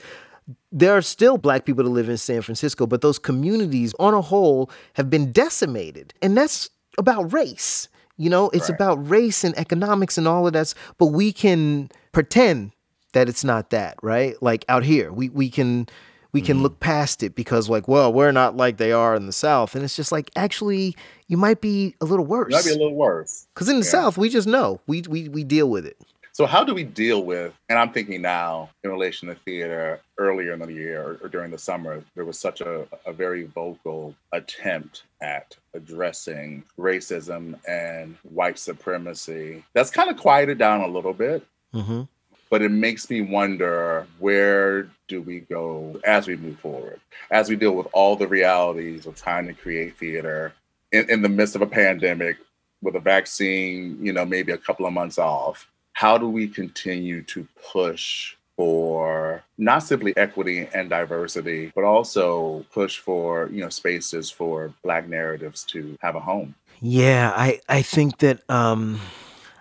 there 0.72 0.97
are 0.97 1.03
still 1.03 1.38
black 1.38 1.64
people 1.64 1.84
that 1.84 1.90
live 1.90 2.09
in 2.09 2.16
San 2.16 2.42
Francisco, 2.42 2.86
but 2.86 3.01
those 3.01 3.18
communities 3.18 3.95
on 3.99 4.14
a 4.14 4.20
whole 4.20 4.70
have 4.95 5.09
been 5.09 5.32
decimated. 5.32 6.12
And 6.20 6.36
that's 6.36 6.70
about 6.99 7.32
race. 7.32 7.88
You 8.16 8.30
know, 8.30 8.51
it's 8.51 8.70
right. 8.70 8.76
about 8.76 9.09
race 9.09 9.42
and 9.42 9.57
economics 9.59 10.18
and 10.18 10.28
all 10.28 10.47
of 10.47 10.53
that. 10.53 10.74
But 10.99 11.07
we 11.07 11.32
can 11.32 11.90
pretend 12.12 12.72
that 13.12 13.28
it's 13.28 13.45
not 13.45 13.70
that, 13.70 13.97
right? 14.03 14.40
Like 14.42 14.64
out 14.68 14.84
here, 14.84 15.12
we, 15.12 15.30
we 15.30 15.49
can 15.49 15.88
we 16.32 16.42
can 16.42 16.57
mm-hmm. 16.57 16.64
look 16.64 16.80
past 16.80 17.22
it 17.22 17.36
because 17.36 17.68
like, 17.68 17.86
well, 17.86 18.12
we're 18.12 18.32
not 18.32 18.57
like 18.57 18.76
they 18.76 18.90
are 18.90 19.14
in 19.14 19.26
the 19.26 19.32
South. 19.32 19.76
And 19.76 19.84
it's 19.84 19.95
just 19.95 20.11
like, 20.11 20.30
actually, 20.34 20.97
you 21.28 21.36
might 21.36 21.61
be 21.61 21.95
a 22.01 22.05
little 22.05 22.26
worse. 22.26 22.51
You 22.51 22.57
might 22.57 22.64
be 22.64 22.70
a 22.70 22.84
little 22.84 22.97
worse. 22.97 23.47
Because 23.55 23.68
in 23.68 23.78
the 23.78 23.86
yeah. 23.86 23.92
South, 23.92 24.18
we 24.18 24.28
just 24.28 24.49
know. 24.49 24.80
We 24.88 25.03
we 25.09 25.28
we 25.28 25.45
deal 25.45 25.70
with 25.70 25.86
it. 25.86 25.97
So 26.35 26.47
how 26.47 26.64
do 26.64 26.74
we 26.74 26.82
deal 26.82 27.22
with? 27.22 27.55
And 27.68 27.78
I'm 27.78 27.93
thinking 27.93 28.20
now 28.20 28.68
in 28.82 28.91
relation 28.91 29.28
to 29.28 29.37
theater. 29.37 30.01
Earlier 30.18 30.53
in 30.53 30.59
the 30.59 30.72
year 30.72 31.01
or, 31.01 31.18
or 31.22 31.28
during 31.28 31.53
the 31.53 31.59
summer, 31.59 32.03
there 32.16 32.24
was 32.24 32.41
such 32.41 32.61
a, 32.61 32.89
a 33.07 33.12
very 33.12 33.45
vocal 33.45 34.16
attempt 34.32 35.05
at 35.20 35.57
addressing 35.74 36.64
racism 36.76 37.55
and 37.68 38.16
white 38.24 38.59
supremacy. 38.59 39.64
That's 39.74 39.91
kind 39.91 40.11
of 40.11 40.16
quieted 40.16 40.59
down 40.59 40.80
a 40.80 40.89
little 40.89 41.12
bit. 41.12 41.47
Mm-hmm. 41.72 42.03
But 42.51 42.62
it 42.62 42.70
makes 42.70 43.09
me 43.09 43.20
wonder 43.20 44.05
where 44.18 44.89
do 45.07 45.22
we 45.22 45.41
go 45.41 46.01
as 46.05 46.26
we 46.26 46.37
move 46.37 46.59
forward, 46.59 47.01
as 47.30 47.49
we 47.49 47.55
deal 47.55 47.76
with 47.76 47.87
all 47.93 48.16
the 48.16 48.26
realities 48.26 49.07
of 49.07 49.14
trying 49.14 49.47
to 49.47 49.53
create 49.53 49.97
theater 49.99 50.53
in, 50.91 51.09
in 51.09 51.22
the 51.22 51.28
midst 51.28 51.55
of 51.55 51.62
a 51.62 51.66
pandemic 51.66 52.39
with 52.82 52.97
a 52.97 53.01
vaccine, 53.01 53.99
you 54.01 54.12
know, 54.12 54.24
maybe 54.24 54.51
a 54.51 54.59
couple 54.59 54.85
of 54.85 54.93
months 54.93 55.18
off. 55.18 55.68
How 55.95 56.18
do 56.18 56.28
we 56.28 56.49
continue 56.49 57.22
to 57.22 57.47
push 57.72 58.36
for 58.57 59.42
not 59.59 59.80
simply 59.80 60.16
equity 60.16 60.68
and 60.72 60.88
diversity, 60.88 61.72
but 61.74 61.84
also 61.84 62.64
push 62.72 62.99
for 62.99 63.49
you 63.51 63.61
know 63.61 63.68
spaces 63.68 64.30
for 64.30 64.72
Black 64.82 65.09
narratives 65.09 65.64
to 65.64 65.97
have 66.01 66.14
a 66.14 66.20
home. 66.20 66.55
Yeah, 66.80 67.32
I 67.34 67.61
I 67.68 67.82
think 67.82 68.18
that 68.18 68.49
um, 68.49 69.01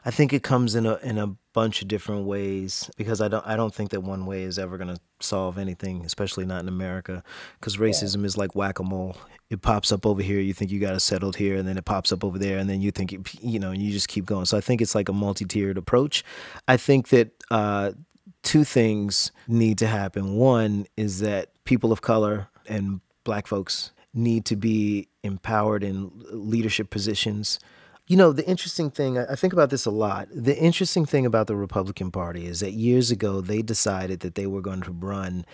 I 0.05 0.11
think 0.11 0.33
it 0.33 0.43
comes 0.43 0.75
in 0.75 0.85
a 0.85 0.95
in 0.97 1.17
a 1.17 1.35
bunch 1.53 1.81
of 1.81 1.87
different 1.87 2.25
ways 2.25 2.89
because 2.97 3.21
I 3.21 3.27
don't 3.27 3.45
I 3.45 3.55
don't 3.55 3.73
think 3.73 3.91
that 3.91 4.01
one 4.01 4.25
way 4.25 4.43
is 4.43 4.59
ever 4.59 4.77
going 4.77 4.93
to 4.93 4.99
solve 5.19 5.57
anything, 5.57 6.05
especially 6.05 6.45
not 6.45 6.61
in 6.61 6.67
America, 6.67 7.23
because 7.59 7.77
racism 7.77 8.21
yeah. 8.21 8.25
is 8.25 8.37
like 8.37 8.55
whack 8.55 8.79
a 8.79 8.83
mole. 8.83 9.15
It 9.49 9.61
pops 9.61 9.91
up 9.91 10.05
over 10.05 10.21
here, 10.21 10.39
you 10.39 10.53
think 10.53 10.71
you 10.71 10.79
got 10.79 10.95
it 10.95 10.99
settled 11.01 11.35
here, 11.35 11.55
and 11.57 11.67
then 11.67 11.77
it 11.77 11.85
pops 11.85 12.11
up 12.11 12.23
over 12.23 12.39
there, 12.39 12.57
and 12.57 12.69
then 12.69 12.81
you 12.81 12.91
think 12.91 13.13
it, 13.13 13.21
you 13.41 13.59
know 13.59 13.71
you 13.71 13.91
just 13.91 14.07
keep 14.07 14.25
going. 14.25 14.45
So 14.45 14.57
I 14.57 14.61
think 14.61 14.81
it's 14.81 14.95
like 14.95 15.09
a 15.09 15.13
multi-tiered 15.13 15.77
approach. 15.77 16.23
I 16.67 16.77
think 16.77 17.09
that 17.09 17.31
uh, 17.51 17.91
two 18.41 18.63
things 18.63 19.31
need 19.47 19.77
to 19.77 19.87
happen. 19.87 20.35
One 20.35 20.87
is 20.97 21.19
that 21.19 21.49
people 21.65 21.91
of 21.91 22.01
color 22.01 22.49
and 22.67 23.01
black 23.23 23.47
folks 23.47 23.91
need 24.13 24.45
to 24.45 24.55
be 24.55 25.07
empowered 25.23 25.83
in 25.83 26.11
leadership 26.31 26.89
positions. 26.89 27.59
You 28.05 28.17
know, 28.17 28.33
the 28.33 28.45
interesting 28.45 28.91
thing, 28.91 29.17
I 29.17 29.35
think 29.35 29.53
about 29.53 29.69
this 29.69 29.85
a 29.85 29.91
lot. 29.91 30.27
The 30.33 30.57
interesting 30.57 31.05
thing 31.05 31.25
about 31.25 31.47
the 31.47 31.55
Republican 31.55 32.11
Party 32.11 32.47
is 32.47 32.59
that 32.59 32.73
years 32.73 33.11
ago 33.11 33.39
they 33.39 33.61
decided 33.61 34.19
that 34.21 34.35
they 34.35 34.45
were 34.45 34.61
going 34.61 34.81
to 34.81 34.91
run, 34.91 35.45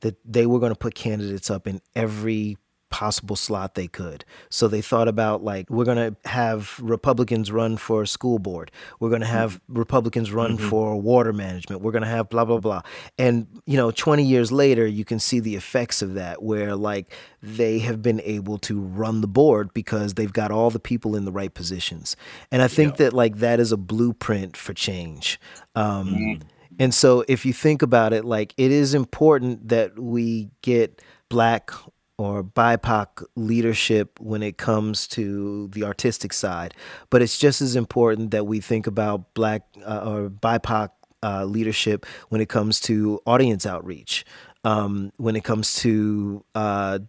that 0.00 0.16
they 0.24 0.46
were 0.46 0.58
going 0.58 0.72
to 0.72 0.78
put 0.78 0.96
candidates 0.96 1.48
up 1.48 1.68
in 1.68 1.80
every 1.94 2.58
possible 2.92 3.34
slot 3.34 3.74
they 3.74 3.88
could. 3.88 4.24
So 4.50 4.68
they 4.68 4.82
thought 4.82 5.08
about 5.08 5.42
like 5.42 5.68
we're 5.70 5.86
going 5.86 6.14
to 6.14 6.28
have 6.28 6.78
Republicans 6.80 7.50
run 7.50 7.78
for 7.78 8.06
school 8.06 8.38
board. 8.38 8.70
We're 9.00 9.08
going 9.08 9.22
to 9.22 9.26
have 9.26 9.54
mm-hmm. 9.54 9.78
Republicans 9.78 10.30
run 10.30 10.58
mm-hmm. 10.58 10.68
for 10.68 11.00
water 11.00 11.32
management. 11.32 11.80
We're 11.80 11.90
going 11.90 12.02
to 12.02 12.08
have 12.08 12.28
blah 12.28 12.44
blah 12.44 12.58
blah. 12.58 12.82
And 13.18 13.48
you 13.64 13.78
know, 13.78 13.90
20 13.90 14.22
years 14.22 14.52
later, 14.52 14.86
you 14.86 15.04
can 15.04 15.18
see 15.18 15.40
the 15.40 15.56
effects 15.56 16.02
of 16.02 16.14
that 16.14 16.42
where 16.42 16.76
like 16.76 17.10
they 17.42 17.78
have 17.80 18.02
been 18.02 18.20
able 18.20 18.58
to 18.58 18.80
run 18.80 19.22
the 19.22 19.26
board 19.26 19.72
because 19.72 20.14
they've 20.14 20.32
got 20.32 20.50
all 20.50 20.70
the 20.70 20.78
people 20.78 21.16
in 21.16 21.24
the 21.24 21.32
right 21.32 21.52
positions. 21.52 22.14
And 22.52 22.60
I 22.60 22.68
think 22.68 22.92
yeah. 22.92 23.06
that 23.06 23.12
like 23.14 23.38
that 23.38 23.58
is 23.58 23.72
a 23.72 23.78
blueprint 23.78 24.54
for 24.54 24.74
change. 24.74 25.40
Um, 25.74 26.08
mm-hmm. 26.08 26.42
And 26.78 26.92
so 26.92 27.24
if 27.26 27.46
you 27.46 27.54
think 27.54 27.80
about 27.80 28.12
it, 28.12 28.24
like 28.24 28.52
it 28.58 28.70
is 28.70 28.92
important 28.92 29.68
that 29.68 29.98
we 29.98 30.50
get 30.60 31.00
black 31.28 31.70
or 32.18 32.44
BIPOC 32.44 33.24
leadership 33.36 34.20
when 34.20 34.42
it 34.42 34.56
comes 34.56 35.06
to 35.08 35.68
the 35.68 35.84
artistic 35.84 36.32
side, 36.32 36.74
but 37.10 37.22
it's 37.22 37.38
just 37.38 37.60
as 37.60 37.74
important 37.74 38.30
that 38.30 38.46
we 38.46 38.60
think 38.60 38.86
about 38.86 39.34
Black 39.34 39.62
uh, 39.84 40.02
or 40.04 40.30
BIPOC 40.30 40.90
uh, 41.22 41.44
leadership 41.44 42.06
when 42.28 42.40
it 42.40 42.48
comes 42.48 42.80
to 42.80 43.20
audience 43.26 43.66
outreach. 43.66 44.24
Um, 44.64 45.10
when 45.16 45.34
it 45.34 45.42
comes 45.42 45.74
to 45.80 46.44
uh, 46.54 47.00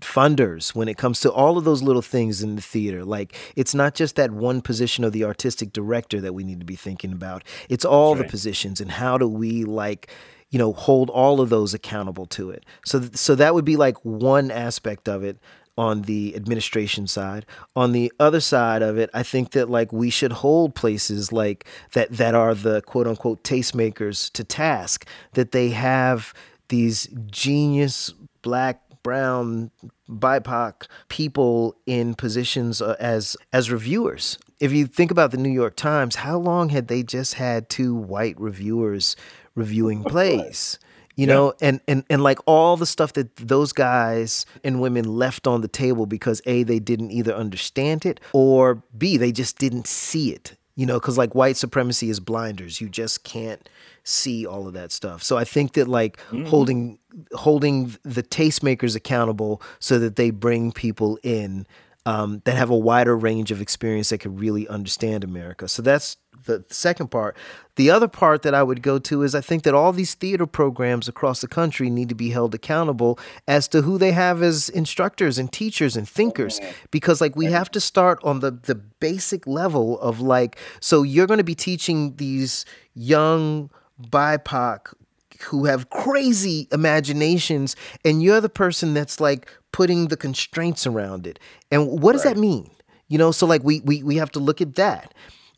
funders, 0.00 0.74
when 0.74 0.88
it 0.88 0.98
comes 0.98 1.20
to 1.20 1.30
all 1.30 1.56
of 1.56 1.62
those 1.62 1.80
little 1.80 2.02
things 2.02 2.42
in 2.42 2.56
the 2.56 2.62
theater. 2.62 3.04
Like, 3.04 3.36
it's 3.54 3.76
not 3.76 3.94
just 3.94 4.16
that 4.16 4.32
one 4.32 4.60
position 4.60 5.04
of 5.04 5.12
the 5.12 5.22
artistic 5.22 5.72
director 5.72 6.20
that 6.20 6.32
we 6.32 6.42
need 6.42 6.58
to 6.58 6.66
be 6.66 6.74
thinking 6.74 7.12
about, 7.12 7.44
it's 7.68 7.84
all 7.84 8.16
right. 8.16 8.24
the 8.24 8.28
positions 8.28 8.80
and 8.80 8.90
how 8.90 9.18
do 9.18 9.28
we, 9.28 9.62
like, 9.62 10.10
you 10.50 10.58
know, 10.58 10.72
hold 10.72 11.10
all 11.10 11.40
of 11.40 11.50
those 11.50 11.74
accountable 11.74 12.26
to 12.26 12.50
it. 12.50 12.64
So, 12.84 13.00
th- 13.00 13.16
so 13.16 13.34
that 13.34 13.54
would 13.54 13.64
be 13.64 13.76
like 13.76 13.96
one 14.04 14.50
aspect 14.50 15.08
of 15.08 15.24
it 15.24 15.38
on 15.78 16.02
the 16.02 16.34
administration 16.34 17.06
side. 17.06 17.44
On 17.74 17.92
the 17.92 18.12
other 18.18 18.40
side 18.40 18.82
of 18.82 18.96
it, 18.96 19.10
I 19.12 19.22
think 19.22 19.50
that 19.50 19.68
like 19.68 19.92
we 19.92 20.10
should 20.10 20.32
hold 20.32 20.74
places 20.74 21.32
like 21.32 21.66
that 21.92 22.10
that 22.12 22.34
are 22.34 22.54
the 22.54 22.80
quote 22.82 23.06
unquote 23.06 23.42
tastemakers 23.42 24.30
to 24.32 24.44
task 24.44 25.06
that 25.32 25.52
they 25.52 25.70
have 25.70 26.32
these 26.68 27.08
genius 27.30 28.14
black 28.42 28.82
brown 29.02 29.70
bipoc 30.08 30.86
people 31.08 31.76
in 31.86 32.14
positions 32.14 32.80
uh, 32.80 32.96
as 32.98 33.36
as 33.52 33.70
reviewers 33.70 34.38
if 34.58 34.72
you 34.72 34.86
think 34.86 35.10
about 35.10 35.32
the 35.32 35.36
New 35.36 35.50
York 35.50 35.76
Times, 35.76 36.16
how 36.16 36.38
long 36.38 36.70
had 36.70 36.88
they 36.88 37.02
just 37.02 37.34
had 37.34 37.68
two 37.68 37.94
white 37.94 38.40
reviewers 38.40 39.16
reviewing 39.56 40.04
plays 40.04 40.78
you 41.16 41.26
yeah. 41.26 41.34
know 41.34 41.54
and, 41.60 41.80
and 41.88 42.04
and 42.08 42.22
like 42.22 42.38
all 42.46 42.76
the 42.76 42.86
stuff 42.86 43.14
that 43.14 43.34
those 43.36 43.72
guys 43.72 44.46
and 44.62 44.80
women 44.80 45.04
left 45.04 45.46
on 45.46 45.62
the 45.62 45.68
table 45.68 46.06
because 46.06 46.40
a 46.46 46.62
they 46.62 46.78
didn't 46.78 47.10
either 47.10 47.34
understand 47.34 48.06
it 48.06 48.20
or 48.32 48.82
b 48.96 49.16
they 49.16 49.32
just 49.32 49.58
didn't 49.58 49.86
see 49.86 50.32
it 50.32 50.56
you 50.76 50.86
know 50.86 51.00
because 51.00 51.18
like 51.18 51.34
white 51.34 51.56
supremacy 51.56 52.08
is 52.10 52.20
blinders 52.20 52.80
you 52.80 52.88
just 52.88 53.24
can't 53.24 53.68
see 54.04 54.46
all 54.46 54.68
of 54.68 54.74
that 54.74 54.92
stuff 54.92 55.22
so 55.22 55.36
i 55.36 55.44
think 55.44 55.72
that 55.72 55.88
like 55.88 56.18
mm-hmm. 56.28 56.44
holding 56.44 56.98
holding 57.32 57.96
the 58.02 58.22
tastemakers 58.22 58.94
accountable 58.94 59.60
so 59.80 59.98
that 59.98 60.16
they 60.16 60.30
bring 60.30 60.70
people 60.70 61.18
in 61.22 61.66
um, 62.06 62.40
that 62.44 62.56
have 62.56 62.70
a 62.70 62.76
wider 62.76 63.16
range 63.16 63.50
of 63.50 63.60
experience 63.60 64.08
that 64.08 64.18
can 64.18 64.36
really 64.36 64.66
understand 64.68 65.22
america. 65.24 65.68
So 65.68 65.82
that's 65.82 66.16
the 66.46 66.64
second 66.70 67.08
part. 67.08 67.36
The 67.74 67.90
other 67.90 68.08
part 68.08 68.42
that 68.42 68.54
I 68.54 68.62
would 68.62 68.82
go 68.82 68.98
to 69.00 69.22
is 69.22 69.34
I 69.34 69.40
think 69.40 69.64
that 69.64 69.74
all 69.74 69.92
these 69.92 70.14
theater 70.14 70.46
programs 70.46 71.08
across 71.08 71.40
the 71.40 71.48
country 71.48 71.90
need 71.90 72.08
to 72.08 72.14
be 72.14 72.30
held 72.30 72.54
accountable 72.54 73.18
as 73.46 73.68
to 73.68 73.82
who 73.82 73.98
they 73.98 74.12
have 74.12 74.42
as 74.42 74.68
instructors 74.70 75.38
and 75.38 75.52
teachers 75.52 75.96
and 75.96 76.08
thinkers. 76.08 76.60
Because 76.90 77.20
like 77.20 77.36
we 77.36 77.46
have 77.46 77.70
to 77.72 77.80
start 77.80 78.18
on 78.24 78.40
the 78.40 78.50
the 78.50 78.74
basic 78.74 79.46
level 79.46 80.00
of 80.00 80.20
like 80.20 80.56
so 80.80 81.02
you're 81.02 81.26
going 81.26 81.38
to 81.38 81.44
be 81.44 81.54
teaching 81.54 82.16
these 82.16 82.64
young 82.94 83.70
BIPOC 84.00 84.94
who 85.42 85.66
have 85.66 85.90
crazy 85.90 86.66
imaginations 86.72 87.76
and 88.04 88.22
you're 88.22 88.40
the 88.40 88.48
person 88.48 88.94
that's 88.94 89.20
like 89.20 89.50
putting 89.76 90.08
the 90.08 90.16
constraints 90.16 90.86
around 90.86 91.26
it. 91.26 91.38
And 91.70 92.00
what 92.02 92.12
does 92.12 92.24
right. 92.24 92.34
that 92.34 92.40
mean? 92.40 92.70
You 93.08 93.18
know, 93.18 93.30
so 93.30 93.46
like 93.46 93.62
we 93.62 93.80
we 93.80 94.02
we 94.02 94.16
have 94.16 94.32
to 94.32 94.40
look 94.40 94.60
at 94.60 94.74
that 94.76 95.12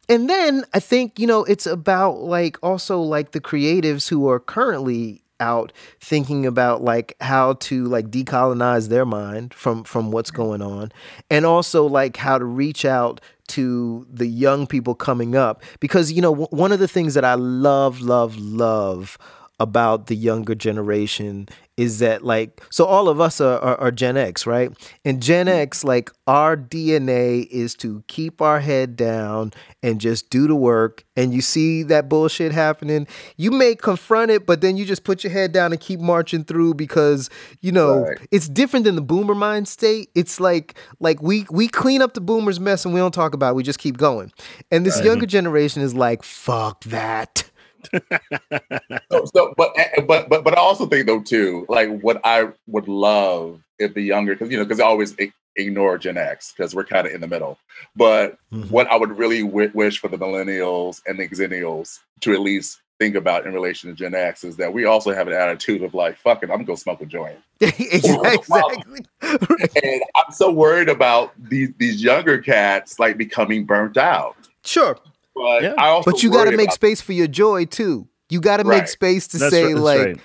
and 0.08 0.28
then 0.28 0.64
I 0.72 0.80
think, 0.80 1.18
you 1.18 1.26
know, 1.26 1.44
it's 1.44 1.66
about 1.66 2.20
like 2.22 2.56
also 2.62 3.00
like 3.00 3.32
the 3.32 3.40
creatives 3.40 4.08
who 4.08 4.28
are 4.28 4.40
currently 4.40 5.22
out 5.40 5.72
thinking 6.00 6.46
about 6.46 6.82
like 6.82 7.14
how 7.20 7.52
to 7.52 7.84
like 7.84 8.10
decolonize 8.10 8.88
their 8.88 9.04
mind 9.04 9.54
from 9.54 9.84
from 9.84 10.10
what's 10.10 10.32
mm-hmm. 10.32 10.42
going 10.42 10.62
on 10.62 10.90
and 11.30 11.46
also 11.46 11.86
like 11.86 12.16
how 12.16 12.38
to 12.38 12.44
reach 12.44 12.84
out 12.84 13.20
to 13.46 14.04
the 14.12 14.26
young 14.26 14.66
people 14.66 14.96
coming 14.96 15.36
up 15.36 15.62
because 15.78 16.10
you 16.10 16.20
know 16.20 16.32
w- 16.32 16.48
one 16.50 16.72
of 16.72 16.80
the 16.80 16.88
things 16.88 17.14
that 17.14 17.24
I 17.24 17.34
love 17.34 18.00
love 18.00 18.36
love 18.36 19.16
about 19.60 20.06
the 20.06 20.14
younger 20.14 20.54
generation 20.54 21.48
is 21.76 22.00
that 22.00 22.24
like 22.24 22.60
so 22.70 22.84
all 22.84 23.08
of 23.08 23.20
us 23.20 23.40
are, 23.40 23.58
are, 23.60 23.76
are, 23.80 23.90
gen 23.90 24.16
x 24.16 24.46
right? 24.46 24.72
And 25.04 25.22
gen 25.22 25.46
mm-hmm. 25.46 25.58
x 25.58 25.84
like 25.84 26.10
our 26.26 26.56
dna 26.56 27.46
is 27.46 27.74
to 27.76 28.02
keep 28.08 28.40
our 28.40 28.60
head 28.60 28.96
down 28.96 29.52
and 29.82 30.00
just 30.00 30.30
do 30.30 30.46
the 30.46 30.54
work. 30.54 31.04
And 31.16 31.32
you 31.32 31.40
see 31.40 31.82
that 31.84 32.08
bullshit 32.08 32.52
happening. 32.52 33.06
You 33.36 33.50
may 33.50 33.74
confront 33.74 34.30
it 34.30 34.46
but 34.46 34.60
then 34.60 34.76
you 34.76 34.84
just 34.84 35.02
put 35.04 35.24
your 35.24 35.32
head 35.32 35.52
down 35.52 35.72
and 35.72 35.80
keep 35.80 36.00
marching 36.00 36.44
through 36.44 36.74
because 36.74 37.30
you 37.60 37.72
know 37.72 38.00
right. 38.00 38.18
it's 38.30 38.48
different 38.48 38.84
than 38.84 38.94
the 38.94 39.02
boomer 39.02 39.34
mind 39.34 39.66
state. 39.66 40.10
It's 40.14 40.38
like 40.38 40.78
like 41.00 41.20
we 41.20 41.46
we 41.50 41.66
clean 41.66 42.02
up 42.02 42.14
the 42.14 42.20
boomers 42.20 42.60
mess 42.60 42.84
and 42.84 42.94
we 42.94 43.00
don't 43.00 43.14
talk 43.14 43.34
about 43.34 43.52
it. 43.52 43.54
We 43.56 43.62
just 43.64 43.78
keep 43.78 43.96
going. 43.96 44.32
And 44.70 44.86
this 44.86 44.96
right. 44.96 45.06
younger 45.06 45.26
generation 45.26 45.82
is 45.82 45.94
like 45.94 46.22
fuck 46.22 46.84
that 46.84 47.50
so, 49.10 49.24
so, 49.34 49.54
but 49.56 49.72
eh, 49.76 50.00
but 50.06 50.28
but 50.28 50.44
but 50.44 50.56
I 50.56 50.60
also 50.60 50.86
think 50.86 51.06
though 51.06 51.22
too, 51.22 51.66
like 51.68 52.00
what 52.00 52.20
I 52.24 52.48
would 52.66 52.88
love 52.88 53.60
if 53.78 53.94
the 53.94 54.02
younger, 54.02 54.34
because 54.34 54.50
you 54.50 54.56
know, 54.56 54.64
because 54.64 54.80
I 54.80 54.84
always 54.84 55.14
ignore 55.56 55.98
Gen 55.98 56.16
X 56.16 56.52
because 56.56 56.74
we're 56.74 56.84
kind 56.84 57.06
of 57.06 57.12
in 57.12 57.20
the 57.20 57.26
middle. 57.26 57.58
But 57.96 58.38
mm-hmm. 58.52 58.68
what 58.70 58.86
I 58.88 58.96
would 58.96 59.16
really 59.18 59.42
w- 59.42 59.70
wish 59.74 59.98
for 59.98 60.08
the 60.08 60.16
millennials 60.16 61.02
and 61.06 61.18
the 61.18 61.28
xennials 61.28 61.98
to 62.20 62.32
at 62.32 62.40
least 62.40 62.80
think 62.98 63.14
about 63.14 63.46
in 63.46 63.52
relation 63.52 63.90
to 63.90 63.96
Gen 63.96 64.14
X 64.14 64.42
is 64.42 64.56
that 64.56 64.72
we 64.72 64.84
also 64.84 65.12
have 65.12 65.28
an 65.28 65.34
attitude 65.34 65.82
of 65.82 65.94
like, 65.94 66.16
fuck 66.16 66.42
it, 66.42 66.50
I'm 66.50 66.64
gonna 66.64 66.76
smoke 66.76 67.00
a 67.00 67.06
joint. 67.06 67.38
exactly. 67.60 69.04
and 69.22 70.02
I'm 70.16 70.32
so 70.32 70.50
worried 70.50 70.88
about 70.88 71.32
these 71.38 71.70
these 71.78 72.02
younger 72.02 72.38
cats 72.38 72.98
like 72.98 73.16
becoming 73.16 73.64
burnt 73.64 73.96
out. 73.96 74.36
Sure 74.64 74.96
But 75.38 75.62
Yeah. 75.62 75.74
I 75.78 75.88
also 75.88 76.10
but 76.10 76.22
you 76.22 76.30
got 76.30 76.44
to 76.44 76.56
make 76.56 76.66
about- 76.68 76.74
space 76.74 77.00
for 77.00 77.12
your 77.12 77.26
joy 77.28 77.64
too. 77.64 78.08
You 78.30 78.40
got 78.40 78.58
to 78.58 78.64
make 78.64 78.88
space 78.88 79.26
to 79.28 79.38
That's 79.38 79.50
say 79.54 79.72
right, 79.72 79.76
like, 79.76 80.06
right. 80.06 80.20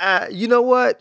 uh, 0.00 0.26
you 0.30 0.48
know 0.48 0.62
what? 0.62 1.00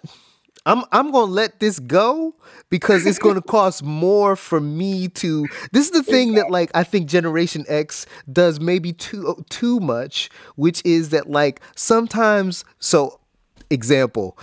I'm 0.68 0.84
I'm 0.92 1.12
gonna 1.12 1.32
let 1.32 1.60
this 1.62 1.80
go 1.80 2.36
because 2.70 3.06
it's 3.06 3.18
gonna 3.20 3.42
cost 3.58 3.84
more 3.84 4.36
for 4.36 4.60
me 4.60 5.08
to. 5.08 5.48
This 5.72 5.86
is 5.86 5.92
the 5.92 6.04
thing 6.04 6.34
that 6.34 6.52
like 6.52 6.70
I 6.76 6.84
think 6.84 7.08
Generation 7.08 7.64
X 7.70 8.06
does 8.32 8.60
maybe 8.60 8.92
too 8.92 9.44
too 9.50 9.80
much, 9.80 10.30
which 10.58 10.82
is 10.86 11.10
that 11.10 11.30
like 11.30 11.62
sometimes. 11.76 12.66
So, 12.80 13.20
example, 13.70 14.38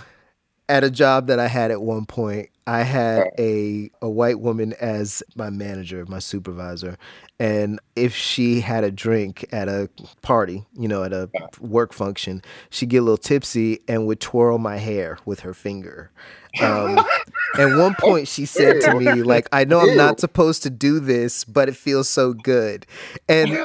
at 0.67 0.83
a 0.83 0.89
job 0.89 1.27
that 1.27 1.39
I 1.39 1.47
had 1.47 1.71
at 1.71 1.81
one 1.81 2.05
point, 2.05 2.49
I 2.67 2.81
had 2.81 3.29
a 3.37 3.91
a 4.01 4.09
white 4.09 4.39
woman 4.39 4.73
as 4.81 5.21
my 5.35 5.51
manager, 5.51 6.03
my 6.07 6.17
supervisor, 6.19 6.97
and 7.39 7.79
if 7.95 8.15
she 8.15 8.61
had 8.61 8.83
a 8.83 8.89
drink 8.89 9.45
at 9.51 9.67
a 9.67 9.89
party, 10.23 10.65
you 10.73 10.87
know, 10.87 11.03
at 11.03 11.13
a 11.13 11.29
work 11.59 11.93
function, 11.93 12.41
she'd 12.71 12.89
get 12.89 12.97
a 12.97 13.01
little 13.01 13.17
tipsy 13.17 13.81
and 13.87 14.07
would 14.07 14.19
twirl 14.19 14.57
my 14.57 14.77
hair 14.77 15.19
with 15.25 15.41
her 15.41 15.53
finger. 15.53 16.11
Um, 16.59 16.97
at 17.59 17.77
one 17.77 17.93
point, 17.99 18.27
she 18.27 18.47
said 18.47 18.81
to 18.81 18.95
me, 18.95 19.21
"Like, 19.21 19.47
I 19.51 19.65
know 19.65 19.81
I'm 19.81 19.95
not 19.95 20.19
supposed 20.19 20.63
to 20.63 20.71
do 20.71 20.99
this, 20.99 21.43
but 21.43 21.69
it 21.69 21.75
feels 21.75 22.09
so 22.09 22.33
good," 22.33 22.87
and 23.29 23.55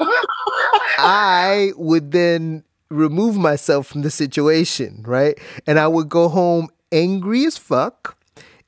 I 0.99 1.73
would 1.77 2.11
then 2.11 2.65
remove 2.91 3.37
myself 3.37 3.87
from 3.87 4.03
the 4.03 4.11
situation, 4.11 5.03
right? 5.07 5.39
And 5.67 5.79
I 5.79 5.87
would 5.87 6.09
go 6.09 6.29
home 6.29 6.69
angry 6.93 7.45
as 7.45 7.57
fuck 7.59 8.17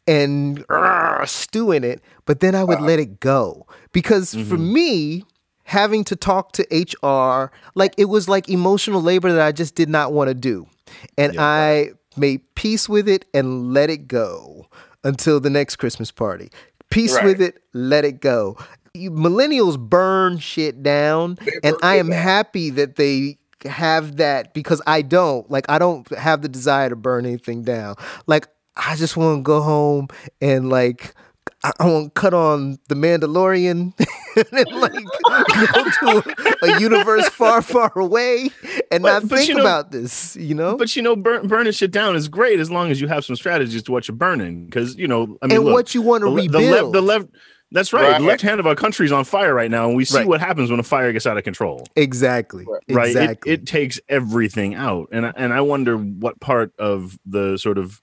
and 0.06 0.64
uh, 0.68 1.24
stew 1.26 1.70
in 1.72 1.84
it, 1.84 2.00
but 2.26 2.40
then 2.40 2.54
I 2.54 2.64
would 2.64 2.80
let 2.80 2.98
it 2.98 3.20
go. 3.20 3.66
Because 3.92 4.34
for 4.34 4.56
me, 4.58 5.24
having 5.64 6.04
to 6.04 6.16
talk 6.16 6.52
to 6.52 6.66
HR, 6.72 7.52
like 7.74 7.94
it 7.98 8.06
was 8.06 8.28
like 8.28 8.48
emotional 8.48 9.00
labor 9.00 9.32
that 9.32 9.46
I 9.46 9.52
just 9.52 9.74
did 9.74 9.88
not 9.88 10.12
want 10.12 10.28
to 10.28 10.34
do. 10.34 10.66
And 11.16 11.38
I 11.38 11.90
made 12.16 12.42
peace 12.54 12.88
with 12.88 13.08
it 13.08 13.24
and 13.32 13.72
let 13.72 13.90
it 13.90 14.08
go 14.08 14.66
until 15.04 15.40
the 15.40 15.50
next 15.50 15.76
Christmas 15.76 16.10
party. 16.10 16.50
Peace 16.90 17.14
Right. 17.14 17.24
with 17.24 17.40
it, 17.40 17.62
let 17.72 18.04
it 18.04 18.20
go. 18.20 18.56
You, 18.94 19.10
millennials 19.10 19.78
burn 19.78 20.36
shit 20.38 20.82
down, 20.82 21.38
and 21.64 21.76
I 21.82 21.96
am 21.96 22.10
down. 22.10 22.18
happy 22.18 22.68
that 22.70 22.96
they 22.96 23.38
have 23.64 24.16
that 24.16 24.54
because 24.54 24.80
I 24.86 25.02
don't. 25.02 25.50
Like 25.50 25.66
I 25.68 25.78
don't 25.78 26.08
have 26.16 26.42
the 26.42 26.48
desire 26.48 26.88
to 26.88 26.96
burn 26.96 27.26
anything 27.26 27.62
down. 27.62 27.96
Like 28.26 28.48
I 28.76 28.96
just 28.96 29.16
want 29.16 29.38
to 29.38 29.42
go 29.42 29.60
home 29.60 30.08
and 30.40 30.68
like 30.70 31.14
I, 31.64 31.72
I 31.80 31.86
want 31.86 32.14
to 32.14 32.20
cut 32.20 32.34
on 32.34 32.78
the 32.88 32.94
Mandalorian 32.94 33.92
and 34.52 34.80
like 34.80 34.92
go 35.72 36.22
to 36.22 36.56
a, 36.62 36.66
a 36.76 36.80
universe 36.80 37.28
far, 37.28 37.62
far 37.62 37.92
away 37.96 38.50
and 38.90 39.02
But- 39.02 39.08
not 39.22 39.28
but 39.28 39.36
think 39.36 39.48
you 39.48 39.54
know- 39.56 39.60
about 39.60 39.90
this. 39.92 40.36
You 40.36 40.54
know. 40.54 40.76
But 40.76 40.94
you 40.96 41.02
know, 41.02 41.14
burn, 41.16 41.46
burning 41.48 41.72
shit 41.72 41.90
down 41.90 42.16
is 42.16 42.28
great 42.28 42.58
as 42.60 42.70
long 42.70 42.90
as 42.90 43.00
you 43.00 43.08
have 43.08 43.24
some 43.24 43.36
strategies 43.36 43.82
to 43.84 43.92
what 43.92 44.08
you're 44.08 44.16
burning. 44.16 44.64
Because 44.66 44.96
you 44.96 45.06
know, 45.06 45.38
I 45.42 45.46
mean, 45.46 45.56
and 45.56 45.64
look, 45.64 45.74
what 45.74 45.94
you 45.94 46.02
want 46.02 46.22
to 46.22 46.34
rebuild. 46.34 46.52
the 46.52 46.70
left, 46.70 46.92
the 46.92 47.02
left. 47.02 47.26
That's 47.72 47.92
right. 47.92 48.02
Right. 48.12 48.20
The 48.20 48.26
left 48.26 48.42
hand 48.42 48.60
of 48.60 48.66
our 48.66 48.74
country 48.74 49.06
is 49.06 49.12
on 49.12 49.24
fire 49.24 49.54
right 49.54 49.70
now, 49.70 49.88
and 49.88 49.96
we 49.96 50.04
see 50.04 50.18
Right. 50.18 50.26
what 50.26 50.40
happens 50.40 50.70
when 50.70 50.78
a 50.78 50.82
fire 50.84 51.12
gets 51.12 51.26
out 51.26 51.36
of 51.38 51.44
control. 51.44 51.86
exactly. 51.96 52.64
Right? 52.88 53.08
It- 53.08 53.16
Exactly. 53.16 53.52
It, 53.52 53.66
takes 53.66 54.00
everything 54.08 54.74
out, 54.74 55.08
and 55.12 55.26
I- 55.26 55.32
and 55.36 55.52
I 55.52 55.60
wonder 55.62 55.96
what 55.96 56.38
part 56.40 56.72
of 56.78 57.18
the 57.26 57.56
sort 57.56 57.78
of 57.78 58.00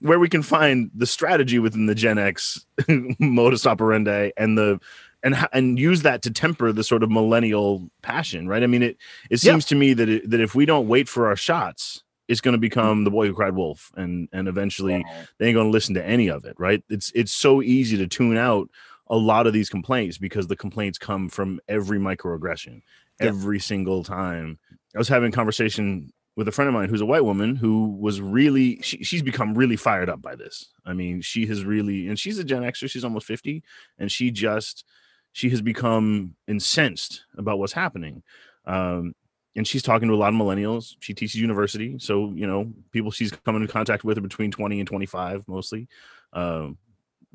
where 0.00 0.20
we 0.20 0.28
can 0.28 0.42
find 0.42 0.90
the 0.94 1.06
strategy 1.06 1.58
within 1.58 1.86
the 1.86 1.94
Gen 1.94 2.18
X 2.18 2.64
modus 3.18 3.66
operandi 3.66 4.30
and 4.36 4.56
the 4.56 4.78
and 5.24 5.34
and 5.52 5.76
use 5.78 6.02
that 6.02 6.22
to 6.22 6.30
temper 6.30 6.70
the 6.72 6.84
sort 6.84 7.02
of 7.02 7.10
millennial 7.10 7.90
passion, 8.02 8.46
right? 8.46 8.62
I 8.62 8.68
mean, 8.68 8.82
it 8.84 8.96
it 9.30 9.42
Yeah. 9.42 9.52
seems 9.52 9.64
to 9.66 9.74
me 9.74 9.92
that 9.94 10.08
it, 10.08 10.30
that 10.30 10.40
if 10.40 10.54
we 10.54 10.64
don't 10.66 10.86
wait 10.86 11.08
for 11.08 11.26
our 11.26 11.34
shots, 11.34 12.04
it's 12.28 12.40
going 12.40 12.52
to 12.52 12.58
become 12.58 13.02
the 13.02 13.10
boy 13.10 13.26
who 13.26 13.34
cried 13.34 13.56
wolf, 13.56 13.90
and 13.96 14.28
and 14.32 14.46
eventually 14.46 15.04
they 15.38 15.46
ain't 15.48 15.54
going 15.56 15.66
to 15.66 15.72
listen 15.72 15.94
to 15.96 16.06
any 16.06 16.28
of 16.28 16.44
it, 16.44 16.54
right? 16.58 16.84
It's 16.88 17.10
it's 17.16 17.32
so 17.32 17.60
easy 17.62 17.96
to 17.96 18.06
tune 18.06 18.36
out 18.36 18.70
a 19.10 19.16
lot 19.16 19.46
of 19.46 19.52
these 19.52 19.68
complaints 19.70 20.18
because 20.18 20.46
the 20.46 20.56
complaints 20.56 20.98
come 20.98 21.28
from 21.28 21.60
every 21.68 21.98
microaggression 21.98 22.82
Yeah. 23.20 23.28
every 23.28 23.58
single 23.58 24.04
time. 24.04 24.58
I 24.94 24.98
was 24.98 25.08
having 25.08 25.30
a 25.30 25.32
conversation 25.32 26.12
with 26.36 26.46
a 26.46 26.52
friend 26.52 26.68
of 26.68 26.74
mine 26.74 26.88
who's 26.88 27.00
a 27.00 27.06
white 27.06 27.24
woman 27.24 27.56
who 27.56 27.96
was 27.98 28.20
really 28.20 28.80
she, 28.82 29.02
she's 29.02 29.22
become 29.22 29.54
really 29.54 29.76
fired 29.76 30.08
up 30.08 30.22
by 30.22 30.36
this. 30.36 30.66
I 30.86 30.92
mean, 30.92 31.20
she 31.20 31.46
has 31.46 31.64
really 31.64 32.08
and 32.08 32.18
she's 32.18 32.38
a 32.38 32.44
Gen 32.44 32.62
Xer, 32.62 32.88
she's 32.88 33.04
almost 33.04 33.26
50 33.26 33.62
and 33.98 34.10
she 34.12 34.30
just 34.30 34.84
she 35.32 35.50
has 35.50 35.60
become 35.60 36.34
incensed 36.46 37.24
about 37.36 37.58
what's 37.58 37.72
happening. 37.72 38.22
Um 38.66 39.14
and 39.56 39.66
she's 39.66 39.82
talking 39.82 40.06
to 40.08 40.14
a 40.14 40.16
lot 40.16 40.28
of 40.28 40.34
millennials. 40.34 40.94
She 41.00 41.14
teaches 41.14 41.40
university, 41.40 41.96
so 41.98 42.30
you 42.34 42.46
know 42.46 42.72
people 42.92 43.10
she's 43.10 43.32
coming 43.32 43.62
in 43.62 43.68
contact 43.68 44.04
with 44.04 44.16
are 44.18 44.20
between 44.20 44.52
twenty 44.52 44.78
and 44.78 44.86
twenty 44.86 45.06
five, 45.06 45.42
mostly, 45.48 45.88
um, 46.32 46.78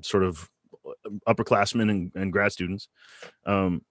sort 0.01 0.23
of 0.23 0.49
upperclassmen 1.27 1.89
and, 1.89 2.11
and 2.15 2.31
grad 2.33 2.51
students. 2.51 2.87
Um, 3.45 3.83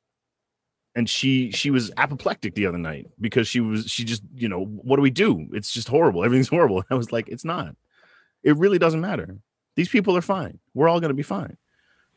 and 0.94 1.08
she 1.08 1.50
she 1.52 1.70
was 1.70 1.90
apoplectic 1.96 2.54
the 2.54 2.66
other 2.66 2.76
night 2.78 3.06
because 3.20 3.48
she 3.48 3.60
was 3.60 3.86
she 3.90 4.04
just 4.04 4.22
you 4.34 4.48
know 4.48 4.64
what 4.64 4.96
do 4.96 5.02
we 5.02 5.10
do? 5.10 5.48
It's 5.52 5.72
just 5.72 5.88
horrible. 5.88 6.24
Everything's 6.24 6.48
horrible. 6.48 6.78
And 6.78 6.86
I 6.90 6.94
was 6.94 7.12
like, 7.12 7.28
it's 7.28 7.44
not. 7.44 7.74
It 8.42 8.56
really 8.58 8.78
doesn't 8.78 9.00
matter. 9.00 9.38
These 9.76 9.88
people 9.88 10.16
are 10.16 10.20
fine. 10.22 10.58
We're 10.74 10.88
all 10.88 11.00
going 11.00 11.08
to 11.10 11.14
be 11.14 11.22
fine, 11.22 11.56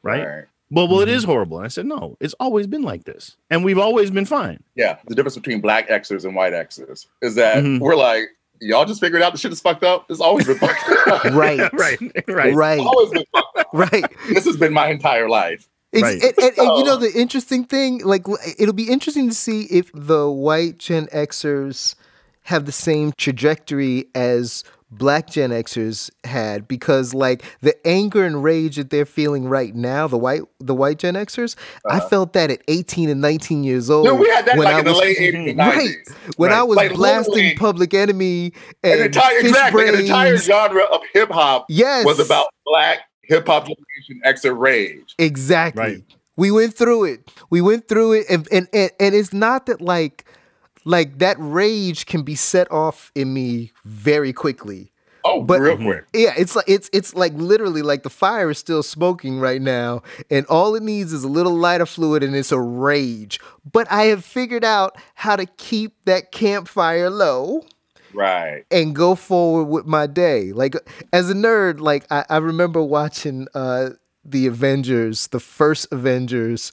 right? 0.03 0.45
Well, 0.71 0.87
well, 0.89 0.99
it 1.01 1.07
is 1.07 1.23
horrible. 1.23 1.57
And 1.57 1.65
I 1.65 1.69
said, 1.69 1.85
no, 1.85 2.17
it's 2.19 2.33
always 2.39 2.65
been 2.67 2.81
like 2.81 3.03
this, 3.05 3.37
and 3.51 3.63
we've 3.63 3.77
always 3.77 4.09
been 4.11 4.25
fine. 4.25 4.61
Yeah, 4.75 4.97
the 5.07 5.13
difference 5.15 5.35
between 5.35 5.61
black 5.61 5.87
Xers 5.87 6.25
and 6.25 6.35
white 6.35 6.51
Xers 6.53 7.05
is 7.21 7.35
that 7.35 7.63
Mhm. 7.63 7.79
we're 7.79 7.95
like, 7.95 8.23
y'all 8.61 8.85
just 8.85 8.99
figured 8.99 9.21
out 9.21 9.31
the 9.31 9.37
shit 9.37 9.51
is 9.51 9.61
fucked 9.61 9.83
up. 9.83 10.05
It's 10.09 10.19
always 10.21 10.45
been 10.47 10.57
fucked 10.57 11.07
up. 11.07 11.23
right. 11.33 11.71
right, 11.73 11.99
right, 12.27 12.53
Right. 12.55 12.79
always 12.79 13.11
been 13.11 13.25
fucked 13.31 13.57
up. 13.57 13.67
Right. 13.73 14.05
This 14.29 14.45
has 14.45 14.57
been 14.57 14.73
my 14.73 14.87
entire 14.87 15.29
life. 15.29 15.67
Ex- 15.93 16.03
Right. 16.03 16.21
and, 16.23 16.33
and- 16.39 16.57
and 16.57 16.77
you 16.77 16.83
know 16.83 16.93
oh. 16.95 16.97
the 16.97 17.11
interesting 17.15 17.63
thing, 17.65 17.99
like 18.03 18.25
it'll 18.59 18.73
be 18.73 18.89
interesting 18.89 19.29
to 19.29 19.35
see 19.35 19.63
if 19.63 19.91
the 19.93 20.29
white 20.29 20.77
Gen 20.77 21.07
Xers 21.07 21.95
have 22.43 22.65
the 22.65 22.71
same 22.71 23.11
trajectory 23.17 24.05
as 24.13 24.63
black 24.97 25.29
Gen 25.29 25.51
Xers 25.51 26.09
had, 26.23 26.67
because 26.67 27.13
like 27.13 27.43
the 27.61 27.75
anger 27.87 28.25
and 28.25 28.43
rage 28.43 28.75
that 28.77 28.89
they're 28.89 29.05
feeling 29.05 29.47
right 29.47 29.75
now, 29.75 30.07
the 30.07 30.17
white 30.17 30.41
the 30.59 30.75
white 30.75 30.99
Gen 30.99 31.15
Xers, 31.15 31.55
I 31.89 31.97
uh-huh. 31.97 32.09
felt 32.09 32.33
that 32.33 32.51
at 32.51 32.61
18 32.67 33.09
and 33.09 33.21
19 33.21 33.63
years 33.63 33.89
old. 33.89 34.07
Dude, 34.07 34.19
we 34.19 34.29
had 34.29 34.45
that 34.45 34.57
when 34.57 34.65
like 34.65 34.75
I 34.75 34.79
in 34.79 34.85
the 34.85 34.93
late 34.93 35.17
80s 35.17 35.49
and 35.49 35.57
Right. 35.57 35.89
90s. 36.07 36.35
When 36.37 36.51
I 36.51 36.63
was 36.63 36.77
Like, 36.77 36.93
blasting 36.93 37.57
Public 37.57 37.93
Enemy 37.93 38.53
An 38.83 38.91
and 38.91 39.01
entire, 39.01 39.41
Fish 39.41 39.49
exactly, 39.49 39.87
an 39.87 39.95
entire 39.95 40.37
genre 40.37 40.83
of 40.83 41.01
hip 41.13 41.29
hop 41.29 41.65
Yes, 41.69 42.05
was 42.05 42.19
about 42.19 42.47
black 42.65 42.99
hip 43.23 43.47
hop 43.47 43.63
generation 43.63 44.21
Xer 44.25 44.57
rage. 44.57 45.15
Exactly. 45.17 45.81
Right. 45.81 46.03
We 46.37 46.51
went 46.51 46.73
through 46.73 47.05
it. 47.05 47.31
We 47.49 47.61
went 47.61 47.87
through 47.87 48.13
it 48.13 48.25
and, 48.29 48.47
and 48.51 48.67
and 48.73 48.91
and 48.99 49.15
it's 49.15 49.33
not 49.33 49.67
that 49.67 49.81
like 49.81 50.25
like 50.85 51.17
that 51.19 51.35
rage 51.39 52.05
can 52.05 52.21
be 52.23 52.35
set 52.35 52.71
off 52.71 53.11
in 53.15 53.33
me 53.33 53.71
very 53.83 54.31
quickly. 54.33 54.91
Oh, 55.27 55.41
But- 55.41 55.59
real 55.59 55.77
quick. 55.77 56.05
Yeah, 56.13 56.33
it's 56.37 56.55
like 56.55 56.65
it's 56.67 56.87
it's 56.93 57.15
like 57.15 57.33
literally 57.33 57.81
like 57.81 58.03
the 58.03 58.11
fire 58.11 58.51
is 58.51 58.59
still 58.59 58.83
smoking 58.83 59.39
right 59.39 59.59
now 59.61 60.03
and 60.29 60.45
all 60.45 60.75
it 60.75 60.83
needs 60.83 61.11
is 61.13 61.23
a 61.23 61.27
little 61.27 61.55
lighter 61.55 61.87
fluid 61.87 62.21
and 62.21 62.35
it's 62.35 62.51
a 62.51 62.59
rage. 62.59 63.39
But 63.69 63.91
I 63.91 64.03
have 64.05 64.23
figured 64.23 64.63
out 64.63 64.95
how 65.15 65.35
to 65.35 65.47
keep 65.57 65.93
that 66.05 66.31
campfire 66.31 67.09
low 67.09 67.65
Right. 68.13 68.65
and 68.69 68.95
go 68.95 69.15
forward 69.15 69.63
with 69.65 69.87
my 69.87 70.05
day. 70.05 70.51
Like 70.53 70.75
as 71.11 71.29
a 71.31 71.33
nerd, 71.33 71.79
like 71.79 72.05
I, 72.11 72.23
I 72.29 72.37
remember 72.37 72.83
watching 72.83 73.47
uh 73.55 73.89
the 74.23 74.45
Avengers, 74.47 75.27
the 75.27 75.39
first 75.39 75.87
Avengers, 75.91 76.71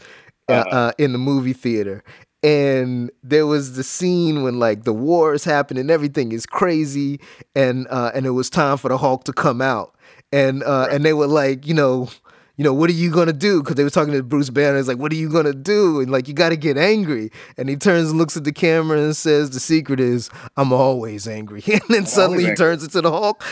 uh, 0.48 0.52
Uh-huh. 0.52 0.76
uh, 0.76 0.92
in 0.98 1.12
the 1.12 1.18
movie 1.18 1.52
theater. 1.54 2.02
And 2.43 3.11
there 3.22 3.47
was 3.47 3.76
the 3.76 3.84
scene 3.84 4.43
when 4.43 4.59
like 4.59 4.84
the 4.84 4.93
war 4.93 5.32
is 5.32 5.45
happening, 5.45 5.90
everything 5.90 6.32
is 6.32 6.45
crazy, 6.45 7.20
and 7.55 7.86
uh, 7.88 8.11
and 8.14 8.26
it 8.26 8.30
was 8.30 8.51
time 8.51 8.78
for 8.78 8.88
the 8.88 8.99
Hulk 8.99 9.24
to 9.24 9.32
come 9.32 9.61
out, 9.61 9.95
and 10.32 10.62
uh, 10.64 10.88
and 10.90 11.05
they 11.05 11.12
were 11.12 11.28
like, 11.28 11.66
you 11.66 11.74
know, 11.74 12.09
you 12.57 12.64
know, 12.64 12.74
what 12.74 12.90
are 12.90 12.95
you 12.95 13.11
gonna 13.11 13.32
do? 13.32 13.61
Because 13.62 13.76
they 13.76 13.84
were 13.84 13.90
talking 13.90 14.12
to 14.12 14.22
Bruce 14.22 14.51
Banner. 14.51 14.76
It's 14.78 14.86
like, 14.88 14.99
what 14.99 15.11
are 15.12 15.16
you 15.16 15.28
gonna 15.28 15.55
do? 15.55 16.01
And 16.01 16.11
like, 16.11 16.28
you 16.28 16.34
got 16.34 16.51
to 16.51 16.57
get 16.57 16.76
angry. 16.76 17.30
And 17.57 17.68
he 17.68 17.76
turns 17.76 18.11
and 18.11 18.18
looks 18.18 18.36
at 18.36 18.45
the 18.45 18.53
camera 18.53 18.99
and 18.99 19.16
says, 19.16 19.51
the 19.51 19.61
secret 19.61 20.01
is, 20.01 20.28
I'm 20.57 20.72
always 20.72 21.26
angry. 21.26 21.62
And 21.72 21.82
then 21.88 22.07
suddenly 22.07 22.45
he 22.45 22.55
turns 22.55 22.84
into 22.84 23.01
the 23.01 23.11
Hulk. 23.11 23.43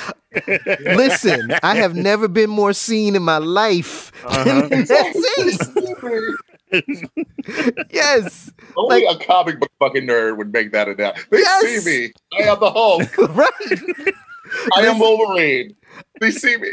Listen, 0.81 1.53
I 1.63 1.77
have 1.77 1.95
never 2.11 2.29
been 2.29 2.51
more 2.51 2.73
seen 2.73 3.17
in 3.17 3.23
my 3.23 3.39
life. 3.39 4.13
Uh-huh. 4.25 4.69
That's 6.71 6.87
it. 7.17 7.87
Yes, 7.93 8.53
Only 8.77 9.05
a 9.05 9.17
comic 9.17 9.61
book 9.61 9.71
fucking 9.79 10.07
nerd 10.07 10.37
would 10.39 10.53
make 10.53 10.73
that 10.73 10.89
announcement. 10.89 11.31
They 11.31 11.39
Yes. 11.39 11.83
see 11.85 11.91
me. 11.91 12.13
I 12.39 12.49
am 12.51 12.61
the 12.61 12.71
Hulk. 12.71 13.19
right. 13.37 14.15
I 14.77 14.87
am 14.87 14.99
Wolverine. 14.99 15.77
They 16.21 16.31
see 16.31 16.57
me. 16.57 16.69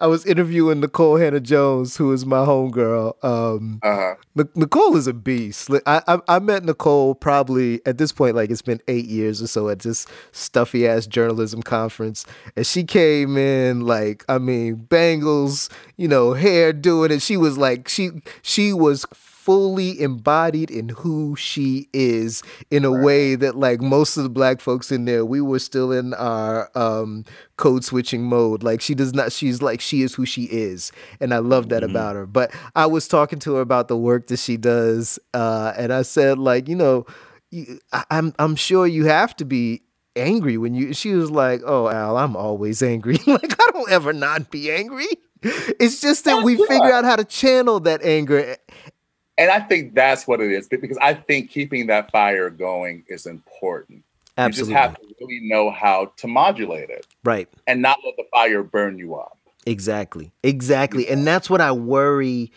I 0.00 0.08
was 0.08 0.26
interviewing 0.26 0.82
Nikole 0.82 1.20
Hannah-Jones, 1.22 1.96
who 1.96 2.12
is 2.12 2.26
my 2.26 2.38
homegirl. 2.44 3.14
Um, 3.24 3.78
uh-huh. 3.82 4.16
N- 4.36 4.48
Nikole 4.56 4.96
is 4.96 5.06
a 5.06 5.14
beast. 5.14 5.70
I, 5.86 6.02
I, 6.08 6.18
I 6.28 6.38
met 6.40 6.64
Nikole 6.64 7.18
probably 7.18 7.80
at 7.86 7.96
this 7.96 8.10
point, 8.12 8.34
like 8.34 8.50
it's 8.50 8.60
been 8.60 8.80
eight 8.88 9.06
years 9.06 9.40
or 9.40 9.46
so 9.46 9.68
at 9.68 9.78
this 9.78 10.04
stuffy 10.32 10.86
ass 10.86 11.06
journalism 11.06 11.62
conference, 11.62 12.26
and 12.56 12.66
she 12.66 12.82
came 12.84 13.38
in 13.38 13.82
like 13.82 14.24
I 14.28 14.38
mean 14.38 14.74
bangles, 14.74 15.70
you 15.96 16.08
know, 16.08 16.34
hair 16.34 16.72
doing 16.72 17.12
it. 17.12 17.22
She 17.22 17.36
was 17.36 17.56
like 17.56 17.88
she 17.88 18.10
she 18.42 18.72
was 18.72 19.06
fully 19.44 20.00
embodied 20.00 20.70
in 20.70 20.88
who 20.88 21.36
she 21.36 21.86
is 21.92 22.42
in 22.70 22.82
a 22.82 22.90
right. 22.90 23.04
way 23.04 23.34
that 23.34 23.54
like 23.54 23.78
most 23.82 24.16
of 24.16 24.22
the 24.22 24.30
black 24.30 24.58
folks 24.58 24.90
in 24.90 25.04
there 25.04 25.22
we 25.22 25.38
were 25.38 25.58
still 25.58 25.92
in 25.92 26.14
our 26.14 26.70
um, 26.74 27.26
code 27.58 27.84
switching 27.84 28.22
mode. 28.22 28.62
Like 28.62 28.80
she 28.80 28.94
does 28.94 29.12
not 29.12 29.32
she's 29.32 29.60
like 29.60 29.82
she 29.82 30.00
is 30.00 30.14
who 30.14 30.24
she 30.24 30.44
is 30.44 30.92
and 31.20 31.34
i 31.34 31.38
love 31.38 31.68
that 31.68 31.82
mm-hmm. 31.82 31.90
about 31.90 32.16
her. 32.16 32.24
But 32.24 32.54
i 32.74 32.86
was 32.86 33.06
talking 33.06 33.38
to 33.40 33.56
her 33.56 33.60
about 33.60 33.88
the 33.88 33.98
work 33.98 34.28
that 34.28 34.38
she 34.38 34.56
does 34.56 35.18
uh, 35.34 35.74
and 35.76 35.92
i 35.92 36.00
said 36.00 36.38
like 36.38 36.66
you 36.66 36.76
know 36.76 37.04
you, 37.50 37.80
I, 37.92 38.04
I'm 38.10 38.34
I'm 38.38 38.56
sure 38.56 38.86
you 38.86 39.04
have 39.04 39.36
to 39.36 39.44
be 39.44 39.82
angry 40.16 40.56
when 40.56 40.74
you 40.74 40.94
she 40.94 41.12
was 41.12 41.30
like 41.30 41.60
oh 41.66 41.90
al 41.90 42.16
i'm 42.16 42.34
always 42.34 42.82
angry. 42.82 43.18
Like 43.26 43.52
i 43.52 43.70
don't 43.72 43.90
ever 43.90 44.14
not 44.14 44.50
be 44.50 44.72
angry. 44.72 45.08
It's 45.78 46.00
just 46.00 46.24
that 46.24 46.42
we 46.42 46.56
figure 46.56 46.90
out 46.90 47.04
how 47.04 47.16
to 47.16 47.24
channel 47.24 47.78
that 47.80 48.02
anger 48.02 48.56
and 49.36 49.50
I 49.50 49.60
think 49.60 49.94
that's 49.94 50.26
what 50.26 50.40
it 50.40 50.52
is 50.52 50.68
because 50.68 50.98
I 50.98 51.14
think 51.14 51.50
keeping 51.50 51.88
that 51.88 52.10
fire 52.10 52.50
going 52.50 53.04
is 53.08 53.26
important. 53.26 54.04
Absolutely. 54.36 54.74
You 54.74 54.80
just 54.80 54.86
have 54.86 55.00
to 55.00 55.14
really 55.20 55.40
know 55.42 55.70
how 55.70 56.12
to 56.16 56.26
modulate 56.26 56.90
it. 56.90 57.06
Right. 57.24 57.48
And 57.66 57.82
not 57.82 57.98
let 58.04 58.16
the 58.16 58.24
fire 58.32 58.62
burn 58.62 58.98
you 58.98 59.14
up. 59.14 59.38
Exactly. 59.66 60.32
Exactly. 60.42 61.08
And 61.08 61.26
that's 61.26 61.48
what 61.48 61.60
I 61.60 61.72
worry 61.72 62.52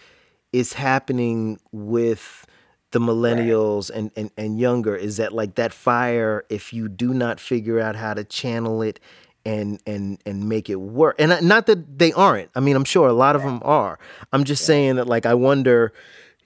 is 0.53 0.73
happening 0.73 1.59
with 1.71 2.45
the 2.91 2.99
millennials 2.99 3.91
right. 3.91 3.99
and, 3.99 4.11
and, 4.15 4.31
and 4.37 4.59
younger 4.59 4.95
is 4.95 5.17
that 5.17 5.33
like 5.33 5.55
that 5.55 5.73
fire, 5.73 6.45
if 6.49 6.73
you 6.73 6.87
do 6.89 7.13
not 7.13 7.39
figure 7.39 7.79
out 7.79 7.95
how 7.95 8.13
to 8.13 8.23
channel 8.23 8.81
it 8.81 8.99
and 9.45 9.81
and 9.85 10.19
and 10.25 10.49
make 10.49 10.69
it 10.69 10.75
work. 10.75 11.15
And 11.19 11.47
not 11.47 11.67
that 11.67 11.99
they 11.99 12.11
aren't. 12.11 12.49
I 12.53 12.59
mean, 12.59 12.75
I'm 12.75 12.83
sure 12.83 13.07
a 13.07 13.13
lot 13.13 13.35
of 13.35 13.43
them 13.43 13.61
are. 13.63 13.97
I'm 14.33 14.43
just 14.43 14.65
saying 14.65 14.95
that 14.97 15.07
like 15.07 15.25
I 15.25 15.35
wonder 15.35 15.93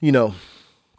you 0.02 0.12
know. 0.12 0.34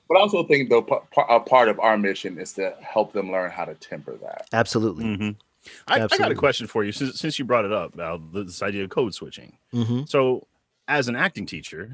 But 0.09 0.18
I 0.18 0.20
also 0.20 0.44
think 0.44 0.70
though 0.70 0.86
a 1.28 1.40
part 1.40 1.68
of 1.68 1.78
our 1.80 1.98
mission 1.98 2.38
is 2.38 2.53
to 2.55 2.74
help 2.80 3.12
them 3.12 3.30
learn 3.30 3.50
how 3.50 3.64
to 3.64 3.74
temper 3.74 4.16
that. 4.22 4.46
Absolutely. 4.53 5.05
Mm-hmm. 5.05 5.30
I, 5.86 6.00
Absolutely. 6.00 6.16
I, 6.16 6.18
got 6.18 6.32
a 6.32 6.38
question 6.38 6.66
for 6.66 6.84
you 6.84 6.92
since, 6.92 7.20
since 7.20 7.38
you 7.38 7.44
brought 7.44 7.64
it 7.64 7.72
up 7.72 7.94
about 7.94 8.32
this 8.32 8.62
idea 8.62 8.84
of 8.84 8.90
code 8.90 9.14
switching. 9.14 9.57
Mm-hmm. 9.72 10.03
So, 10.07 10.46
as 10.88 11.09
an 11.09 11.16
acting 11.16 11.46
teacher, 11.46 11.90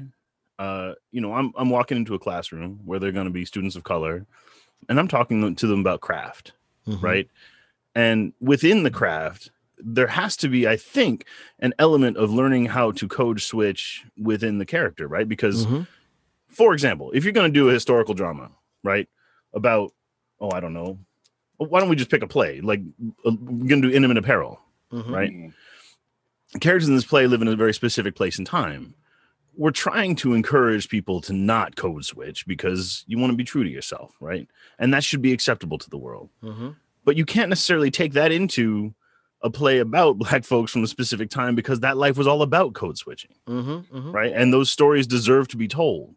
uh, 0.57 0.93
you 1.11 1.21
know, 1.21 1.33
I'm 1.33 1.53
I'm 1.55 1.69
walking 1.69 1.97
into 1.97 2.15
a 2.15 2.19
classroom 2.19 2.79
where 2.83 2.99
they're 2.99 3.11
going 3.11 3.27
to 3.27 3.31
be 3.31 3.45
students 3.45 3.75
of 3.75 3.83
color, 3.83 4.25
and 4.89 4.99
I'm 4.99 5.07
talking 5.07 5.55
to 5.55 5.67
them 5.67 5.79
about 5.79 6.01
craft, 6.01 6.53
mm-hmm. 6.87 7.05
right? 7.05 7.29
And 7.95 8.33
within 8.41 8.83
the 8.83 8.91
craft, 8.91 9.51
there 9.77 10.07
has 10.07 10.35
to 10.37 10.49
be, 10.49 10.67
I 10.67 10.75
think, 10.75 11.25
an 11.59 11.73
element 11.79 12.17
of 12.17 12.31
learning 12.31 12.65
how 12.65 12.91
to 12.93 13.07
code 13.07 13.39
switch 13.39 14.03
within 14.17 14.57
the 14.57 14.65
character, 14.65 15.07
right? 15.07 15.29
Because 15.29 15.65
mm-hmm 15.65 15.83
for 16.49 16.73
example, 16.73 17.11
if 17.13 17.23
you're 17.23 17.33
going 17.33 17.51
to 17.51 17.59
do 17.59 17.69
a 17.69 17.73
historical 17.73 18.13
drama, 18.13 18.51
right, 18.83 19.07
about, 19.53 19.93
oh, 20.39 20.51
I 20.51 20.59
don't 20.59 20.73
know, 20.73 20.99
why 21.57 21.79
don't 21.79 21.89
we 21.89 21.95
just 21.95 22.09
pick 22.09 22.23
a 22.23 22.27
play? 22.27 22.61
Like, 22.61 22.81
uh, 23.25 23.31
we're 23.41 23.67
going 23.67 23.81
to 23.81 23.89
do 23.89 23.95
intimate 23.95 24.17
apparel, 24.17 24.59
mm-hmm. 24.91 25.13
right? 25.13 25.51
Characters 26.59 26.87
in 26.87 26.95
this 26.95 27.05
play 27.05 27.27
live 27.27 27.41
in 27.41 27.47
a 27.47 27.55
very 27.55 27.73
specific 27.73 28.15
place 28.15 28.37
and 28.37 28.47
time. 28.47 28.95
We're 29.55 29.71
trying 29.71 30.15
to 30.17 30.33
encourage 30.33 30.87
people 30.87 31.19
to 31.21 31.33
not 31.33 31.75
code 31.75 32.05
switch 32.05 32.47
because 32.47 33.03
you 33.07 33.17
want 33.17 33.31
to 33.31 33.37
be 33.37 33.43
true 33.43 33.63
to 33.63 33.69
yourself, 33.69 34.15
right? 34.21 34.47
And 34.79 34.93
that 34.93 35.03
should 35.03 35.21
be 35.21 35.33
acceptable 35.33 35.77
to 35.77 35.89
the 35.89 35.97
world. 35.97 36.29
Mm-hmm. 36.41 36.69
But 37.03 37.17
you 37.17 37.25
can't 37.25 37.49
necessarily 37.49 37.91
take 37.91 38.13
that 38.13 38.31
into 38.31 38.93
a 39.41 39.49
play 39.49 39.79
about 39.79 40.17
black 40.17 40.45
folks 40.45 40.71
from 40.71 40.83
a 40.83 40.87
specific 40.87 41.29
time 41.29 41.55
because 41.55 41.81
that 41.81 41.97
life 41.97 42.17
was 42.17 42.27
all 42.27 42.41
about 42.41 42.73
code 42.73 42.97
switching, 42.97 43.31
mm-hmm, 43.47 43.95
mm-hmm. 43.95 44.11
right? 44.11 44.31
And 44.33 44.53
those 44.53 44.71
stories 44.71 45.07
deserve 45.07 45.49
to 45.49 45.57
be 45.57 45.67
told. 45.67 46.15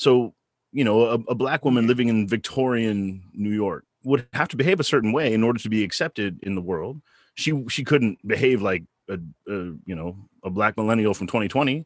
So, 0.00 0.32
you 0.72 0.82
know, 0.82 1.02
a, 1.02 1.14
a 1.28 1.34
black 1.34 1.62
woman 1.62 1.86
living 1.86 2.08
in 2.08 2.26
Victorian 2.26 3.22
New 3.34 3.50
York 3.50 3.84
would 4.02 4.26
have 4.32 4.48
to 4.48 4.56
behave 4.56 4.80
a 4.80 4.84
certain 4.84 5.12
way 5.12 5.34
in 5.34 5.44
order 5.44 5.60
to 5.60 5.68
be 5.68 5.84
accepted 5.84 6.40
in 6.42 6.54
the 6.54 6.62
world. 6.62 7.02
She 7.34 7.52
she 7.68 7.84
couldn't 7.84 8.26
behave 8.26 8.62
like 8.62 8.84
a, 9.10 9.18
a 9.46 9.54
you 9.84 9.94
know 9.94 10.16
a 10.42 10.48
black 10.48 10.78
millennial 10.78 11.12
from 11.12 11.26
2020. 11.26 11.84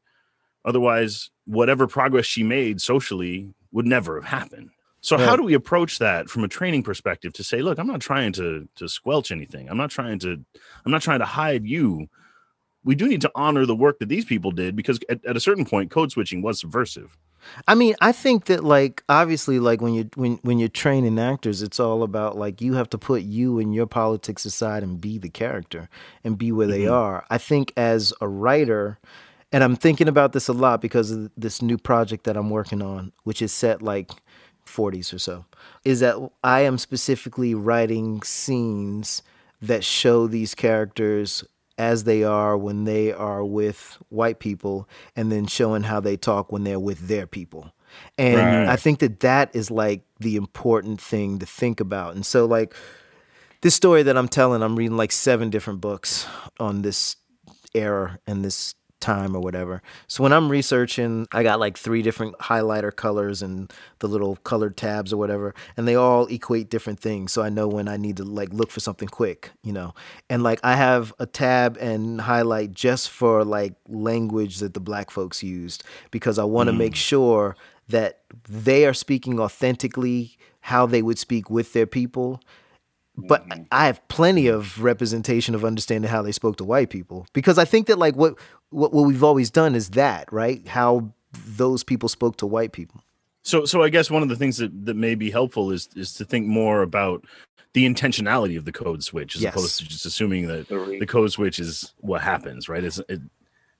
Otherwise, 0.64 1.30
whatever 1.44 1.88
progress 1.88 2.24
she 2.24 2.44
made 2.44 2.80
socially 2.80 3.52
would 3.72 3.84
never 3.84 4.20
have 4.20 4.30
happened. 4.30 4.70
So 5.00 5.18
how 5.18 5.34
do 5.34 5.42
we 5.42 5.54
approach 5.54 5.98
that 5.98 6.30
from 6.30 6.44
a 6.44 6.48
training 6.48 6.84
perspective 6.84 7.32
to 7.34 7.44
say, 7.44 7.62
look, 7.62 7.78
I'm 7.80 7.88
not 7.88 8.00
trying 8.00 8.32
to 8.34 8.68
to 8.76 8.88
squelch 8.88 9.32
anything. 9.32 9.68
I'm 9.68 9.76
not 9.76 9.90
trying 9.90 10.20
to 10.20 10.32
I'm 10.84 10.92
not 10.92 11.02
trying 11.02 11.18
to 11.18 11.26
hide 11.26 11.66
you. 11.66 12.06
We 12.84 12.94
do 12.94 13.08
need 13.08 13.22
to 13.22 13.32
honor 13.34 13.66
the 13.66 13.74
work 13.74 13.98
that 13.98 14.08
these 14.08 14.24
people 14.24 14.52
did 14.52 14.76
because 14.76 15.00
at, 15.08 15.24
at 15.24 15.36
a 15.36 15.40
certain 15.40 15.64
point, 15.64 15.90
code 15.90 16.12
switching 16.12 16.42
was 16.42 16.60
subversive. 16.60 17.18
I 17.66 17.74
mean, 17.74 17.94
I 18.00 18.12
think 18.12 18.46
that 18.46 18.64
like 18.64 19.02
obviously 19.08 19.58
like 19.58 19.80
when 19.80 19.94
you 19.94 20.10
when 20.14 20.38
when 20.42 20.58
you're 20.58 20.68
training 20.68 21.18
actors, 21.18 21.62
it's 21.62 21.80
all 21.80 22.02
about 22.02 22.36
like 22.36 22.60
you 22.60 22.74
have 22.74 22.90
to 22.90 22.98
put 22.98 23.22
you 23.22 23.58
and 23.58 23.74
your 23.74 23.86
politics 23.86 24.44
aside 24.44 24.82
and 24.82 25.00
be 25.00 25.18
the 25.18 25.30
character 25.30 25.88
and 26.22 26.38
be 26.38 26.52
where 26.52 26.66
mm-hmm. 26.66 26.82
they 26.82 26.86
are. 26.86 27.24
I 27.30 27.38
think 27.38 27.72
as 27.76 28.12
a 28.20 28.28
writer, 28.28 28.98
and 29.52 29.62
I'm 29.62 29.76
thinking 29.76 30.08
about 30.08 30.32
this 30.32 30.48
a 30.48 30.52
lot 30.52 30.80
because 30.80 31.10
of 31.10 31.30
this 31.36 31.62
new 31.62 31.78
project 31.78 32.24
that 32.24 32.36
I'm 32.36 32.50
working 32.50 32.82
on, 32.82 33.12
which 33.24 33.40
is 33.40 33.52
set 33.52 33.82
like 33.82 34.10
40s 34.66 35.12
or 35.12 35.18
so, 35.18 35.44
is 35.84 36.00
that 36.00 36.16
I 36.42 36.62
am 36.62 36.78
specifically 36.78 37.54
writing 37.54 38.22
scenes 38.22 39.22
that 39.62 39.84
show 39.84 40.26
these 40.26 40.54
characters 40.54 41.44
as 41.78 42.04
they 42.04 42.22
are 42.22 42.56
when 42.56 42.84
they 42.84 43.12
are 43.12 43.44
with 43.44 43.98
white 44.08 44.38
people 44.38 44.88
and 45.16 45.30
then 45.30 45.46
showing 45.46 45.82
how 45.82 46.00
they 46.00 46.16
talk 46.16 46.52
when 46.52 46.64
they're 46.64 46.80
with 46.80 47.08
their 47.08 47.26
people. 47.26 47.72
And 48.18 48.36
right. 48.36 48.68
I 48.68 48.76
think 48.76 49.00
that 49.00 49.20
that 49.20 49.54
is 49.54 49.70
like 49.70 50.02
the 50.18 50.36
important 50.36 51.00
thing 51.00 51.38
to 51.38 51.46
think 51.46 51.80
about. 51.80 52.14
And 52.14 52.24
so 52.24 52.44
like 52.44 52.74
this 53.60 53.74
story 53.74 54.02
that 54.04 54.16
I'm 54.16 54.28
telling, 54.28 54.62
I'm 54.62 54.76
reading 54.76 54.96
like 54.96 55.12
seven 55.12 55.50
different 55.50 55.80
books 55.80 56.26
on 56.58 56.82
this 56.82 57.16
era 57.74 58.18
and 58.26 58.44
this 58.44 58.74
time 59.04 59.36
or 59.36 59.40
whatever. 59.40 59.82
So 60.08 60.22
when 60.22 60.32
I'm 60.32 60.48
researching, 60.50 61.28
I 61.30 61.42
got 61.42 61.60
like 61.60 61.76
three 61.76 62.00
different 62.00 62.38
highlighter 62.38 62.94
colors 62.94 63.42
and 63.42 63.70
the 63.98 64.08
little 64.08 64.36
colored 64.36 64.76
tabs 64.76 65.12
or 65.12 65.18
whatever, 65.18 65.54
and 65.76 65.86
they 65.86 65.94
all 65.94 66.26
equate 66.26 66.70
different 66.70 66.98
things. 66.98 67.30
So 67.30 67.42
I 67.42 67.50
know 67.50 67.68
when 67.68 67.86
I 67.86 67.98
need 67.98 68.16
to 68.16 68.24
like 68.24 68.52
look 68.52 68.70
for 68.70 68.80
something 68.80 69.08
quick, 69.08 69.50
you 69.62 69.72
know. 69.72 69.94
And 70.30 70.42
like 70.42 70.58
I 70.64 70.74
have 70.74 71.12
a 71.18 71.26
tab 71.26 71.76
and 71.78 72.22
highlight 72.22 72.72
just 72.72 73.10
for 73.10 73.44
like 73.44 73.74
language 73.88 74.58
that 74.58 74.72
the 74.72 74.80
black 74.80 75.10
folks 75.10 75.42
used 75.42 75.84
because 76.10 76.38
I 76.38 76.44
want 76.44 76.68
to 76.68 76.72
mm. 76.72 76.78
make 76.78 76.96
sure 76.96 77.56
that 77.88 78.20
they 78.48 78.86
are 78.86 78.94
speaking 78.94 79.38
authentically 79.38 80.38
how 80.60 80.86
they 80.86 81.02
would 81.02 81.18
speak 81.18 81.50
with 81.50 81.74
their 81.74 81.86
people 81.86 82.40
but 83.16 83.48
mm-hmm. 83.48 83.62
I 83.70 83.86
have 83.86 84.06
plenty 84.08 84.48
of 84.48 84.82
representation 84.82 85.54
of 85.54 85.64
understanding 85.64 86.10
how 86.10 86.22
they 86.22 86.32
spoke 86.32 86.56
to 86.56 86.64
white 86.64 86.90
people 86.90 87.26
because 87.32 87.58
I 87.58 87.64
think 87.64 87.86
that 87.86 87.98
like 87.98 88.16
what 88.16 88.36
what, 88.74 88.92
what 88.92 89.06
we've 89.06 89.24
always 89.24 89.50
done 89.50 89.74
is 89.74 89.90
that 89.90 90.30
right 90.32 90.66
how 90.66 91.12
those 91.46 91.82
people 91.82 92.08
spoke 92.08 92.36
to 92.38 92.46
white 92.46 92.72
people. 92.72 93.02
So 93.42 93.64
so 93.64 93.82
I 93.82 93.88
guess 93.88 94.10
one 94.10 94.22
of 94.22 94.28
the 94.28 94.36
things 94.36 94.56
that 94.58 94.86
that 94.86 94.94
may 94.94 95.14
be 95.14 95.30
helpful 95.30 95.70
is 95.70 95.88
is 95.94 96.14
to 96.14 96.24
think 96.24 96.46
more 96.46 96.82
about 96.82 97.24
the 97.74 97.86
intentionality 97.86 98.56
of 98.56 98.64
the 98.64 98.72
code 98.72 99.02
switch 99.02 99.34
as 99.34 99.42
yes. 99.42 99.52
opposed 99.52 99.78
to 99.78 99.88
just 99.88 100.06
assuming 100.06 100.46
that 100.46 100.68
the 100.68 101.06
code 101.06 101.32
switch 101.32 101.58
is 101.58 101.92
what 101.98 102.22
happens, 102.22 102.68
right? 102.68 102.84
It's, 102.84 103.00
it, 103.08 103.20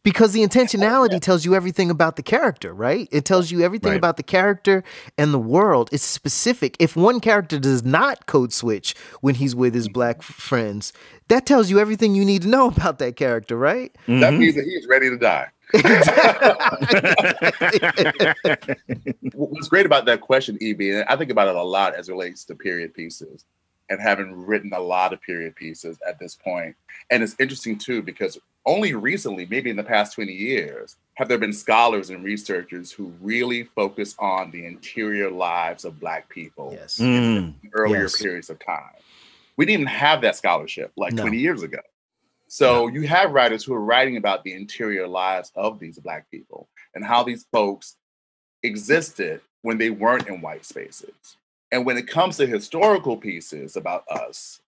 because 0.05 0.33
the 0.33 0.43
intentionality 0.43 1.21
tells 1.25 1.45
you 1.45 1.57
everything 1.57 1.91
about 1.91 2.15
the 2.15 2.23
character, 2.23 2.73
right? 2.73 3.09
It 3.11 3.25
tells 3.25 3.51
you 3.51 3.63
everything 3.63 3.91
right. 3.91 3.99
about 3.99 4.17
the 4.17 4.23
character 4.23 4.85
and 5.19 5.35
the 5.35 5.39
world. 5.39 5.89
It's 5.91 6.05
specific. 6.05 6.77
If 6.79 6.95
one 6.95 7.19
character 7.19 7.59
does 7.59 7.83
not 7.83 8.27
code 8.27 8.53
switch 8.53 8.95
when 9.21 9.35
he's 9.35 9.57
with 9.57 9.75
his 9.75 9.89
black 9.89 10.23
friends, 10.23 10.93
that 11.29 11.47
tells 11.47 11.71
you 11.71 11.81
everything 11.81 12.15
you 12.15 12.25
need 12.25 12.43
to 12.43 12.49
know 12.49 12.69
about 12.77 13.01
that 13.01 13.17
character, 13.17 13.57
right? 13.57 13.93
Mm-hmm. 14.07 14.21
That 14.21 14.35
means 14.35 14.55
that 14.55 14.65
he's 14.65 14.87
ready 14.87 15.11
to 15.11 15.19
die. 15.19 15.49
What's 19.33 19.69
great 19.69 19.87
about 19.87 20.05
that 20.05 20.21
question, 20.21 20.57
EB, 20.61 20.81
and 20.83 21.05
I 21.09 21.17
think 21.17 21.31
about 21.31 21.49
it 21.49 21.57
a 21.57 21.63
lot 21.63 21.97
as 21.97 22.09
it 22.09 22.13
relates 22.13 22.45
to 22.45 22.55
period 22.55 22.95
pieces 22.95 23.45
and 23.91 24.01
having 24.01 24.47
written 24.47 24.73
a 24.73 24.81
lot 24.81 25.13
of 25.13 25.21
period 25.23 25.57
pieces 25.57 25.99
at 26.07 26.19
this 26.19 26.37
point. 26.37 26.77
And 27.11 27.23
it's 27.23 27.37
interesting 27.39 27.79
too, 27.79 28.03
because 28.03 28.39
only 28.67 28.95
recently, 28.95 29.47
maybe 29.47 29.71
in 29.71 29.77
the 29.77 29.85
past 29.85 30.15
20 30.15 30.33
years, 30.33 30.97
have 31.15 31.29
there 31.29 31.39
been 31.39 31.53
scholars 31.53 32.11
and 32.11 32.25
researchers 32.25 32.91
who 32.91 33.13
really 33.21 33.65
focus 33.65 34.15
on 34.19 34.51
the 34.51 34.65
interior 34.67 35.31
lives 35.31 35.85
of 35.85 36.01
Black 36.01 36.29
people 36.29 36.71
yes. 36.73 36.99
in 36.99 37.55
mm. 37.55 37.71
earlier 37.73 38.03
yes. 38.03 38.21
periods 38.21 38.51
of 38.51 38.59
time. 38.59 38.91
We 39.57 39.67
didn't 39.67 39.87
have 39.87 40.23
that 40.23 40.37
scholarship 40.37 40.93
like 40.97 41.13
no. 41.13 41.23
20 41.23 41.39
years 41.39 41.63
ago. 41.63 41.79
So 42.49 42.87
you 42.89 43.03
have 43.07 43.33
writers 43.33 43.65
who 43.65 43.75
are 43.75 43.81
writing 43.81 44.17
about 44.17 44.45
the 44.45 44.55
interior 44.55 45.09
lives 45.09 45.51
of 45.57 45.79
these 45.79 45.99
black 45.99 46.31
people 46.31 46.69
and 46.95 47.05
how 47.05 47.23
these 47.23 47.47
folks 47.53 47.97
existed 48.63 49.41
when 49.63 49.79
they 49.79 49.91
weren't 49.91 50.29
in 50.29 50.41
white 50.41 50.65
spaces. 50.65 51.37
And 51.73 51.85
when 51.85 51.97
it 51.97 52.07
comes 52.07 52.37
to 52.37 52.47
historical 52.47 53.17
pieces 53.17 53.77
about 53.77 54.05
us, 54.09 54.61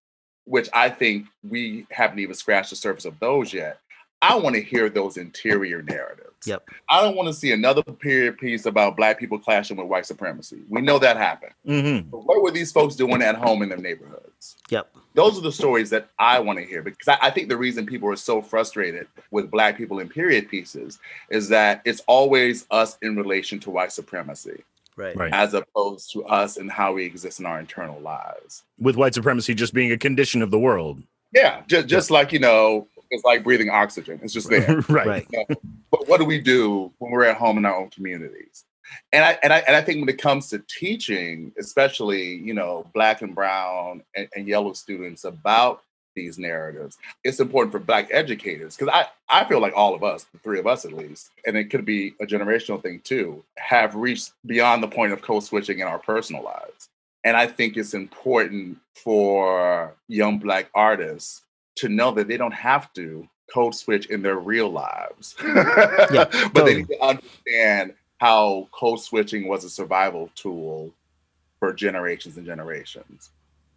which 0.45 0.69
I 0.73 0.89
think 0.89 1.27
we 1.49 1.87
haven't 1.91 2.19
even 2.19 2.35
scratched 2.35 2.71
the 2.71 2.77
surface 2.77 3.05
of 3.05 3.19
those 3.21 3.53
yet, 3.53 3.79
I 4.23 4.35
want 4.37 4.57
to 4.57 4.63
hear 4.63 4.89
those 4.89 5.17
interior 5.17 5.83
narratives. 5.83 6.27
Yep. 6.47 6.69
I 6.89 7.03
don't 7.03 7.17
want 7.17 7.29
to 7.29 7.33
see 7.35 7.53
another 7.53 7.83
period 7.83 8.39
piece 8.39 8.67
about 8.67 8.97
black 8.97 9.19
people 9.19 9.39
clashing 9.39 9.77
with 9.77 9.87
white 9.87 10.07
supremacy. 10.07 10.59
We 10.69 10.81
know 10.81 10.99
that 10.99 11.17
happened. 11.17 11.53
Mm-hmm. 11.67 12.11
But 12.11 12.25
what 12.25 12.43
were 12.43 12.51
these 12.51 12.73
folks 12.73 12.95
doing 12.95 13.21
at 13.23 13.35
home 13.37 13.63
in 13.63 13.69
their 13.69 13.79
neighborhoods? 13.79 14.57
Yep. 14.71 14.95
Those 15.15 15.39
are 15.39 15.43
the 15.43 15.53
stories 15.53 15.91
that 15.91 16.09
I 16.19 16.39
want 16.39 16.59
to 16.59 16.65
hear 16.65 16.83
because 16.83 17.09
I, 17.09 17.19
I 17.23 17.31
think 17.31 17.49
the 17.49 17.57
reason 17.57 17.87
people 17.87 18.09
are 18.11 18.17
so 18.17 18.41
frustrated 18.43 19.09
with 19.31 19.51
black 19.51 19.77
people 19.77 19.99
in 19.99 20.09
period 20.09 20.49
pieces 20.49 20.99
is 21.31 21.49
that 21.49 21.83
it's 21.85 22.03
always 22.07 22.67
us 22.71 22.99
in 23.03 23.17
relation 23.17 23.59
to 23.61 23.71
white 23.71 23.93
supremacy 23.93 24.63
Right. 24.97 25.15
Right. 25.15 25.33
as 25.35 25.53
opposed 25.53 26.11
to 26.13 26.25
us 26.25 26.57
and 26.57 26.71
how 26.71 26.95
we 26.95 27.05
exist 27.05 27.39
in 27.39 27.45
our 27.45 27.59
internal 27.61 28.01
lives. 28.01 28.63
With 28.79 28.97
white 28.97 29.13
supremacy 29.13 29.55
just 29.55 29.75
being 29.75 29.93
a 29.93 29.99
condition 29.99 30.41
of 30.41 30.51
the 30.51 30.59
world. 30.59 31.03
Yeah, 31.35 31.61
just 31.67 31.87
just 31.87 32.11
like 32.11 32.33
you 32.33 32.39
know, 32.39 32.89
it's 33.11 33.25
like 33.25 33.45
breathing 33.45 33.71
oxygen. 33.71 34.21
It's 34.23 34.33
just 34.33 34.49
there. 34.51 34.81
right. 34.89 35.07
Right. 35.07 35.49
but 35.91 36.09
what 36.09 36.19
do 36.19 36.25
we 36.25 36.41
do 36.41 36.93
when 36.99 37.11
we're 37.11 37.25
at 37.25 37.37
home 37.37 37.59
in 37.59 37.65
our 37.65 37.77
own 37.77 37.91
communities? 37.91 38.65
And 39.13 39.25
I 39.25 39.39
and 39.43 39.53
I 39.53 39.59
and 39.67 39.75
I 39.75 39.83
think 39.83 40.01
when 40.01 40.09
it 40.09 40.21
comes 40.21 40.49
to 40.51 40.63
teaching, 40.69 41.53
especially 41.59 42.37
you 42.37 42.55
know 42.55 42.87
black 42.95 43.23
and 43.23 43.35
brown 43.35 44.03
and, 44.15 44.29
and 44.35 44.47
yellow 44.47 44.73
students 44.73 45.25
about 45.25 45.83
these 46.15 46.39
narratives, 46.39 46.97
it's 47.25 47.41
important 47.41 47.73
for 47.73 47.79
black 47.79 48.09
educators 48.11 48.77
because 48.77 48.93
I 48.93 49.07
I 49.29 49.45
feel 49.45 49.61
like 49.61 49.75
all 49.77 49.95
of 49.95 50.05
us, 50.05 50.25
the 50.33 50.39
three 50.39 50.59
of 50.59 50.67
us 50.67 50.85
at 50.85 50.93
least, 50.93 51.31
and 51.47 51.57
it 51.57 51.71
could 51.71 51.85
be 51.85 52.15
a 52.21 52.27
generational 52.27 52.81
thing 52.81 53.01
too, 53.01 53.45
have 53.57 53.95
reached 53.95 54.33
beyond 54.47 54.83
the 54.83 54.89
point 54.89 55.13
of 55.13 55.21
code 55.21 55.43
switching 55.43 55.81
in 55.81 55.87
our 55.87 55.99
personal 55.99 56.43
lives. 56.43 56.89
And 57.25 57.37
I 57.37 57.49
think 57.49 57.77
it's 57.77 57.93
important 57.93 58.79
for 58.95 59.93
young 60.07 60.39
black 60.39 60.71
artists 60.75 61.43
to 61.77 61.89
know 61.89 62.11
that 62.13 62.29
they 62.29 62.37
don't 62.37 62.55
have 62.55 62.93
to 62.95 63.29
code 63.53 63.75
switch 63.75 64.07
in 64.07 64.23
their 64.23 64.37
real 64.37 64.71
lives. 64.71 65.37
but 65.43 66.33
totally. 66.33 66.51
they 66.65 66.75
need 66.79 66.89
to 66.89 67.01
understand 67.03 67.95
how 68.19 68.69
code 68.73 69.01
switching 69.01 69.47
was 69.47 69.65
a 69.65 69.71
survival 69.71 70.31
tool 70.35 70.93
for 71.59 71.73
generations 71.73 72.37
and 72.37 72.47
generations. 72.47 73.31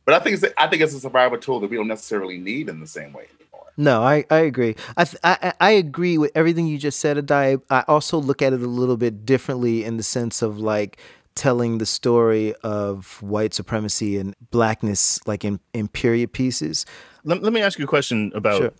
But 0.05 0.15
I 0.15 0.19
think 0.23 0.41
it's 0.41 0.53
I 0.57 0.67
think 0.67 0.81
it's 0.81 0.93
a 0.93 0.99
survival 0.99 1.37
tool 1.37 1.59
that 1.59 1.69
we 1.69 1.77
don't 1.77 1.87
necessarily 1.87 2.37
need 2.37 2.67
in 2.69 2.79
the 2.79 2.87
same 2.87 3.13
way 3.13 3.27
anymore. 3.39 3.67
No, 3.77 4.01
I, 4.03 4.25
I 4.31 4.39
agree. 4.39 4.75
I, 4.97 5.03
th- 5.05 5.19
I 5.23 5.37
I- 5.41 5.53
I 5.61 5.71
agree 5.71 6.17
with 6.17 6.31
everything 6.35 6.65
you 6.67 6.77
just 6.77 6.99
said, 6.99 7.17
Addae. 7.17 7.61
I 7.69 7.83
also 7.87 8.17
look 8.17 8.41
at 8.41 8.51
it 8.53 8.61
a 8.61 8.67
little 8.67 8.97
bit 8.97 9.25
differently 9.25 9.83
in 9.83 9.97
the 9.97 10.03
sense 10.03 10.41
of 10.41 10.57
like 10.59 10.97
telling 11.35 11.77
the 11.77 11.85
story 11.85 12.53
of 12.63 13.21
white 13.21 13.53
supremacy 13.53 14.17
and 14.17 14.35
blackness, 14.51 15.25
like 15.27 15.45
in, 15.45 15.59
in 15.73 15.87
period 15.87 16.33
pieces. 16.33 16.85
Let, 17.23 17.41
let 17.43 17.53
me 17.53 17.61
ask 17.61 17.79
you 17.79 17.85
a 17.85 17.87
question 17.87 18.31
about 18.35 18.57
Sure. 18.57 18.71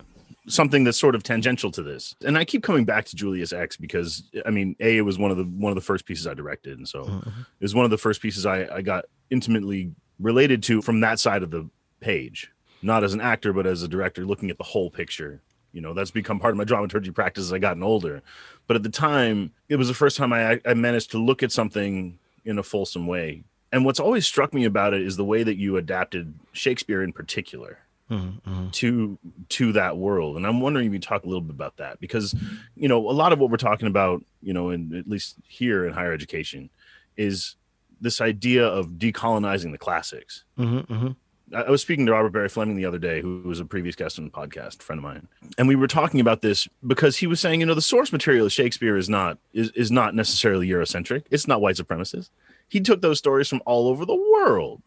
something 0.48 0.84
that's 0.84 0.98
sort 0.98 1.14
of 1.14 1.22
tangential 1.22 1.70
to 1.70 1.82
this. 1.82 2.14
And 2.24 2.36
I 2.36 2.44
keep 2.44 2.62
coming 2.62 2.84
back 2.84 3.04
to 3.06 3.16
Julius 3.16 3.52
X 3.52 3.76
because 3.76 4.24
I 4.44 4.50
mean, 4.50 4.76
A, 4.80 4.98
it 4.98 5.02
was 5.02 5.18
one 5.18 5.30
of 5.30 5.36
the 5.36 5.44
one 5.44 5.70
of 5.70 5.74
the 5.76 5.80
first 5.82 6.04
pieces 6.06 6.26
I 6.26 6.34
directed. 6.34 6.76
And 6.78 6.88
so 6.88 7.04
Mhm. 7.04 7.26
it 7.40 7.62
was 7.64 7.74
one 7.74 7.84
of 7.84 7.90
the 7.90 7.98
first 7.98 8.20
pieces 8.20 8.44
I, 8.46 8.66
I 8.76 8.82
got 8.82 9.04
intimately 9.30 9.92
related 10.18 10.62
to 10.64 10.82
from 10.82 11.00
that 11.00 11.18
side 11.18 11.42
of 11.42 11.50
the 11.50 11.68
page, 12.00 12.50
not 12.82 13.04
as 13.04 13.14
an 13.14 13.20
actor, 13.20 13.52
but 13.52 13.66
as 13.66 13.82
a 13.82 13.88
director, 13.88 14.24
looking 14.26 14.50
at 14.50 14.58
the 14.58 14.64
whole 14.64 14.90
picture. 14.90 15.40
You 15.72 15.80
know, 15.80 15.94
that's 15.94 16.10
become 16.10 16.40
part 16.40 16.52
of 16.52 16.58
my 16.58 16.64
dramaturgy 16.64 17.12
practice 17.12 17.44
as 17.44 17.52
I 17.52 17.58
gotten 17.58 17.82
older. 17.82 18.22
But 18.66 18.76
at 18.76 18.82
the 18.82 18.88
time, 18.90 19.52
it 19.68 19.76
was 19.76 19.86
the 19.86 19.94
first 19.94 20.16
time 20.16 20.32
I, 20.32 20.60
I 20.66 20.74
managed 20.74 21.12
to 21.12 21.18
look 21.18 21.42
at 21.44 21.52
something 21.52 22.18
in 22.44 22.58
a 22.58 22.62
fulsome 22.62 23.06
way. 23.06 23.44
And 23.72 23.84
what's 23.84 24.00
always 24.00 24.26
struck 24.26 24.52
me 24.52 24.64
about 24.64 24.94
it 24.94 25.02
is 25.02 25.16
the 25.16 25.24
way 25.24 25.42
that 25.42 25.56
you 25.56 25.76
adapted 25.76 26.34
Shakespeare 26.52 27.02
in 27.02 27.12
particular 27.12 27.78
Mhm, 28.10 28.40
mhm. 28.42 28.72
to 28.72 29.18
to 29.50 29.72
that 29.74 29.96
world 29.96 30.36
and 30.36 30.44
i'm 30.44 30.60
wondering 30.60 30.88
if 30.88 30.92
you 30.92 30.98
talk 30.98 31.22
a 31.22 31.26
little 31.28 31.40
bit 31.40 31.54
about 31.54 31.76
that 31.76 32.00
because 32.00 32.34
you 32.74 32.88
know 32.88 33.08
a 33.08 33.12
lot 33.12 33.32
of 33.32 33.38
what 33.38 33.52
we're 33.52 33.56
talking 33.56 33.86
about 33.86 34.24
you 34.42 34.52
know 34.52 34.70
in 34.70 34.92
at 34.96 35.06
least 35.06 35.36
here 35.46 35.86
in 35.86 35.92
higher 35.92 36.12
education 36.12 36.70
is 37.16 37.54
this 38.00 38.20
idea 38.20 38.66
of 38.66 38.88
decolonizing 38.98 39.70
the 39.70 39.78
classics 39.78 40.42
Mhm, 40.58 40.86
mhm. 40.88 41.16
I 41.54 41.70
was 41.70 41.82
speaking 41.82 42.06
to 42.06 42.12
Robert 42.12 42.30
Barry 42.30 42.48
Fleming 42.48 42.76
the 42.76 42.84
other 42.84 42.98
day, 42.98 43.20
who 43.20 43.42
was 43.44 43.60
a 43.60 43.64
previous 43.64 43.96
guest 43.96 44.18
on 44.18 44.24
the 44.24 44.30
podcast, 44.30 44.80
a 44.80 44.82
friend 44.82 44.98
of 44.98 45.02
mine, 45.02 45.28
and 45.58 45.66
we 45.66 45.74
were 45.74 45.88
talking 45.88 46.20
about 46.20 46.42
this 46.42 46.68
because 46.86 47.16
he 47.16 47.26
was 47.26 47.40
saying, 47.40 47.60
you 47.60 47.66
know, 47.66 47.74
the 47.74 47.82
source 47.82 48.12
material 48.12 48.46
of 48.46 48.52
Shakespeare 48.52 48.96
is 48.96 49.08
not 49.08 49.38
is, 49.52 49.70
is 49.70 49.90
not 49.90 50.14
necessarily 50.14 50.68
Eurocentric. 50.68 51.24
It's 51.30 51.48
not 51.48 51.60
white 51.60 51.76
supremacist. 51.76 52.30
He 52.68 52.80
took 52.80 53.02
those 53.02 53.18
stories 53.18 53.48
from 53.48 53.62
all 53.66 53.88
over 53.88 54.06
the 54.06 54.14
world, 54.14 54.80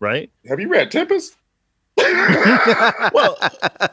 right? 0.00 0.30
Have 0.48 0.58
you 0.58 0.68
read 0.68 0.90
Tempest? 0.90 1.36
Well, 3.12 3.36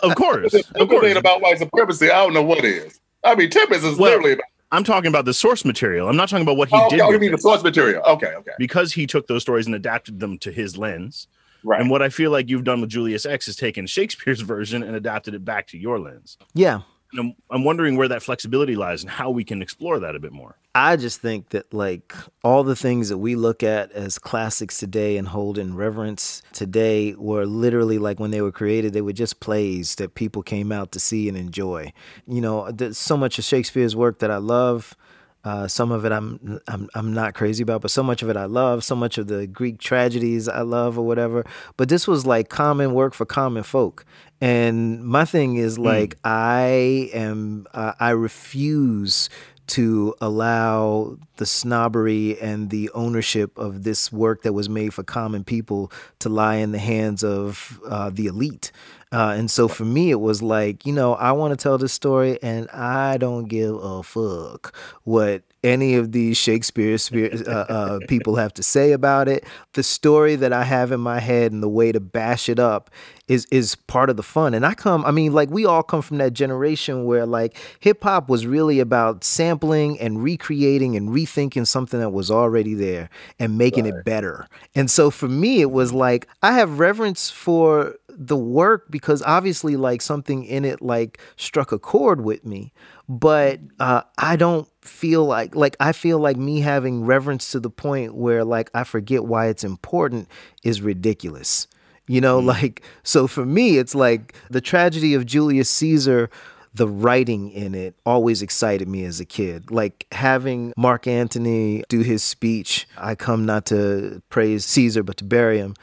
of 0.01 0.15
course, 0.15 0.53
of 0.53 0.65
it 0.75 1.03
ain't 1.03 1.17
about 1.17 1.41
white 1.41 1.57
supremacy, 1.57 2.09
I 2.09 2.23
don't 2.23 2.33
know 2.33 2.43
what 2.43 2.63
is. 2.63 2.99
I 3.23 3.35
mean, 3.35 3.49
Tempest 3.49 3.83
is 3.83 3.97
Well, 3.97 4.11
literally 4.11 4.33
about. 4.33 4.45
I'm 4.71 4.83
talking 4.83 5.07
about 5.07 5.25
the 5.25 5.33
source 5.33 5.63
material. 5.63 6.09
I'm 6.09 6.17
not 6.17 6.29
talking 6.29 6.43
about 6.43 6.57
what 6.57 6.69
he 6.69 6.75
Oh, 6.75 6.89
did 6.89 6.99
oh, 6.99 7.11
you 7.11 7.19
mean 7.19 7.31
the 7.31 7.37
source 7.37 7.63
material? 7.63 8.01
Okay, 8.03 8.33
okay, 8.35 8.51
because 8.57 8.93
he 8.93 9.07
took 9.07 9.27
those 9.27 9.41
stories 9.41 9.65
and 9.65 9.75
adapted 9.75 10.19
them 10.19 10.37
to 10.39 10.51
his 10.51 10.77
lens. 10.77 11.27
Right. 11.63 11.79
And 11.81 11.89
what 11.89 12.01
I 12.01 12.09
feel 12.09 12.31
like 12.31 12.49
you've 12.49 12.63
done 12.63 12.81
with 12.81 12.89
Julius 12.89 13.25
X 13.25 13.47
is 13.47 13.55
taken 13.55 13.87
Shakespeare's 13.87 14.41
version 14.41 14.83
and 14.83 14.95
adapted 14.95 15.33
it 15.33 15.45
back 15.45 15.67
to 15.67 15.77
your 15.77 15.99
lens. 15.99 16.37
Yeah. 16.53 16.81
And 17.13 17.19
I'm, 17.19 17.35
I'm 17.49 17.63
wondering 17.63 17.95
where 17.95 18.09
that 18.09 18.21
flexibility 18.21 18.75
lies 18.75 19.01
and 19.01 19.09
how 19.09 19.29
we 19.29 19.43
can 19.43 19.61
explore 19.61 19.99
that 19.99 20.15
a 20.15 20.19
bit 20.19 20.33
more. 20.33 20.57
I 20.75 20.95
just 20.95 21.21
think 21.21 21.49
that 21.49 21.73
like 21.73 22.13
all 22.43 22.63
the 22.63 22.75
things 22.75 23.09
that 23.09 23.17
we 23.17 23.35
look 23.35 23.63
at 23.63 23.91
as 23.93 24.19
classics 24.19 24.77
today 24.77 25.17
and 25.17 25.27
hold 25.27 25.57
in 25.57 25.75
reverence 25.75 26.43
today 26.53 27.15
were 27.15 27.45
literally 27.45 27.97
like 27.97 28.19
when 28.19 28.31
they 28.31 28.41
were 28.41 28.51
created, 28.51 28.93
they 28.93 29.01
were 29.01 29.13
just 29.13 29.39
plays 29.39 29.95
that 29.95 30.15
people 30.15 30.43
came 30.43 30.71
out 30.71 30.91
to 30.91 30.99
see 30.99 31.27
and 31.29 31.37
enjoy. 31.37 31.93
You 32.27 32.41
know, 32.41 32.71
there's 32.71 32.97
so 32.97 33.17
much 33.17 33.39
of 33.39 33.45
Shakespeare's 33.45 33.95
work 33.95 34.19
that 34.19 34.29
I 34.29 34.37
love. 34.37 34.95
Uh, 35.43 35.67
some 35.67 35.91
of 35.91 36.03
it 36.03 36.11
I'm, 36.11 36.59
I'm 36.67 36.89
I'm 36.93 37.13
not 37.13 37.33
crazy 37.33 37.63
about, 37.63 37.81
but 37.81 37.91
so 37.91 38.03
much 38.03 38.21
of 38.21 38.29
it 38.29 38.35
I 38.35 38.45
love. 38.45 38.83
So 38.83 38.95
much 38.95 39.17
of 39.17 39.27
the 39.27 39.47
Greek 39.47 39.79
tragedies 39.79 40.49
I 40.49 40.61
love, 40.61 40.97
or 40.97 41.05
whatever. 41.05 41.45
But 41.77 41.89
this 41.89 42.07
was 42.07 42.25
like 42.25 42.49
common 42.49 42.93
work 42.93 43.13
for 43.13 43.25
common 43.25 43.63
folk. 43.63 44.05
And 44.41 45.03
my 45.05 45.25
thing 45.25 45.55
is 45.55 45.79
like 45.79 46.17
I 46.23 47.09
am 47.13 47.65
uh, 47.73 47.93
I 47.99 48.09
refuse 48.09 49.29
to 49.67 50.15
allow 50.21 51.17
the 51.35 51.45
snobbery 51.45 52.39
and 52.39 52.69
the 52.69 52.89
ownership 52.93 53.57
of 53.57 53.83
this 53.83 54.11
work 54.11 54.43
that 54.43 54.53
was 54.53 54.69
made 54.69 54.93
for 54.93 55.03
common 55.03 55.43
people 55.43 55.91
to 56.19 56.29
lie 56.29 56.55
in 56.55 56.71
the 56.71 56.79
hands 56.79 57.23
of 57.23 57.79
uh, 57.85 58.09
the 58.09 58.27
elite. 58.27 58.71
Uh, 59.11 59.33
and 59.37 59.49
so 59.49 59.67
for 59.67 59.85
me, 59.85 60.11
it 60.11 60.19
was 60.19 60.41
like, 60.41 60.85
you 60.85 60.93
know, 60.93 61.15
I 61.15 61.31
want 61.31 61.57
to 61.57 61.61
tell 61.61 61.77
this 61.77 61.93
story 61.93 62.39
and 62.41 62.69
I 62.71 63.17
don't 63.17 63.45
give 63.45 63.75
a 63.75 64.03
fuck 64.03 64.75
what 65.03 65.43
any 65.63 65.95
of 65.95 66.11
these 66.11 66.37
Shakespeare 66.37 66.97
spe- 66.97 67.47
uh, 67.47 67.51
uh, 67.51 67.99
people 68.07 68.35
have 68.35 68.53
to 68.55 68.63
say 68.63 68.91
about 68.91 69.27
it. 69.27 69.43
The 69.73 69.83
story 69.83 70.35
that 70.35 70.53
I 70.53 70.63
have 70.63 70.91
in 70.91 70.99
my 70.99 71.19
head 71.19 71.51
and 71.51 71.63
the 71.63 71.69
way 71.69 71.91
to 71.91 71.99
bash 71.99 72.47
it 72.47 72.59
up 72.59 72.89
is 73.27 73.45
is 73.51 73.75
part 73.75 74.09
of 74.09 74.15
the 74.15 74.23
fun. 74.23 74.53
And 74.53 74.65
I 74.65 74.73
come, 74.73 75.03
I 75.03 75.11
mean, 75.11 75.33
like 75.33 75.49
we 75.49 75.65
all 75.65 75.83
come 75.83 76.01
from 76.01 76.17
that 76.19 76.33
generation 76.33 77.05
where 77.05 77.25
like 77.25 77.57
hip 77.79 78.03
hop 78.03 78.29
was 78.29 78.45
really 78.45 78.79
about 78.79 79.23
sampling 79.23 79.99
and 79.99 80.23
recreating 80.23 80.95
and 80.95 81.09
rethinking 81.09 81.67
something 81.67 81.99
that 81.99 82.11
was 82.11 82.31
already 82.31 82.73
there 82.73 83.09
and 83.39 83.57
making 83.57 83.85
it 83.85 84.05
better. 84.05 84.47
And 84.75 84.89
so 84.89 85.09
for 85.09 85.27
me, 85.27 85.61
it 85.61 85.71
was 85.71 85.91
like 85.91 86.27
I 86.41 86.53
have 86.53 86.79
reverence 86.79 87.29
for 87.29 87.95
the 88.17 88.37
work 88.37 88.89
because 88.89 89.21
obviously 89.23 89.75
like 89.75 90.01
something 90.01 90.43
in 90.43 90.65
it 90.65 90.81
like 90.81 91.19
struck 91.35 91.71
a 91.71 91.77
chord 91.77 92.21
with 92.21 92.43
me 92.43 92.73
but 93.07 93.59
uh, 93.79 94.01
i 94.17 94.35
don't 94.35 94.67
feel 94.81 95.23
like 95.23 95.55
like 95.55 95.75
i 95.79 95.91
feel 95.91 96.17
like 96.17 96.35
me 96.35 96.61
having 96.61 97.05
reverence 97.05 97.51
to 97.51 97.59
the 97.59 97.69
point 97.69 98.15
where 98.15 98.43
like 98.43 98.71
i 98.73 98.83
forget 98.83 99.25
why 99.25 99.47
it's 99.47 99.63
important 99.63 100.27
is 100.63 100.81
ridiculous 100.81 101.67
you 102.07 102.19
know 102.19 102.39
like 102.39 102.83
so 103.03 103.27
for 103.27 103.45
me 103.45 103.77
it's 103.77 103.93
like 103.93 104.33
the 104.49 104.61
tragedy 104.61 105.13
of 105.13 105.25
julius 105.25 105.69
caesar 105.69 106.29
the 106.77 106.87
writing 106.87 107.49
in 107.51 107.75
it 107.75 107.95
always 108.05 108.41
excited 108.41 108.87
me 108.87 109.03
as 109.03 109.19
a 109.19 109.25
kid. 109.25 109.71
Like 109.71 110.05
having 110.11 110.73
Mark 110.77 111.07
Antony 111.07 111.83
do 111.89 112.01
his 112.01 112.23
speech, 112.23 112.87
I 112.97 113.15
come 113.15 113.45
not 113.45 113.65
to 113.67 114.21
praise 114.29 114.63
Caesar, 114.65 115.03
but 115.03 115.17
to 115.17 115.23
bury 115.23 115.57
him. 115.57 115.73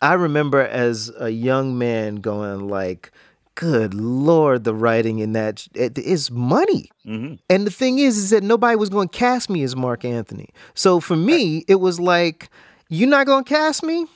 I 0.00 0.14
remember 0.14 0.60
as 0.60 1.10
a 1.18 1.30
young 1.30 1.78
man 1.78 2.16
going 2.16 2.68
like, 2.68 3.10
good 3.54 3.94
lord, 3.94 4.64
the 4.64 4.74
writing 4.74 5.18
in 5.18 5.32
that 5.32 5.66
it 5.74 5.98
is 5.98 6.30
money. 6.30 6.90
hmm 7.04 7.34
And 7.48 7.66
the 7.66 7.70
thing 7.70 7.98
is, 7.98 8.16
is 8.18 8.30
that 8.30 8.42
nobody 8.42 8.76
was 8.76 8.90
going 8.90 9.08
to 9.08 9.18
cast 9.18 9.48
me 9.48 9.62
as 9.62 9.74
Mark 9.74 10.04
Antony. 10.04 10.48
So 10.74 11.00
for 11.00 11.16
me, 11.16 11.64
it 11.68 11.76
was 11.76 11.98
like, 11.98 12.50
you're 12.88 13.08
not 13.08 13.26
going 13.26 13.44
to 13.44 13.48
cast 13.48 13.82
me? 13.82 14.06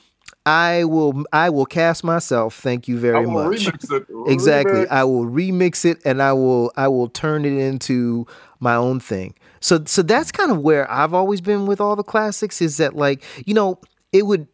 I 0.45 0.85
will 0.85 1.23
I 1.31 1.49
will 1.49 1.65
cast 1.67 2.03
myself. 2.03 2.55
Thank 2.55 2.87
you 2.87 2.97
very 2.97 3.27
much. 3.27 3.67
Remix 3.67 3.91
it. 3.91 4.05
Exactly. 4.25 4.81
Remix. 4.81 4.87
I 4.89 5.03
will 5.03 5.25
remix 5.25 5.85
it 5.85 5.99
and 6.03 6.21
I 6.21 6.33
will 6.33 6.71
I 6.75 6.87
will 6.87 7.09
turn 7.09 7.45
it 7.45 7.53
into 7.53 8.25
my 8.59 8.73
own 8.75 8.99
thing. 8.99 9.35
So 9.59 9.83
so 9.85 10.01
that's 10.01 10.31
kind 10.31 10.51
of 10.51 10.59
where 10.59 10.89
I've 10.89 11.13
always 11.13 11.41
been 11.41 11.67
with 11.67 11.79
all 11.79 11.95
the 11.95 12.03
classics 12.03 12.59
is 12.61 12.77
that 12.77 12.95
like, 12.95 13.23
you 13.45 13.53
know, 13.53 13.79
it 14.11 14.25
would 14.25 14.47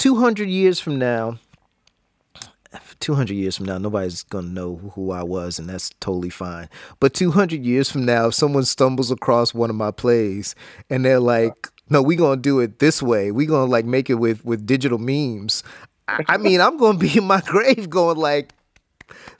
200 0.00 0.48
years 0.48 0.80
from 0.80 0.98
now 0.98 1.38
200 3.00 3.34
years 3.34 3.56
from 3.56 3.66
now 3.66 3.78
nobody's 3.78 4.22
going 4.24 4.46
to 4.46 4.50
know 4.50 4.76
who 4.94 5.10
I 5.10 5.22
was 5.22 5.58
and 5.58 5.68
that's 5.68 5.90
totally 6.00 6.30
fine. 6.30 6.68
But 7.00 7.14
200 7.14 7.64
years 7.64 7.90
from 7.90 8.04
now 8.04 8.28
if 8.28 8.34
someone 8.34 8.64
stumbles 8.64 9.10
across 9.10 9.54
one 9.54 9.70
of 9.70 9.76
my 9.76 9.90
plays 9.90 10.54
and 10.88 11.04
they're 11.04 11.20
like 11.20 11.68
no, 11.90 12.00
we're 12.00 12.16
gonna 12.16 12.40
do 12.40 12.60
it 12.60 12.78
this 12.78 13.02
way. 13.02 13.32
we're 13.32 13.48
gonna 13.48 13.70
like 13.70 13.84
make 13.84 14.08
it 14.08 14.14
with 14.14 14.44
with 14.44 14.64
digital 14.64 14.98
memes. 14.98 15.64
I, 16.06 16.24
I 16.28 16.36
mean, 16.38 16.60
I'm 16.60 16.78
gonna 16.78 16.96
be 16.98 17.18
in 17.18 17.24
my 17.24 17.40
grave 17.46 17.90
going 17.90 18.16
like, 18.16 18.52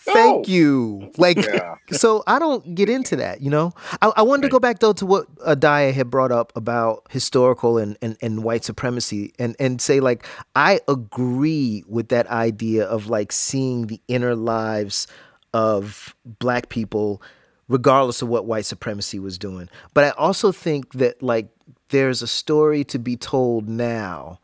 thank 0.05 0.49
No. 0.49 0.53
you. 0.53 1.13
Like, 1.17 1.37
Yeah. 1.39 1.75
so 1.93 2.23
I 2.27 2.39
don't 2.39 2.75
get 2.75 2.89
into 2.89 3.17
that. 3.17 3.41
You 3.41 3.51
know, 3.51 3.73
I, 4.03 4.13
I 4.17 4.23
wanted 4.23 4.43
to 4.43 4.49
go 4.49 4.59
back 4.59 4.79
though 4.81 4.93
to 4.95 5.07
what 5.07 5.33
Addae 5.39 5.93
had 5.93 6.11
brought 6.11 6.33
up 6.33 6.53
about 6.57 7.07
historical 7.11 7.79
and, 7.79 7.97
and 8.03 8.17
and 8.23 8.43
white 8.45 8.65
supremacy, 8.65 9.33
and 9.39 9.57
and 9.59 9.81
say 9.81 10.01
like 10.01 10.27
I 10.57 10.81
agree 10.89 11.85
with 11.89 12.09
that 12.09 12.27
idea 12.29 12.85
of 12.85 13.07
like 13.09 13.33
seeing 13.33 13.87
the 13.87 14.01
inner 14.09 14.35
lives 14.35 15.07
of 15.53 16.15
black 16.25 16.69
people 16.69 17.21
regardless 17.69 18.21
of 18.21 18.29
what 18.29 18.47
white 18.47 18.65
supremacy 18.67 19.19
was 19.21 19.39
doing. 19.39 19.69
But 19.95 20.05
I 20.05 20.11
also 20.11 20.51
think 20.53 20.93
that 20.95 21.23
like 21.23 21.49
there's 21.91 22.21
a 22.21 22.27
story 22.27 22.83
to 22.85 22.99
be 22.99 23.17
told 23.17 23.69
now. 23.69 24.41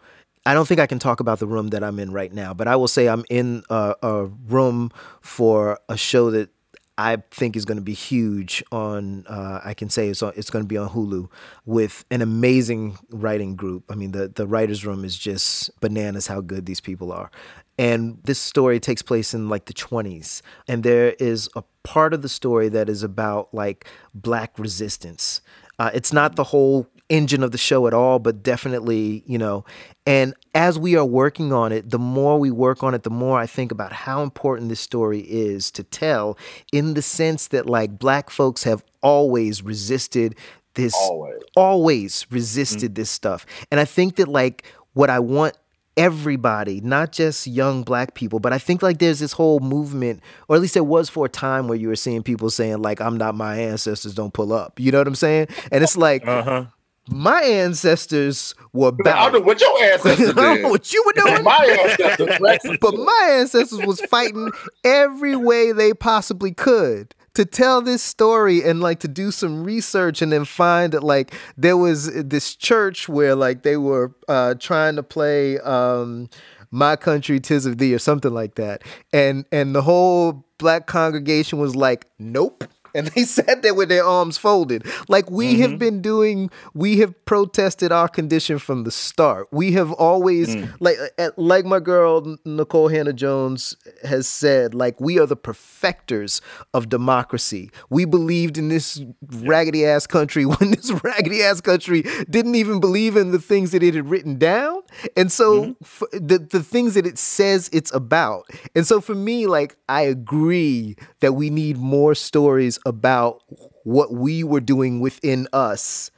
I 0.47 0.55
don't 0.55 0.67
think 0.67 0.81
I 0.81 0.87
can 0.87 1.01
talk 1.01 1.19
about 1.19 1.41
the 1.41 1.47
room 1.47 1.69
that 1.69 1.83
I'm 1.83 1.99
in 1.99 2.13
right 2.13 2.33
now, 2.33 2.55
but 2.55 2.69
I 2.69 2.77
will 2.77 2.87
say 2.87 3.09
I'm 3.09 3.25
in 3.29 3.65
a, 3.69 3.97
a 4.01 4.25
room 4.27 4.93
for 5.21 5.81
a 5.89 5.97
show 5.97 6.31
that 6.31 6.51
I 6.97 7.17
think 7.33 7.57
is 7.57 7.65
going 7.65 7.77
to 7.79 7.83
be 7.83 7.95
huge 7.95 8.63
on. 8.71 9.27
Uh, 9.27 9.61
I 9.65 9.75
can 9.75 9.91
say 9.91 10.09
it's 10.09 10.23
on, 10.23 10.33
it's 10.37 10.49
going 10.49 10.65
to 10.65 10.69
be 10.69 10.77
on 10.77 10.91
Hulu 10.91 11.29
with 11.67 12.05
an 12.13 12.23
amazing 12.23 12.97
writing 13.11 13.57
group. 13.57 13.85
I 13.91 13.97
mean, 13.97 14.13
the 14.13 14.29
the 14.29 14.47
writers' 14.47 14.87
room 14.87 15.05
is 15.05 15.19
just 15.19 15.79
bananas 15.81 16.29
how 16.29 16.41
good 16.41 16.65
these 16.65 16.81
people 16.81 17.13
are. 17.13 17.31
And 17.77 18.21
this 18.25 18.39
story 18.39 18.81
takes 18.81 19.03
place 19.03 19.35
in 19.35 19.49
like 19.49 19.67
the 19.67 19.75
20s, 19.75 20.43
and 20.69 20.85
there 20.85 21.15
is 21.19 21.51
a 21.57 21.65
part 21.83 22.15
of 22.15 22.23
the 22.23 22.29
story 22.29 22.69
that 22.71 22.89
is 22.89 23.03
about 23.03 23.53
like 23.53 23.87
black 24.15 24.59
resistance. 24.59 25.43
Uh, 25.79 25.91
it's 25.93 26.13
not 26.13 26.37
the 26.37 26.45
whole 26.45 26.87
engine 27.09 27.43
of 27.43 27.53
the 27.53 27.59
show 27.59 27.87
at 27.87 27.95
all, 27.95 28.19
but 28.19 28.43
definitely, 28.43 29.23
you 29.27 29.39
know. 29.39 29.65
And 30.07 30.35
as 30.55 30.79
we 30.79 30.97
are 30.97 31.05
working 31.05 31.53
on 31.53 31.73
it, 31.73 31.91
the 31.91 31.99
more 31.99 32.39
we 32.39 32.51
work 32.51 32.83
on 32.83 32.95
it, 32.95 33.03
the 33.03 33.11
more 33.11 33.39
I 33.39 33.47
think 33.47 33.73
about 33.73 33.93
how 33.93 34.23
important 34.23 34.69
this 34.69 34.81
story 34.81 35.21
is 35.21 35.71
to 35.73 35.83
tell 35.83 36.37
in 36.73 36.95
the 36.95 37.03
sense 37.03 37.49
that, 37.49 37.67
like, 37.67 37.99
black 37.99 38.31
folks 38.31 38.65
have 38.65 38.85
always 39.03 39.63
resisted 39.63 40.35
this, 40.75 40.95
Always. 40.95 41.43
always 41.57 42.27
resisted 42.31 42.95
this 42.95 43.11
stuff. 43.11 43.47
And 43.71 43.81
I 43.81 43.85
think 43.85 44.17
that, 44.17 44.29
like, 44.29 44.65
what 44.93 45.11
I 45.11 45.19
want 45.21 45.55
everybody, 45.97 46.81
not 46.83 47.11
just 47.13 47.47
young 47.47 47.83
black 47.83 48.15
people, 48.15 48.39
but 48.39 48.53
I 48.53 48.59
think 48.59 48.83
like 48.83 48.99
there's 48.99 49.19
this 49.19 49.33
whole 49.33 49.61
movement, 49.61 50.21
or 50.47 50.57
at 50.57 50.63
least 50.63 50.75
there 50.75 50.85
was 50.85 51.09
for 51.09 51.25
a 51.25 51.29
time 51.29 51.69
where 51.69 51.79
you 51.79 51.89
were 51.89 51.97
seeing 51.97 52.23
people 52.23 52.51
saying 52.51 52.83
like, 52.83 53.01
"I'm 53.01 53.17
not 53.17 53.35
my 53.35 53.57
ancestors, 53.57 54.15
don't 54.15 54.33
pull 54.35 54.53
up." 54.53 54.79
You 54.79 54.93
know 54.93 54.99
what 54.99 55.09
I'm 55.09 55.15
saying? 55.15 55.49
And 55.73 55.83
it's 55.83 55.97
like 55.97 56.27
Uh 56.27 56.43
huh. 56.43 56.65
My 57.09 57.43
ancestors 57.43 58.55
were 58.73 58.93
I 59.07 59.31
don't 59.31 59.33
know 59.33 59.41
what 59.41 59.61
your 59.61 59.83
ancestors 59.83 60.29
did. 60.29 60.39
I 60.39 60.55
don't 60.55 60.63
know 60.63 60.69
what 60.71 60.93
you 60.93 61.03
were 61.07 61.13
doing. 61.25 61.45
My 61.45 61.87
ancestors, 61.89 62.41
right? 62.41 62.61
but 62.81 62.95
my 62.95 63.29
ancestors 63.33 63.81
was 63.87 64.01
fighting 64.03 64.51
every 64.85 65.37
way 65.37 65.73
they 65.73 65.95
possibly 65.95 66.53
could 66.53 67.15
to 67.35 67.45
tell 67.45 67.83
this 67.83 68.03
story 68.03 68.63
and 68.65 68.81
like 68.81 68.99
to 69.01 69.09
do 69.09 69.31
some 69.31 69.63
research 69.63 70.23
and 70.23 70.33
then 70.33 70.45
find 70.45 70.95
that 70.95 71.05
like 71.05 71.35
there 71.57 71.77
was 71.77 72.13
this 72.15 72.57
church 72.57 73.09
where 73.09 73.35
like 73.35 73.63
they 73.63 73.77
were 73.77 74.15
uh 74.27 74.55
trying 74.55 74.97
to 74.97 75.03
play 75.03 75.59
um 75.61 76.29
my 76.71 76.97
country 76.97 77.39
tis 77.39 77.67
of 77.67 77.77
thee 77.79 77.95
or 77.95 77.99
something 77.99 78.33
like 78.33 78.55
that 78.55 78.83
and 79.13 79.45
and 79.53 79.75
the 79.75 79.83
whole 79.83 80.47
black 80.59 80.87
congregation 80.87 81.59
was 81.59 81.77
like 81.77 82.07
nope 82.19 82.65
and 82.99 83.09
they 83.09 83.25
sat 83.25 83.63
there 83.63 83.75
with 83.75 83.89
their 83.89 84.05
arms 84.05 84.39
folded. 84.39 84.87
Like 85.09 85.31
we 85.31 85.61
have 85.61 85.79
been 85.79 86.01
doing 86.01 86.51
we 86.75 86.99
have 86.99 87.13
protested 87.27 87.93
our 87.93 88.09
condition 88.09 88.59
from 88.59 88.85
the 88.85 88.91
start. 88.91 89.49
We 89.53 89.73
have 89.73 89.93
always 89.93 90.57
like 90.81 90.97
uh, 91.19 91.31
like 91.37 91.65
my 91.65 91.81
girl 91.81 92.23
Nikole 92.47 92.91
Hannah-Jones 92.91 93.77
has 94.05 94.27
said 94.27 94.75
like 94.75 95.01
we 95.01 95.19
are 95.19 95.27
the 95.27 95.37
perfecters 95.37 96.41
of 96.73 96.89
democracy. 96.89 97.71
We 97.91 98.05
believed 98.05 98.57
in 98.59 98.69
this 98.69 99.03
raggedy 99.23 99.85
ass 99.85 100.07
country 100.07 100.45
when 100.47 100.71
this 100.71 100.91
raggedy 101.05 101.43
ass 101.43 101.61
country 101.61 102.03
didn't 102.31 102.55
even 102.55 102.81
believe 102.81 103.17
in 103.17 103.33
the 103.33 103.39
things 103.41 103.73
that 103.73 103.83
it 103.83 103.95
had 103.95 104.09
written 104.09 104.39
down. 104.39 104.83
And 105.17 105.31
so 105.31 105.77
f- 105.83 106.03
the 106.13 106.39
the 106.39 106.63
things 106.63 106.95
that 106.95 107.07
it 107.07 107.19
says 107.19 107.69
it's 107.73 107.93
about. 107.93 108.49
And 108.75 108.87
so 108.87 109.01
for 109.01 109.15
me 109.15 109.47
like 109.47 109.77
i 109.89 110.03
agree 110.03 110.97
that 111.21 111.33
we 111.35 111.51
need 111.51 111.77
more 111.77 112.15
stories 112.15 112.79
about 112.87 113.43
what 113.85 114.13
we 114.15 114.45
were 114.45 114.61
doing 114.61 115.01
within 115.01 115.49
us 115.53 116.11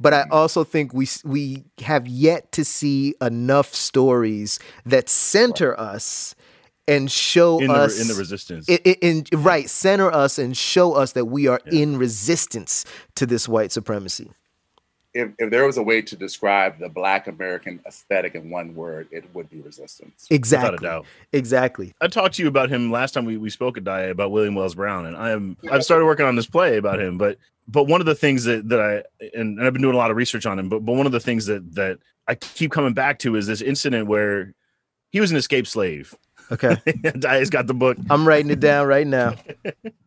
but 0.00 0.14
I 0.14 0.24
mm-hmm. 0.24 0.32
also 0.32 0.64
think 0.64 0.94
we 0.94 1.08
we 1.24 1.64
have 1.80 2.06
yet 2.08 2.52
to 2.52 2.64
see 2.64 3.14
enough 3.22 3.74
stories 3.74 4.58
that 4.86 5.08
center 5.08 5.78
us 5.78 6.34
and 6.88 7.10
show 7.10 7.60
In 7.60 7.74
the 7.74 7.74
us 7.74 7.98
in 7.98 8.08
the 8.08 8.14
resistance. 8.14 8.66
i- 8.68 8.80
i- 8.86 8.98
in, 9.02 9.24
right 9.32 9.68
center 9.70 10.12
us 10.12 10.38
and 10.38 10.56
show 10.56 10.94
us 10.94 11.12
that 11.12 11.26
we 11.26 11.46
are 11.48 11.60
in 11.70 11.98
resistance 11.98 12.84
to 13.16 13.26
this 13.26 13.48
white 13.48 13.72
supremacy. 13.72 14.30
If, 15.14 15.30
if 15.38 15.50
there 15.50 15.64
was 15.64 15.76
a 15.76 15.82
way 15.82 16.02
to 16.02 16.16
describe 16.16 16.78
the 16.78 16.88
Black 16.88 17.28
American 17.28 17.80
aesthetic 17.86 18.34
in 18.34 18.50
one 18.50 18.74
word, 18.74 19.06
it 19.12 19.24
would 19.32 19.48
be 19.48 19.60
resistance. 19.60 20.26
Exactly. 20.28 20.72
Without 20.72 20.80
a 20.80 20.86
doubt. 20.98 21.06
Exactly. 21.32 21.94
I 22.00 22.08
talked 22.08 22.34
to 22.34 22.42
you 22.42 22.48
about 22.48 22.68
him 22.68 22.90
last 22.90 23.12
time 23.12 23.24
we, 23.24 23.36
we 23.36 23.48
spoke 23.48 23.76
at 23.76 23.84
Die 23.84 24.00
about 24.00 24.32
William 24.32 24.56
Wells 24.56 24.74
Brown, 24.74 25.06
and 25.06 25.16
I 25.16 25.30
am 25.30 25.56
I've 25.70 25.84
started 25.84 26.04
working 26.06 26.26
on 26.26 26.34
this 26.34 26.46
play 26.46 26.76
about 26.78 27.00
him. 27.00 27.16
But 27.16 27.38
but 27.68 27.84
one 27.84 28.00
of 28.00 28.06
the 28.06 28.14
things 28.14 28.44
that 28.44 28.68
that 28.68 28.80
I 28.80 29.26
and, 29.38 29.58
and 29.58 29.66
I've 29.66 29.72
been 29.72 29.82
doing 29.82 29.94
a 29.94 29.98
lot 29.98 30.10
of 30.10 30.16
research 30.16 30.46
on 30.46 30.58
him. 30.58 30.68
But 30.68 30.84
but 30.84 30.94
one 30.94 31.06
of 31.06 31.12
the 31.12 31.20
things 31.20 31.46
that 31.46 31.74
that 31.74 31.98
I 32.26 32.34
keep 32.34 32.72
coming 32.72 32.92
back 32.92 33.18
to 33.20 33.36
is 33.36 33.46
this 33.46 33.62
incident 33.62 34.08
where 34.08 34.54
he 35.10 35.20
was 35.20 35.30
an 35.30 35.36
escaped 35.36 35.68
slave. 35.68 36.14
Okay. 36.50 36.76
Dia's 37.18 37.50
got 37.50 37.66
the 37.66 37.74
book. 37.74 37.96
I'm 38.10 38.26
writing 38.26 38.50
it 38.50 38.60
down 38.60 38.86
right 38.86 39.06
now. 39.06 39.34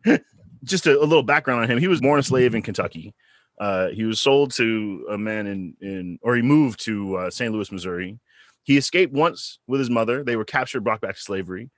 Just 0.64 0.86
a, 0.86 0.98
a 0.98 1.00
little 1.00 1.22
background 1.22 1.62
on 1.62 1.70
him. 1.70 1.78
He 1.78 1.88
was 1.88 2.00
born 2.00 2.20
a 2.20 2.22
slave 2.22 2.54
in 2.54 2.62
Kentucky. 2.62 3.14
Uh, 3.58 3.88
he 3.88 4.04
was 4.04 4.20
sold 4.20 4.52
to 4.52 5.06
a 5.10 5.18
man 5.18 5.46
in 5.46 5.76
in 5.80 6.18
or 6.22 6.36
he 6.36 6.42
moved 6.42 6.84
to 6.84 7.16
uh, 7.16 7.30
St. 7.30 7.52
Louis, 7.52 7.72
Missouri. 7.72 8.18
He 8.62 8.76
escaped 8.76 9.12
once 9.12 9.58
with 9.66 9.80
his 9.80 9.90
mother. 9.90 10.22
They 10.22 10.36
were 10.36 10.44
captured, 10.44 10.84
brought 10.84 11.00
back 11.00 11.16
to 11.16 11.20
slavery. 11.20 11.70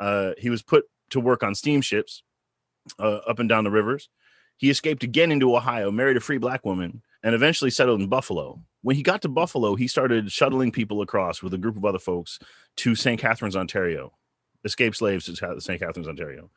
Uh, 0.00 0.32
he 0.38 0.50
was 0.50 0.62
put 0.62 0.84
to 1.10 1.20
work 1.20 1.42
on 1.42 1.54
steamships 1.54 2.22
uh, 2.98 3.20
up 3.28 3.38
and 3.38 3.48
down 3.48 3.64
the 3.64 3.70
rivers. 3.70 4.08
He 4.56 4.70
escaped 4.70 5.02
again 5.02 5.32
into 5.32 5.54
Ohio, 5.54 5.90
married 5.90 6.16
a 6.16 6.20
free 6.20 6.38
black 6.38 6.64
woman, 6.64 7.02
and 7.22 7.34
eventually 7.34 7.70
settled 7.70 8.00
in 8.00 8.08
Buffalo. 8.08 8.60
When 8.82 8.96
he 8.96 9.02
got 9.02 9.22
to 9.22 9.28
Buffalo, 9.28 9.76
he 9.76 9.86
started 9.86 10.32
shuttling 10.32 10.72
people 10.72 11.02
across 11.02 11.42
with 11.42 11.54
a 11.54 11.58
group 11.58 11.76
of 11.76 11.84
other 11.84 11.98
folks 11.98 12.38
to 12.76 12.94
St. 12.94 13.20
Catharines, 13.20 13.56
Ontario, 13.56 14.12
escaped 14.64 14.96
slaves 14.96 15.26
to 15.26 15.60
St. 15.60 15.80
Catharines, 15.80 16.08
Ontario. 16.08 16.50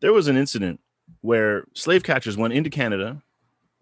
There 0.00 0.12
was 0.12 0.28
an 0.28 0.36
incident 0.36 0.80
where 1.20 1.64
slave 1.74 2.02
catchers 2.02 2.36
went 2.36 2.54
into 2.54 2.70
Canada, 2.70 3.22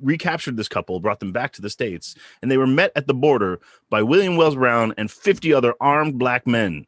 recaptured 0.04 0.56
this 0.56 0.68
couple, 0.68 1.00
brought 1.00 1.20
them 1.20 1.32
back 1.32 1.52
to 1.54 1.62
the 1.62 1.70
States, 1.70 2.14
and 2.42 2.50
they 2.50 2.56
were 2.58 2.66
met 2.66 2.92
at 2.94 3.06
the 3.06 3.14
border 3.14 3.60
by 3.90 4.02
William 4.02 4.36
Wells 4.36 4.54
Brown 4.54 4.94
and 4.96 5.10
50 5.10 5.52
other 5.52 5.74
armed 5.80 6.18
black 6.18 6.46
men 6.46 6.86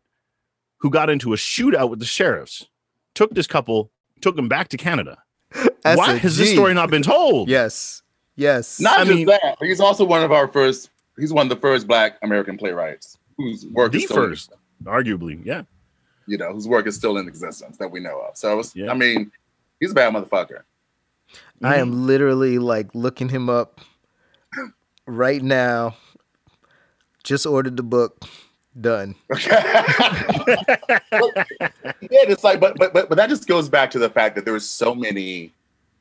who 0.78 0.90
got 0.90 1.10
into 1.10 1.32
a 1.32 1.36
shootout 1.36 1.88
with 1.90 1.98
the 1.98 2.04
sheriffs, 2.04 2.66
took 3.14 3.34
this 3.34 3.46
couple, 3.46 3.90
took 4.20 4.36
them 4.36 4.48
back 4.48 4.68
to 4.68 4.76
Canada. 4.76 5.18
That's 5.82 5.98
Why 5.98 6.16
has 6.18 6.36
this 6.36 6.52
story 6.52 6.74
not 6.74 6.90
been 6.90 7.02
told? 7.02 7.48
Yes. 7.48 8.02
Yes. 8.36 8.78
Not 8.80 9.00
I 9.00 9.04
just 9.04 9.16
mean- 9.16 9.26
that, 9.26 9.56
but 9.58 9.66
he's 9.66 9.80
also 9.80 10.04
one 10.04 10.22
of 10.22 10.32
our 10.32 10.48
first. 10.48 10.90
He's 11.18 11.32
one 11.32 11.46
of 11.46 11.48
the 11.50 11.56
first 11.60 11.86
Black 11.86 12.18
American 12.22 12.58
playwrights 12.58 13.16
whose 13.38 13.64
work 13.66 13.92
The 13.92 13.98
is 13.98 14.04
still, 14.04 14.16
first, 14.16 14.52
arguably. 14.84 15.40
Yeah. 15.44 15.62
you 16.26 16.36
know, 16.36 16.52
whose 16.52 16.68
work 16.68 16.86
is 16.86 16.94
still 16.94 17.16
in 17.16 17.26
existence 17.26 17.78
that 17.78 17.90
we 17.90 18.00
know 18.00 18.20
of. 18.20 18.36
So, 18.36 18.58
it's, 18.58 18.76
Yeah. 18.76 18.90
I 18.90 18.94
mean, 18.94 19.32
he's 19.80 19.92
a 19.92 19.94
bad 19.94 20.12
motherfucker. 20.12 20.60
I 21.62 21.76
Mhm. 21.76 21.80
am 21.80 22.06
literally 22.06 22.58
like 22.58 22.94
looking 22.94 23.28
him 23.28 23.48
up 23.48 23.80
right 25.06 25.42
now. 25.42 25.96
Just 27.24 27.46
ordered 27.46 27.76
the 27.76 27.82
book. 27.82 28.22
Done. 28.78 29.14
yeah, 29.30 29.36
it's 32.10 32.44
like, 32.44 32.60
but 32.60 32.76
but 32.76 32.92
but 32.92 33.08
but 33.08 33.16
that 33.16 33.28
just 33.28 33.46
goes 33.48 33.68
back 33.68 33.90
to 33.92 33.98
the 33.98 34.10
fact 34.10 34.34
that 34.36 34.44
there's 34.44 34.66
so 34.66 34.94
many, 34.94 35.50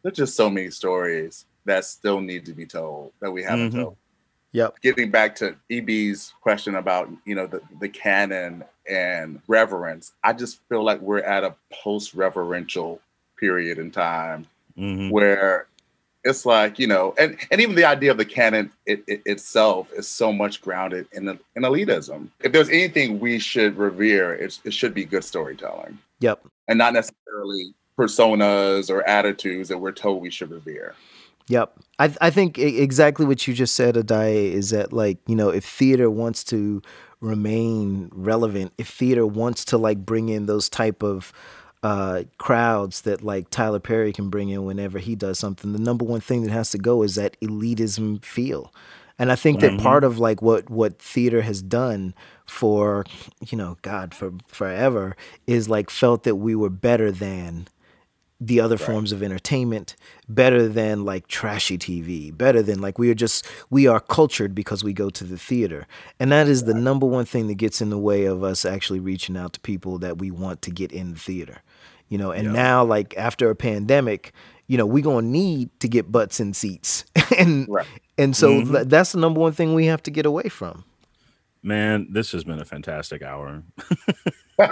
there's 0.02 0.18
just 0.18 0.36
so 0.36 0.50
many 0.50 0.70
stories 0.70 1.46
that 1.66 1.86
still 1.86 2.20
need 2.20 2.46
to 2.46 2.54
be 2.54 2.66
told 2.66 3.12
that 3.22 3.32
we 3.32 3.44
haven't 3.44 3.72
Mhm. 3.72 3.82
told. 3.84 3.98
Yep. 4.52 4.82
Getting 4.82 5.10
back 5.12 5.36
to 5.36 5.56
EB's 5.70 6.34
question 6.42 6.76
about, 6.76 7.10
you 7.26 7.36
know, 7.36 7.46
the, 7.48 7.62
the 7.80 7.90
canon 7.90 8.64
and 8.90 9.42
reverence, 9.48 10.14
I 10.24 10.32
just 10.34 10.60
feel 10.70 10.84
like 10.84 11.02
we're 11.02 11.20
at 11.20 11.44
a 11.44 11.56
post-reverential 11.72 13.02
period 13.38 13.80
in 13.80 13.92
time 13.92 14.48
Mhm. 14.78 15.12
where 15.12 15.68
it's 16.24 16.46
like 16.46 16.80
you 16.80 16.88
know 16.88 17.14
and 17.18 17.38
and 17.52 17.62
even 17.62 17.76
the 17.76 17.86
idea 17.86 18.12
of 18.12 18.18
the 18.18 18.26
canon 18.26 18.72
it, 18.86 19.04
it, 19.08 19.22
itself 19.26 19.92
is 19.94 20.08
so 20.08 20.34
much 20.34 20.62
grounded 20.62 21.08
in 21.14 21.28
in 21.30 21.64
elitism 21.64 22.28
if 22.44 22.52
there's 22.52 22.70
anything 22.70 23.20
we 23.20 23.40
should 23.40 23.78
revere 23.78 24.34
it's, 24.34 24.60
it 24.66 24.74
should 24.74 24.94
be 24.94 25.06
good 25.06 25.24
storytelling 25.24 25.98
Yep. 26.20 26.46
and 26.68 26.78
not 26.78 26.94
necessarily 26.94 27.74
personas 27.98 28.90
or 28.90 29.08
attitudes 29.08 29.70
that 29.70 29.78
we're 29.78 29.92
told 29.92 30.22
we 30.22 30.30
should 30.32 30.52
revere 30.52 30.94
Yep. 31.48 31.74
I 32.00 32.14
I 32.22 32.30
think 32.32 32.58
exactly 32.58 33.24
what 33.24 33.46
you 33.48 33.54
just 33.54 33.76
said, 33.76 33.94
Addae, 33.94 34.52
is 34.52 34.72
that 34.72 34.92
like, 34.92 35.20
you 35.28 35.36
know, 35.36 35.50
if 35.50 35.64
theater 35.64 36.10
wants 36.10 36.44
to 36.46 36.82
remain 37.22 38.10
relevant, 38.14 38.74
if 38.80 38.88
theater 38.90 39.28
wants 39.28 39.64
to 39.66 39.78
like 39.78 40.00
bring 40.06 40.30
in 40.30 40.48
those 40.48 40.70
type 40.70 41.04
of 41.04 41.32
uh, 41.86 42.24
crowds 42.40 43.02
that 43.02 43.22
like 43.24 43.50
Tyler 43.52 43.80
Perry 43.80 44.12
can 44.12 44.30
bring 44.32 44.50
in 44.50 44.66
whenever 44.66 44.98
he 44.98 45.16
does 45.16 45.38
something, 45.38 45.72
the 45.72 45.78
number 45.90 46.04
one 46.04 46.20
thing 46.22 46.42
that 46.44 46.52
has 46.52 46.72
to 46.72 46.80
go 46.80 47.04
is 47.04 47.14
that 47.14 47.40
elitism 47.42 48.24
feel. 48.26 48.74
And 49.20 49.32
I 49.32 49.36
think 49.36 49.60
that 49.60 49.74
Mhm. 49.74 49.84
part 49.84 50.04
of 50.04 50.18
like 50.18 50.42
what 50.42 50.68
what 50.70 50.98
theater 50.98 51.42
has 51.44 51.62
done 51.62 52.16
for, 52.46 53.06
you 53.50 53.56
know, 53.58 53.78
God, 53.84 54.16
for 54.16 54.34
forever 54.48 55.16
is 55.46 55.70
like 55.70 55.90
felt 55.92 56.24
that 56.24 56.38
we 56.38 56.56
were 56.56 56.72
better 56.72 57.12
than 57.12 57.68
the 58.42 58.60
other 58.60 58.78
forms 58.78 59.12
of 59.14 59.24
entertainment 59.24 59.96
better 60.28 60.68
than 60.68 61.06
like 61.06 61.28
trashy 61.28 61.78
TV, 61.78 62.36
better 62.36 62.62
than 62.62 62.82
like 62.82 63.00
we 63.00 63.10
are 63.12 63.16
just 63.26 63.46
we 63.70 63.88
are 63.88 64.00
cultured 64.00 64.54
because 64.54 64.84
we 64.84 64.92
go 64.92 65.10
to 65.12 65.24
the 65.24 65.38
theater. 65.38 65.86
And 66.20 66.32
that 66.32 66.48
is 66.48 66.64
the 66.64 66.74
number 66.74 67.06
one 67.06 67.26
thing 67.26 67.48
that 67.48 67.56
gets 67.66 67.80
in 67.80 67.92
the 67.92 67.98
way 68.10 68.26
of 68.26 68.44
us 68.44 68.66
actually 68.66 69.00
reaching 69.00 69.38
out 69.38 69.54
to 69.54 69.60
people 69.62 69.98
that 70.00 70.18
we 70.18 70.32
want 70.32 70.62
to 70.64 70.72
get 70.72 70.92
in 70.92 71.14
the 71.14 71.20
theater. 71.20 71.62
You 72.10 72.18
know, 72.18 72.32
and 72.32 72.46
Yeah. 72.46 72.52
now 72.54 72.84
like 72.84 73.14
after 73.18 73.50
a 73.50 73.56
pandemic, 73.56 74.32
you 74.68 74.78
know, 74.78 74.86
we're 74.86 75.04
going 75.04 75.26
to 75.26 75.32
need 75.32 75.70
to 75.80 75.88
get 75.88 76.12
butts 76.12 76.40
in 76.40 76.54
seats. 76.54 77.04
and 77.38 77.68
Right. 77.70 77.86
and 78.18 78.36
so 78.36 78.62
Mhm. 78.62 78.72
th- 78.72 78.88
that's 78.88 79.12
the 79.14 79.20
number 79.20 79.40
one 79.40 79.52
thing 79.54 79.74
we 79.74 79.86
have 79.88 80.04
to 80.04 80.12
get 80.12 80.26
away 80.26 80.50
from. 80.50 80.84
Man, 81.64 82.08
this 82.12 82.32
has 82.34 82.44
been 82.44 82.60
a 82.60 82.66
fantastic 82.66 83.24
hour. 83.24 83.64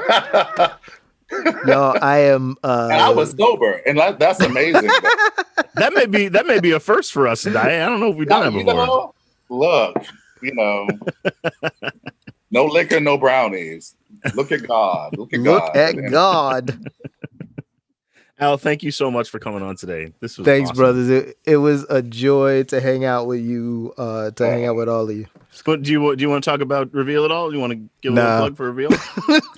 Y'all, 1.65 1.97
I 2.01 2.19
am 2.19 2.55
uh 2.63 2.89
and 2.91 3.01
i 3.01 3.09
was 3.09 3.31
sober 3.31 3.81
and 3.87 3.97
that, 3.97 4.19
that's 4.19 4.39
amazing 4.41 4.89
That 5.75 5.91
may 5.93 6.05
be 6.05 6.27
that 6.27 6.45
may 6.45 6.59
be 6.59 6.71
a 6.71 6.79
first 6.79 7.11
for 7.11 7.27
us, 7.27 7.41
Diane. 7.43 7.81
I 7.81 7.85
don't 7.87 7.99
know 7.99 8.11
if 8.11 8.17
we've 8.17 8.27
done 8.27 8.53
you 8.53 8.59
before. 8.63 8.85
know, 8.85 9.13
look 9.49 9.95
you 10.43 10.53
know 10.53 10.87
no 12.51 12.65
liquor 12.65 12.99
no 12.99 13.17
brownies 13.17 13.95
look 14.35 14.51
at 14.51 14.67
god 14.67 15.17
look 15.17 15.33
at 15.33 15.39
look 15.39 15.73
god 15.73 15.75
at 15.75 16.11
God. 16.11 16.91
Al, 18.39 18.57
thank 18.57 18.81
you 18.81 18.89
so 18.91 19.11
much 19.11 19.29
for 19.29 19.37
coming 19.37 19.61
on 19.61 19.75
today. 19.75 20.11
This 20.19 20.37
was 20.37 20.45
Thanks, 20.45 20.69
awesome. 20.71 20.77
brothers. 20.81 21.09
It, 21.09 21.37
it 21.45 21.57
was 21.57 21.85
a 21.89 22.01
joy 22.01 22.63
to 22.63 22.81
hang 22.81 23.05
out 23.05 23.27
with 23.27 23.41
you, 23.41 23.93
uh, 23.97 24.31
to 24.31 24.45
hang 24.47 24.65
out 24.65 24.75
with 24.75 24.89
all 24.89 25.07
of 25.07 25.15
you. 25.15 25.27
But 25.65 25.83
do 25.83 25.91
you 25.91 26.15
do 26.15 26.21
you 26.23 26.29
want 26.31 26.43
to 26.43 26.49
talk 26.49 26.59
about 26.61 26.91
reveal 26.95 27.25
at 27.25 27.31
all? 27.31 27.49
Do 27.51 27.55
you 27.55 27.61
want 27.61 27.73
to 27.73 27.89
give 28.01 28.11
a 28.13 28.15
Nah. 28.15 28.21
little 28.23 28.39
plug 28.47 28.57
for 28.57 28.71
reveal? 28.71 28.91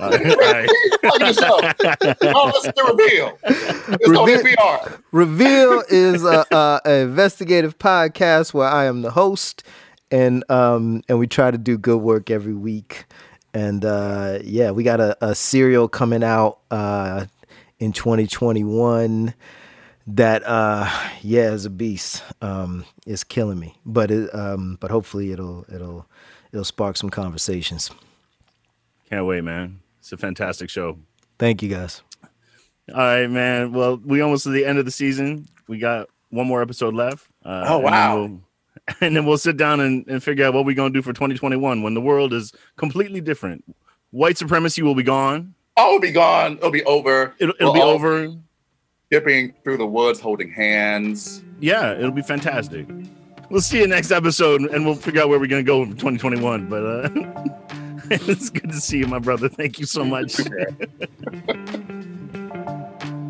all 0.01 0.09
right. 0.09 0.26
All 0.30 0.38
right. 0.38 0.69
Plug 1.01 1.19
the. 1.19 2.32
Oh, 2.36 2.51
let's 2.63 2.82
reveal. 2.91 3.38
It's 3.43 4.09
on 4.09 4.26
Reveal- 4.28 4.43
NPR. 4.43 5.01
Reveal 5.13 5.84
is 5.89 6.23
a, 6.26 6.45
a, 6.51 6.82
an 6.84 7.07
investigative 7.07 7.78
podcast 7.80 8.53
where 8.53 8.67
I 8.67 8.86
am 8.86 9.03
the 9.03 9.11
host, 9.11 9.63
and 10.11 10.43
um, 10.51 11.01
and 11.07 11.17
we 11.17 11.28
try 11.28 11.49
to 11.49 11.57
do 11.57 11.78
good 11.78 12.01
work 12.01 12.30
every 12.30 12.53
week. 12.55 13.05
And 13.53 13.86
uh, 13.86 14.39
yeah, 14.43 14.71
we 14.71 14.84
got 14.84 14.99
a, 14.99 15.15
a 15.26 15.34
serial 15.34 15.88
coming 15.88 16.26
out 16.26 16.59
uh, 16.71 17.28
in 17.80 17.91
2021 17.93 19.34
that 20.07 20.43
uh, 20.45 20.89
yeah 21.21 21.51
is 21.51 21.65
a 21.65 21.69
beast. 21.69 22.23
Um, 22.41 22.86
it's 23.07 23.23
killing 23.23 23.59
me, 23.59 23.76
but 23.86 24.11
it, 24.11 24.34
um, 24.36 24.78
but 24.80 24.91
hopefully 24.91 25.32
it'll 25.32 25.65
it'll 25.73 26.07
it'll 26.51 26.63
spark 26.65 26.97
some 26.97 27.09
conversations. 27.09 27.89
Can't 29.09 29.26
wait, 29.26 29.43
man. 29.43 29.80
It's 29.99 30.11
a 30.11 30.17
fantastic 30.17 30.69
show. 30.69 30.99
Thank 31.39 31.63
you 31.63 31.69
guys. 31.69 32.01
All 32.93 32.97
right, 32.99 33.28
man. 33.30 33.71
Well, 33.73 33.97
we 33.97 34.21
almost 34.21 34.43
to 34.43 34.49
the 34.51 34.65
end 34.65 34.78
of 34.78 34.86
the 34.86 34.91
season. 34.91 35.47
We 35.67 35.80
got 35.80 36.07
one 36.30 36.45
more 36.47 36.61
episode 36.61 36.93
left. 36.93 37.28
Uh, 37.43 37.65
Oh, 37.67 37.78
and 37.78 37.86
then 37.88 37.91
wow. 37.91 38.15
we'll- 38.17 38.41
And 39.01 39.15
then 39.15 39.26
we'll 39.26 39.39
sit 39.39 39.57
down 39.57 39.80
and, 39.80 40.05
and 40.07 40.21
figure 40.21 40.45
out 40.45 40.53
what 40.53 40.63
we're 40.65 40.76
going 40.76 40.93
to 40.93 40.97
do 40.99 41.01
for 41.01 41.11
2021 41.11 41.82
when 41.82 41.93
the 41.95 42.01
world 42.01 42.34
is 42.34 42.53
completely 42.76 43.19
different. 43.19 43.63
White 44.11 44.38
supremacy 44.38 44.84
will 44.84 44.93
be 44.93 45.01
gone. 45.01 45.55
Oh, 45.78 45.88
it'll 45.89 45.99
be 45.99 46.11
gone. 46.11 46.57
It'll 46.57 46.71
be 46.71 46.84
over. 46.86 47.36
It'll, 47.39 47.53
it'll 47.59 47.73
We'll 47.73 47.82
be 47.82 47.82
over. 47.82 48.34
Dipping 49.11 49.53
through 49.63 49.78
the 49.78 49.86
woods, 49.86 50.19
holding 50.19 50.49
hands. 50.51 51.43
Yeah, 51.59 51.93
it'll 51.93 52.11
be 52.11 52.21
fantastic. 52.21 52.88
We'll 53.49 53.61
see 53.61 53.80
you 53.80 53.88
next 53.88 54.11
episode 54.11 54.61
and 54.61 54.86
we'll 54.86 54.95
figure 54.95 55.21
out 55.21 55.30
where 55.30 55.39
we're 55.39 55.47
going 55.47 55.63
to 55.63 55.67
go 55.67 55.84
in 55.84 55.91
2021. 55.91 56.67
But 56.67 56.84
uh, 56.84 57.09
it's 58.11 58.49
good 58.49 58.71
to 58.71 58.82
see 58.82 58.99
you, 58.99 59.07
my 59.07 59.19
brother. 59.19 59.49
Thank 59.49 59.80
you 59.80 59.86
so 59.86 60.03
much. 60.03 60.39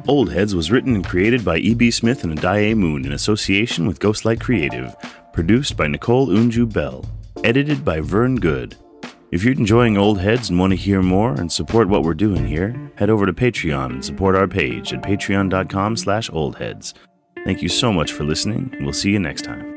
Old 0.07 0.31
Heads 0.31 0.53
was 0.53 0.69
written 0.69 0.93
and 0.95 1.03
created 1.05 1.43
by 1.43 1.57
E.B. 1.57 1.89
Smith 1.89 2.23
and 2.23 2.37
Addae 2.37 2.77
Moon 2.77 3.05
in 3.05 3.11
association 3.11 3.87
with 3.87 3.99
Ghostlight 3.99 4.39
Creative. 4.39 4.95
Produced 5.33 5.75
by 5.75 5.87
Nicole 5.87 6.27
Unju 6.27 6.71
Bell. 6.71 7.03
Edited 7.43 7.83
by 7.83 7.99
Vern 7.99 8.35
Good. 8.35 8.75
If 9.31 9.43
you're 9.43 9.53
enjoying 9.53 9.97
Old 9.97 10.19
Heads 10.19 10.49
and 10.49 10.59
want 10.59 10.71
to 10.71 10.77
hear 10.77 11.01
more 11.01 11.33
and 11.33 11.51
support 11.51 11.89
what 11.89 12.03
we're 12.03 12.13
doing 12.13 12.47
here, 12.47 12.91
head 12.95 13.09
over 13.09 13.25
to 13.25 13.33
Patreon 13.33 13.91
and 13.91 14.05
support 14.05 14.35
our 14.35 14.47
page 14.47 14.93
at 14.93 15.01
patreon.com 15.01 15.97
slash 15.97 16.29
oldheads. 16.29 16.93
Thank 17.43 17.61
you 17.61 17.69
so 17.69 17.91
much 17.91 18.11
for 18.11 18.23
listening, 18.23 18.69
and 18.73 18.85
we'll 18.85 18.93
see 18.93 19.11
you 19.11 19.19
next 19.19 19.43
time. 19.43 19.74